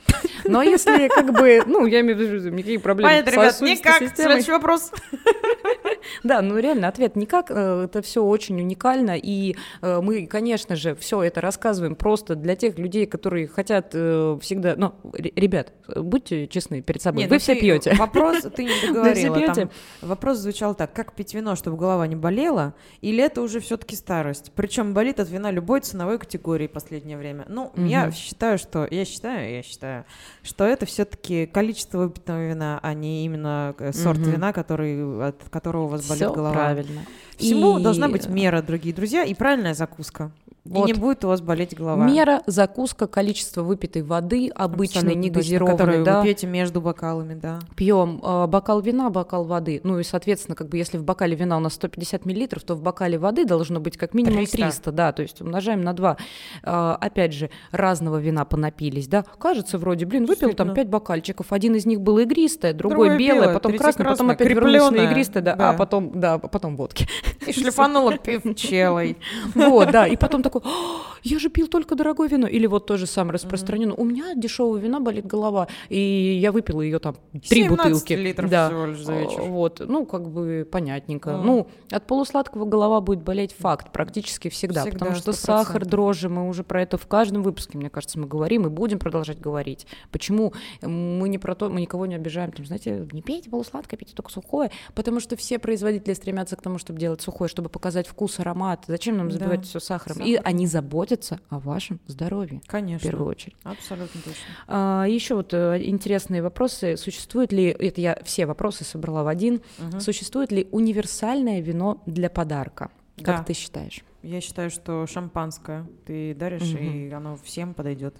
Но 0.44 0.62
если 0.62 1.08
как 1.08 1.32
бы, 1.34 1.62
ну, 1.66 1.86
я 1.86 2.02
имею 2.02 2.18
в 2.18 2.22
виду, 2.22 2.50
никаких 2.50 2.82
проблем 2.82 3.08
Понятно, 3.10 3.30
ребят, 3.30 3.62
никак. 3.62 4.00
системой. 4.00 4.42
Следующий 4.42 4.52
вопрос. 4.52 4.92
Да, 6.24 6.42
ну 6.42 6.58
реально 6.58 6.88
ответ 6.88 7.16
никак, 7.16 7.48
э, 7.50 7.84
это 7.86 8.02
все 8.02 8.24
очень 8.24 8.60
уникально, 8.60 9.18
и 9.18 9.56
э, 9.82 10.02
мы, 10.02 10.26
конечно 10.28 10.76
же, 10.76 10.96
все 10.96 11.22
это 11.24 11.42
рассказываем 11.42 11.96
просто 11.96 12.36
для 12.36 12.56
тех 12.56 12.78
людей, 12.78 13.06
которые 13.06 13.48
хотят 13.48 13.92
э, 13.94 14.38
всегда, 14.42 14.76
ну, 14.78 14.94
ре- 15.14 15.32
ребят, 15.36 15.74
будьте 15.96 16.48
честны 16.48 16.82
перед 16.82 17.02
собой, 17.02 17.24
Не, 17.24 17.28
вы 17.30 17.36
ну 17.36 17.40
все 17.40 17.56
пьете. 17.56 17.94
Вопрос 17.98 18.44
ты 18.56 18.64
не 18.66 18.80
договорила. 18.88 19.36
пьёте? 19.36 19.54
Там 19.62 19.72
вопрос 20.02 20.38
звучал 20.38 20.76
так: 20.76 20.94
как 20.94 21.14
пить 21.14 21.34
вино, 21.34 21.56
чтобы 21.56 21.78
голова 21.78 22.08
не 22.08 22.16
болела, 22.16 22.74
или 23.02 23.24
это 23.24 23.42
уже 23.42 23.60
все-таки 23.60 23.96
старость? 23.96 24.52
Причем 24.56 24.94
болит 24.94 25.20
от 25.20 25.30
вина 25.30 25.52
любой 25.52 25.82
ценовой 25.82 26.18
категории 26.20 26.68
в 26.68 26.72
последнее 26.72 27.18
время. 27.18 27.46
Ну, 27.48 27.72
я 27.76 28.04
Мгм. 28.06 28.12
считаю, 28.14 28.58
что 28.58 28.88
я 28.90 29.06
считаю, 29.06 29.52
я 29.56 29.64
считаю, 29.64 30.06
что 30.44 30.64
это 30.66 30.86
все-таки 30.86 31.46
количество 31.46 32.00
выпитого 32.00 32.48
вина, 32.48 32.80
а 32.82 32.94
не 32.94 33.26
именно 33.26 33.76
сорт 33.94 34.20
Мгм. 34.20 34.32
вина, 34.32 34.54
который 34.54 35.28
от 35.28 35.44
которого 35.50 35.84
у 35.84 35.88
вас 35.88 36.01
болит 36.08 36.24
Все 36.24 36.34
голова. 36.34 36.54
правильно. 36.54 37.02
Всему 37.38 37.80
И- 37.80 37.84
должна 37.84 38.08
быть 38.10 38.28
мера, 38.28 38.62
дорогие 38.62 38.94
друзья, 38.94 39.24
и 39.24 39.34
правильная 39.34 39.74
закуска. 39.74 40.32
Вот. 40.64 40.88
И 40.88 40.94
не 40.94 41.00
будет 41.00 41.26
у 41.26 41.28
вас 41.28 41.42
болеть 41.42 41.76
голова. 41.76 42.06
Мера, 42.06 42.44
закуска, 42.46 43.08
количество 43.08 43.64
выпитой 43.64 44.04
воды, 44.04 44.50
обычной, 44.50 45.16
негазированной, 45.16 45.78
которую 45.78 46.06
да, 46.06 46.20
вы 46.20 46.26
пьете 46.26 46.46
между 46.46 46.82
бокалами, 46.82 47.34
да. 47.34 47.60
пьем 47.76 48.22
э, 48.24 48.46
бокал 48.46 48.80
вина, 48.80 49.10
бокал 49.10 49.46
воды. 49.46 49.82
Ну 49.84 49.98
и, 49.98 50.04
соответственно, 50.04 50.56
как 50.56 50.70
бы 50.70 50.78
если 50.78 51.00
в 51.00 51.04
бокале 51.04 51.36
вина 51.36 51.58
у 51.58 51.60
нас 51.60 51.74
150 51.74 52.26
миллилитров, 52.26 52.62
то 52.62 52.76
в 52.76 52.82
бокале 52.84 53.18
воды 53.18 53.44
должно 53.44 53.80
быть 53.80 53.98
как 53.98 54.14
минимум 54.14 54.46
300, 54.46 54.58
300, 54.58 54.92
да, 54.92 55.12
то 55.14 55.24
есть 55.24 55.42
умножаем 55.42 55.82
на 55.82 55.94
2. 55.94 56.18
опять 56.62 57.34
же, 57.34 57.50
разного 57.72 58.18
вина 58.18 58.46
понапились, 58.46 59.08
да. 59.08 59.24
Кажется, 59.40 59.80
вроде, 59.80 60.06
блин, 60.06 60.26
выпил 60.28 60.54
там 60.54 60.68
Действительно. 60.68 60.76
5 60.76 60.90
бокальчиков. 60.90 61.52
Один 61.52 61.74
из 61.74 61.88
них 61.88 62.02
был 62.02 62.20
игристое, 62.20 62.74
другой 62.74 63.08
Другое 63.08 63.18
белое, 63.18 63.42
белое, 63.42 63.54
потом 63.56 63.78
красное, 63.78 64.06
потом 64.06 64.30
опять 64.30 64.48
вернулись 64.48 64.92
на 64.92 65.12
игристое, 65.12 65.42
да, 65.42 65.56
да. 65.56 65.70
а 65.72 65.74
потом, 65.74 66.20
да, 66.20 66.38
потом 66.38 66.76
водки. 66.76 67.08
И 67.48 67.52
шлифанула 67.52 68.20
певчелой. 68.20 69.18
Вот, 69.56 69.90
да, 69.90 70.06
и 70.06 70.16
потом 70.16 70.44
такой, 70.52 70.72
«А, 70.72 71.02
я 71.24 71.40
же 71.40 71.50
пил 71.50 71.68
только 71.68 71.96
дорогое 71.96 72.28
вино. 72.28 72.48
Или 72.48 72.68
вот 72.68 72.86
тоже 72.86 73.06
самое 73.06 73.34
распространено. 73.34 73.94
У 73.96 74.04
меня 74.04 74.34
дешевого 74.36 74.78
вина 74.78 75.00
болит 75.00 75.26
голова, 75.26 75.68
и 75.90 75.98
я 76.42 76.52
выпила 76.52 76.82
ее 76.82 77.00
там 77.00 77.16
три 77.32 77.64
17 77.64 77.70
бутылки. 77.70 78.14
литров 78.14 78.50
да. 78.50 78.68
всего 78.68 78.86
лишь 78.86 79.00
за 79.04 79.14
вечер. 79.14 79.42
Вот, 79.42 79.82
ну, 79.86 80.06
как 80.06 80.30
бы 80.30 80.68
понятненько. 80.70 81.38
Мгм. 81.38 81.46
Ну, 81.46 81.68
от 81.92 82.08
полусладкого 82.08 82.66
голова 82.66 83.02
будет 83.02 83.24
болеть 83.24 83.54
факт 83.58 83.92
практически 83.92 84.50
всегда, 84.50 84.82
Всегда, 84.82 85.00
потому 85.00 85.16
что 85.16 85.32
100%. 85.32 85.34
сахар, 85.36 85.86
дрожжи, 85.86 86.30
мы 86.30 86.48
уже 86.48 86.64
про 86.64 86.82
это 86.82 86.98
в 86.98 87.08
каждом 87.08 87.44
выпуске, 87.44 87.78
мне 87.78 87.90
кажется, 87.90 88.20
мы 88.20 88.28
говорим 88.28 88.66
и 88.66 88.70
будем 88.70 89.00
продолжать 89.00 89.40
говорить. 89.40 89.88
Почему 90.12 90.54
мы 90.82 91.30
не 91.30 91.38
про 91.38 91.56
то, 91.56 91.70
мы 91.70 91.82
никого 91.82 92.06
не 92.06 92.16
обижаем, 92.16 92.52
там, 92.52 92.66
знаете, 92.66 93.08
не 93.12 93.22
пейте 93.22 93.50
полусладкое, 93.50 93.98
пейте 93.98 94.14
только 94.16 94.32
сухое, 94.32 94.72
потому 94.96 95.20
что 95.20 95.36
все 95.36 95.60
производители 95.60 96.14
стремятся 96.14 96.56
к 96.56 96.62
тому, 96.62 96.78
чтобы 96.78 97.00
делать 97.00 97.22
сухое, 97.22 97.50
чтобы 97.50 97.70
показать 97.70 98.08
вкус, 98.08 98.40
аромат. 98.40 98.84
Зачем 98.88 99.18
нам 99.18 99.30
Да. 99.30 99.38
забивать 99.38 99.66
все 99.66 99.80
сахаром? 99.80 100.26
И. 100.26 100.36
они 100.44 100.68
заботятся 100.68 101.40
о 101.50 101.60
вашем 101.60 102.00
здоровье 102.08 102.62
в 102.64 102.68
Конечно. 102.68 103.10
первую 103.10 103.28
очередь. 103.30 103.56
Абсолютно 103.64 104.22
точно. 104.22 104.46
А, 104.68 105.06
еще 105.08 105.36
вот 105.36 105.54
э, 105.54 105.82
интересные 105.84 106.42
вопросы. 106.42 106.98
Существует 106.98 107.52
ли, 107.52 107.66
это 107.66 108.02
я 108.02 108.20
все 108.24 108.46
вопросы 108.46 108.84
собрала 108.84 109.24
в 109.24 109.28
один, 109.28 109.62
Мгм. 109.78 110.00
существует 110.00 110.52
ли 110.52 110.68
универсальное 110.72 111.62
вино 111.62 112.02
для 112.06 112.30
подарка? 112.30 112.92
Как 113.18 113.38
Да. 113.38 113.44
ты 113.44 113.54
считаешь? 113.54 114.02
Я 114.24 114.40
считаю, 114.42 114.70
что 114.70 115.06
шампанское 115.08 115.88
ты 116.06 116.34
даришь, 116.36 116.74
и 116.76 117.10
оно 117.12 117.38
всем 117.44 117.74
подойдет. 117.74 118.16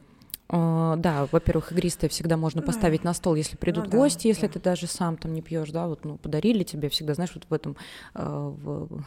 А, 0.54 0.96
да, 0.98 1.28
во-первых, 1.32 1.72
игристое 1.72 2.10
всегда 2.10 2.36
можно 2.38 2.62
поставить 2.62 3.04
на 3.06 3.14
стол, 3.14 3.36
если 3.36 3.56
придут 3.56 3.86
Ну 3.86 3.92
да, 3.92 3.98
гости, 3.98 4.28
если 4.28 4.48
да. 4.48 4.54
ты 4.54 4.60
даже 4.60 4.86
сам 4.88 5.16
там 5.16 5.34
не 5.34 5.42
пьешь, 5.42 5.70
да, 5.72 5.88
вот, 5.88 6.04
ну, 6.04 6.18
подарили 6.18 6.64
тебе 6.64 6.90
всегда, 6.90 7.14
знаешь, 7.14 7.32
вот 7.34 7.46
в 7.50 7.54
этом, 7.54 7.78
в, 8.14 8.88
в 8.98 9.06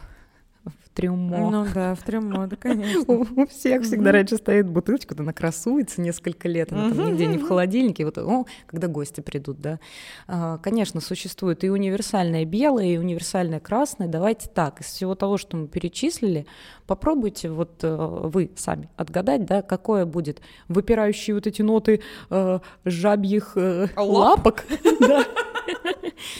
трюмо. 0.95 1.51
Ну 1.51 1.67
да, 1.73 1.93
в 1.93 2.03
трюмо, 2.03 2.47
да, 2.47 2.55
конечно. 2.55 3.13
У 3.13 3.45
всех 3.47 3.83
всегда 3.83 4.11
раньше 4.11 4.37
стоит 4.37 4.67
бутылочка, 4.67 5.15
она 5.17 5.33
красуется 5.33 6.01
несколько 6.01 6.47
лет, 6.47 6.71
она 6.71 6.89
там 6.89 7.07
нигде 7.11 7.27
не 7.27 7.37
в 7.37 7.47
холодильнике, 7.47 8.05
вот, 8.05 8.17
о, 8.17 8.45
когда 8.65 8.87
гости 8.87 9.21
придут, 9.21 9.61
да. 9.61 9.79
А, 10.27 10.57
Конечно, 10.59 11.01
существует 11.01 11.63
и 11.63 11.69
универсальное 11.69 12.45
белое, 12.45 12.85
и 12.85 12.97
универсальное 12.97 13.59
красное. 13.59 14.07
Давайте 14.07 14.49
так, 14.49 14.81
из 14.81 14.87
всего 14.87 15.15
того, 15.15 15.37
что 15.37 15.57
мы 15.57 15.67
перечислили, 15.67 16.45
попробуйте 16.87 17.49
вот 17.49 17.83
э, 17.83 17.95
вы 17.95 18.51
сами 18.55 18.89
отгадать, 18.95 19.45
да, 19.45 19.61
какое 19.61 20.05
будет 20.05 20.41
выпирающие 20.67 21.35
вот 21.35 21.47
эти 21.47 21.61
ноты 21.61 22.01
э, 22.29 22.59
жабьих 22.85 23.53
э, 23.55 23.87
Лап? 23.95 24.45
лапок, 24.45 24.65
да. 24.99 25.25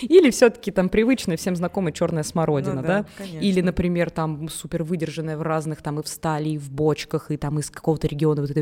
Или 0.01 0.29
все-таки 0.29 0.71
там 0.71 0.89
привычная, 0.89 1.37
всем 1.37 1.55
знакомая 1.55 1.91
черная 1.91 2.23
смородина, 2.23 2.75
Ну 2.75 2.81
да? 2.81 2.87
да, 2.87 3.05
конечно. 3.17 3.39
Или, 3.39 3.61
например, 3.61 4.09
там 4.09 4.49
супер 4.49 4.83
выдержанная 4.83 5.37
в 5.37 5.41
разных, 5.41 5.81
там 5.81 5.99
и 5.99 6.03
в 6.03 6.07
стали, 6.07 6.49
и 6.49 6.57
в 6.57 6.71
бочках, 6.71 7.31
и 7.31 7.37
там 7.37 7.59
из 7.59 7.69
какого-то 7.69 8.07
региона 8.07 8.41
вот 8.41 8.51
это 8.51 8.61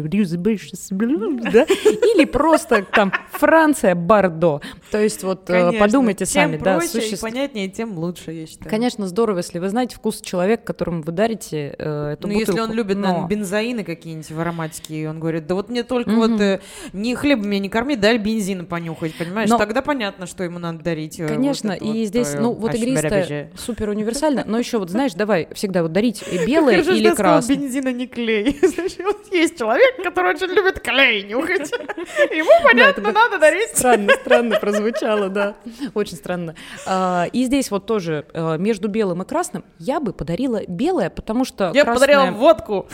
да? 1.51 1.63
Или 1.63 2.25
просто 2.25 2.85
там 2.91 3.11
Франция, 3.33 3.95
Бордо. 3.95 4.61
То 4.91 5.01
есть 5.01 5.23
вот 5.23 5.49
э, 5.49 5.53
Конечно. 5.53 5.79
подумайте 5.79 6.25
Чем 6.25 6.33
сами, 6.51 6.57
да, 6.57 6.77
проще 6.77 6.97
и 6.99 7.01
существ- 7.01 7.21
понятнее, 7.21 7.67
тем 7.69 7.97
лучше, 7.97 8.31
я 8.31 8.45
считаю. 8.45 8.69
Конечно, 8.69 9.07
здорово, 9.07 9.37
если 9.37 9.59
вы 9.59 9.69
знаете 9.69 9.95
вкус 9.95 10.21
человека, 10.21 10.63
которому 10.63 11.01
вы 11.01 11.11
дарите 11.11 11.75
э, 11.77 12.11
эту 12.13 12.27
Ну, 12.27 12.33
если 12.33 12.51
он 12.51 12.57
бутылку, 12.57 12.73
любит, 12.73 12.97
но- 12.97 13.07
наверное, 13.07 13.27
бензоины 13.27 13.83
какие-нибудь 13.83 14.29
в 14.31 14.39
ароматике, 14.39 14.95
и 14.95 15.05
он 15.05 15.19
говорит, 15.19 15.47
да 15.47 15.55
вот 15.55 15.69
мне 15.69 15.83
только 15.83 16.11
Мгм. 16.11 16.19
вот 16.19 16.41
э, 16.41 16.59
не 16.93 17.15
хлеб 17.15 17.39
меня 17.39 17.59
не 17.59 17.69
корми, 17.69 17.95
дай 17.95 18.17
бензина 18.17 18.63
понюхать, 18.65 19.15
понимаешь? 19.15 19.49
Но- 19.49 19.57
Тогда 19.57 19.81
понятно, 19.81 20.27
что 20.27 20.43
ему 20.43 20.59
надо 20.59 20.83
дарить. 20.83 21.19
э, 21.19 21.27
Конечно, 21.27 21.71
вот 21.73 21.81
и 21.81 21.99
вот 21.99 22.07
здесь, 22.07 22.27
твоё 22.29 22.43
ну, 22.43 22.53
вот 22.53 22.75
игристая 22.75 23.51
супер 23.57 23.89
универсально, 23.89 24.43
но 24.45 24.59
еще 24.59 24.77
вот, 24.77 24.89
знаешь, 24.89 25.13
давай 25.13 25.47
всегда 25.53 25.81
вот 25.81 25.91
дарить 25.91 26.23
и 26.31 26.45
белое 26.45 26.81
или 26.81 27.09
красное. 27.15 27.55
бензина 27.55 27.91
не 27.91 28.07
клей. 28.07 28.57
Знаешь, 28.61 28.93
вот 29.03 29.31
есть 29.31 29.57
человек, 29.57 30.03
который 30.03 30.33
очень 30.35 30.47
любит 30.53 30.79
клей 30.79 31.23
нюхать. 31.23 31.71
Ему, 32.31 32.49
понятно, 32.63 33.11
надо 33.11 33.22
дарить. 33.39 33.69
Странно, 33.77 34.13
странно 34.21 34.59
прозвучало, 34.59 35.29
да. 35.29 35.55
Очень 35.93 36.17
странно. 36.17 36.55
А, 36.85 37.27
И 37.31 37.45
здесь 37.45 37.71
вот 37.71 37.85
тоже 37.85 38.25
э, 38.33 38.57
между 38.57 38.87
белым 38.87 39.21
и 39.21 39.25
красным 39.25 39.63
я 39.79 39.99
бы 39.99 40.13
подарила 40.13 40.61
белое, 40.67 41.09
потому 41.09 41.45
что 41.45 41.71
Я 41.73 41.83
красное- 41.83 41.93
подарила 42.07 42.31
водку. 42.31 42.87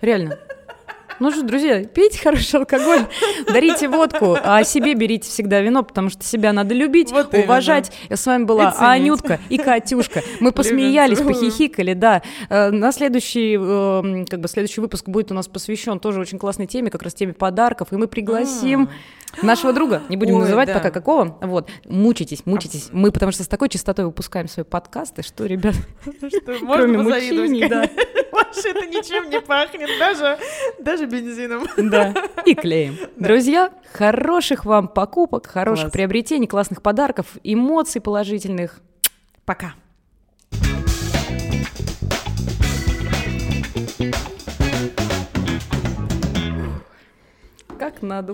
Реально. 0.00 0.38
Ну 1.22 1.30
что, 1.30 1.44
друзья, 1.44 1.84
пейте 1.84 2.18
хороший 2.18 2.56
алкоголь, 2.56 3.06
дарите 3.46 3.88
водку, 3.88 4.36
а 4.42 4.64
себе 4.64 4.94
берите 4.94 5.30
всегда 5.30 5.60
вино, 5.60 5.84
потому 5.84 6.10
что 6.10 6.24
себя 6.24 6.52
надо 6.52 6.74
любить, 6.74 7.12
Вот 7.12 7.32
именно. 7.32 7.44
уважать. 7.44 7.92
С 8.10 8.26
вами 8.26 8.42
была 8.42 8.70
И. 8.70 8.82
Анютка 8.82 9.38
и 9.48 9.56
Катюшка. 9.56 10.20
Мы 10.40 10.50
посмеялись, 10.50 11.20
похихикали, 11.20 11.94
да. 11.94 12.22
Э, 12.50 12.70
На 12.70 12.90
следующий, 12.90 13.56
э, 13.56 14.24
как 14.28 14.40
бы 14.40 14.48
следующий 14.48 14.80
выпуск 14.80 15.08
будет 15.08 15.30
у 15.30 15.34
нас 15.34 15.46
посвящен 15.46 16.00
тоже 16.00 16.18
очень 16.18 16.40
классной 16.40 16.66
теме, 16.66 16.90
как 16.90 17.04
раз 17.04 17.14
теме 17.14 17.34
подарков, 17.34 17.92
и 17.92 17.96
мы 17.96 18.08
пригласим 18.08 18.90
нашего 19.42 19.72
друга, 19.72 20.02
не 20.08 20.16
будем 20.16 20.34
Ой, 20.34 20.40
называть 20.40 20.68
да. 20.68 20.74
пока 20.74 20.90
какого, 20.90 21.38
вот, 21.40 21.70
мучитесь, 21.86 22.44
мучитесь. 22.44 22.88
Мы 22.92 23.12
потому 23.12 23.32
что 23.32 23.44
с 23.44 23.48
такой 23.48 23.68
частотой 23.68 24.04
выпускаем 24.04 24.48
свои 24.48 24.64
подкасты, 24.64 25.22
что, 25.22 25.46
ребят, 25.46 25.74
Что 26.02 26.58
кроме 26.66 26.98
мучений, 26.98 27.68
да. 27.68 27.88
Вообще 28.32 28.70
это 28.70 28.86
ничем 28.86 29.30
не 29.30 29.40
пахнет, 29.40 29.88
даже, 29.98 30.38
даже 30.78 31.06
бензином. 31.12 31.66
Да, 31.76 32.14
и 32.46 32.54
клеим. 32.54 32.96
Друзья, 33.16 33.70
хороших 33.92 34.64
вам 34.64 34.88
покупок, 34.88 35.46
хороших 35.46 35.84
Класс. 35.84 35.92
приобретений, 35.92 36.46
классных 36.46 36.82
подарков, 36.82 37.26
эмоций 37.44 38.00
положительных. 38.00 38.80
Пока. 39.44 39.74
Как 47.78 48.00
надо 48.00 48.32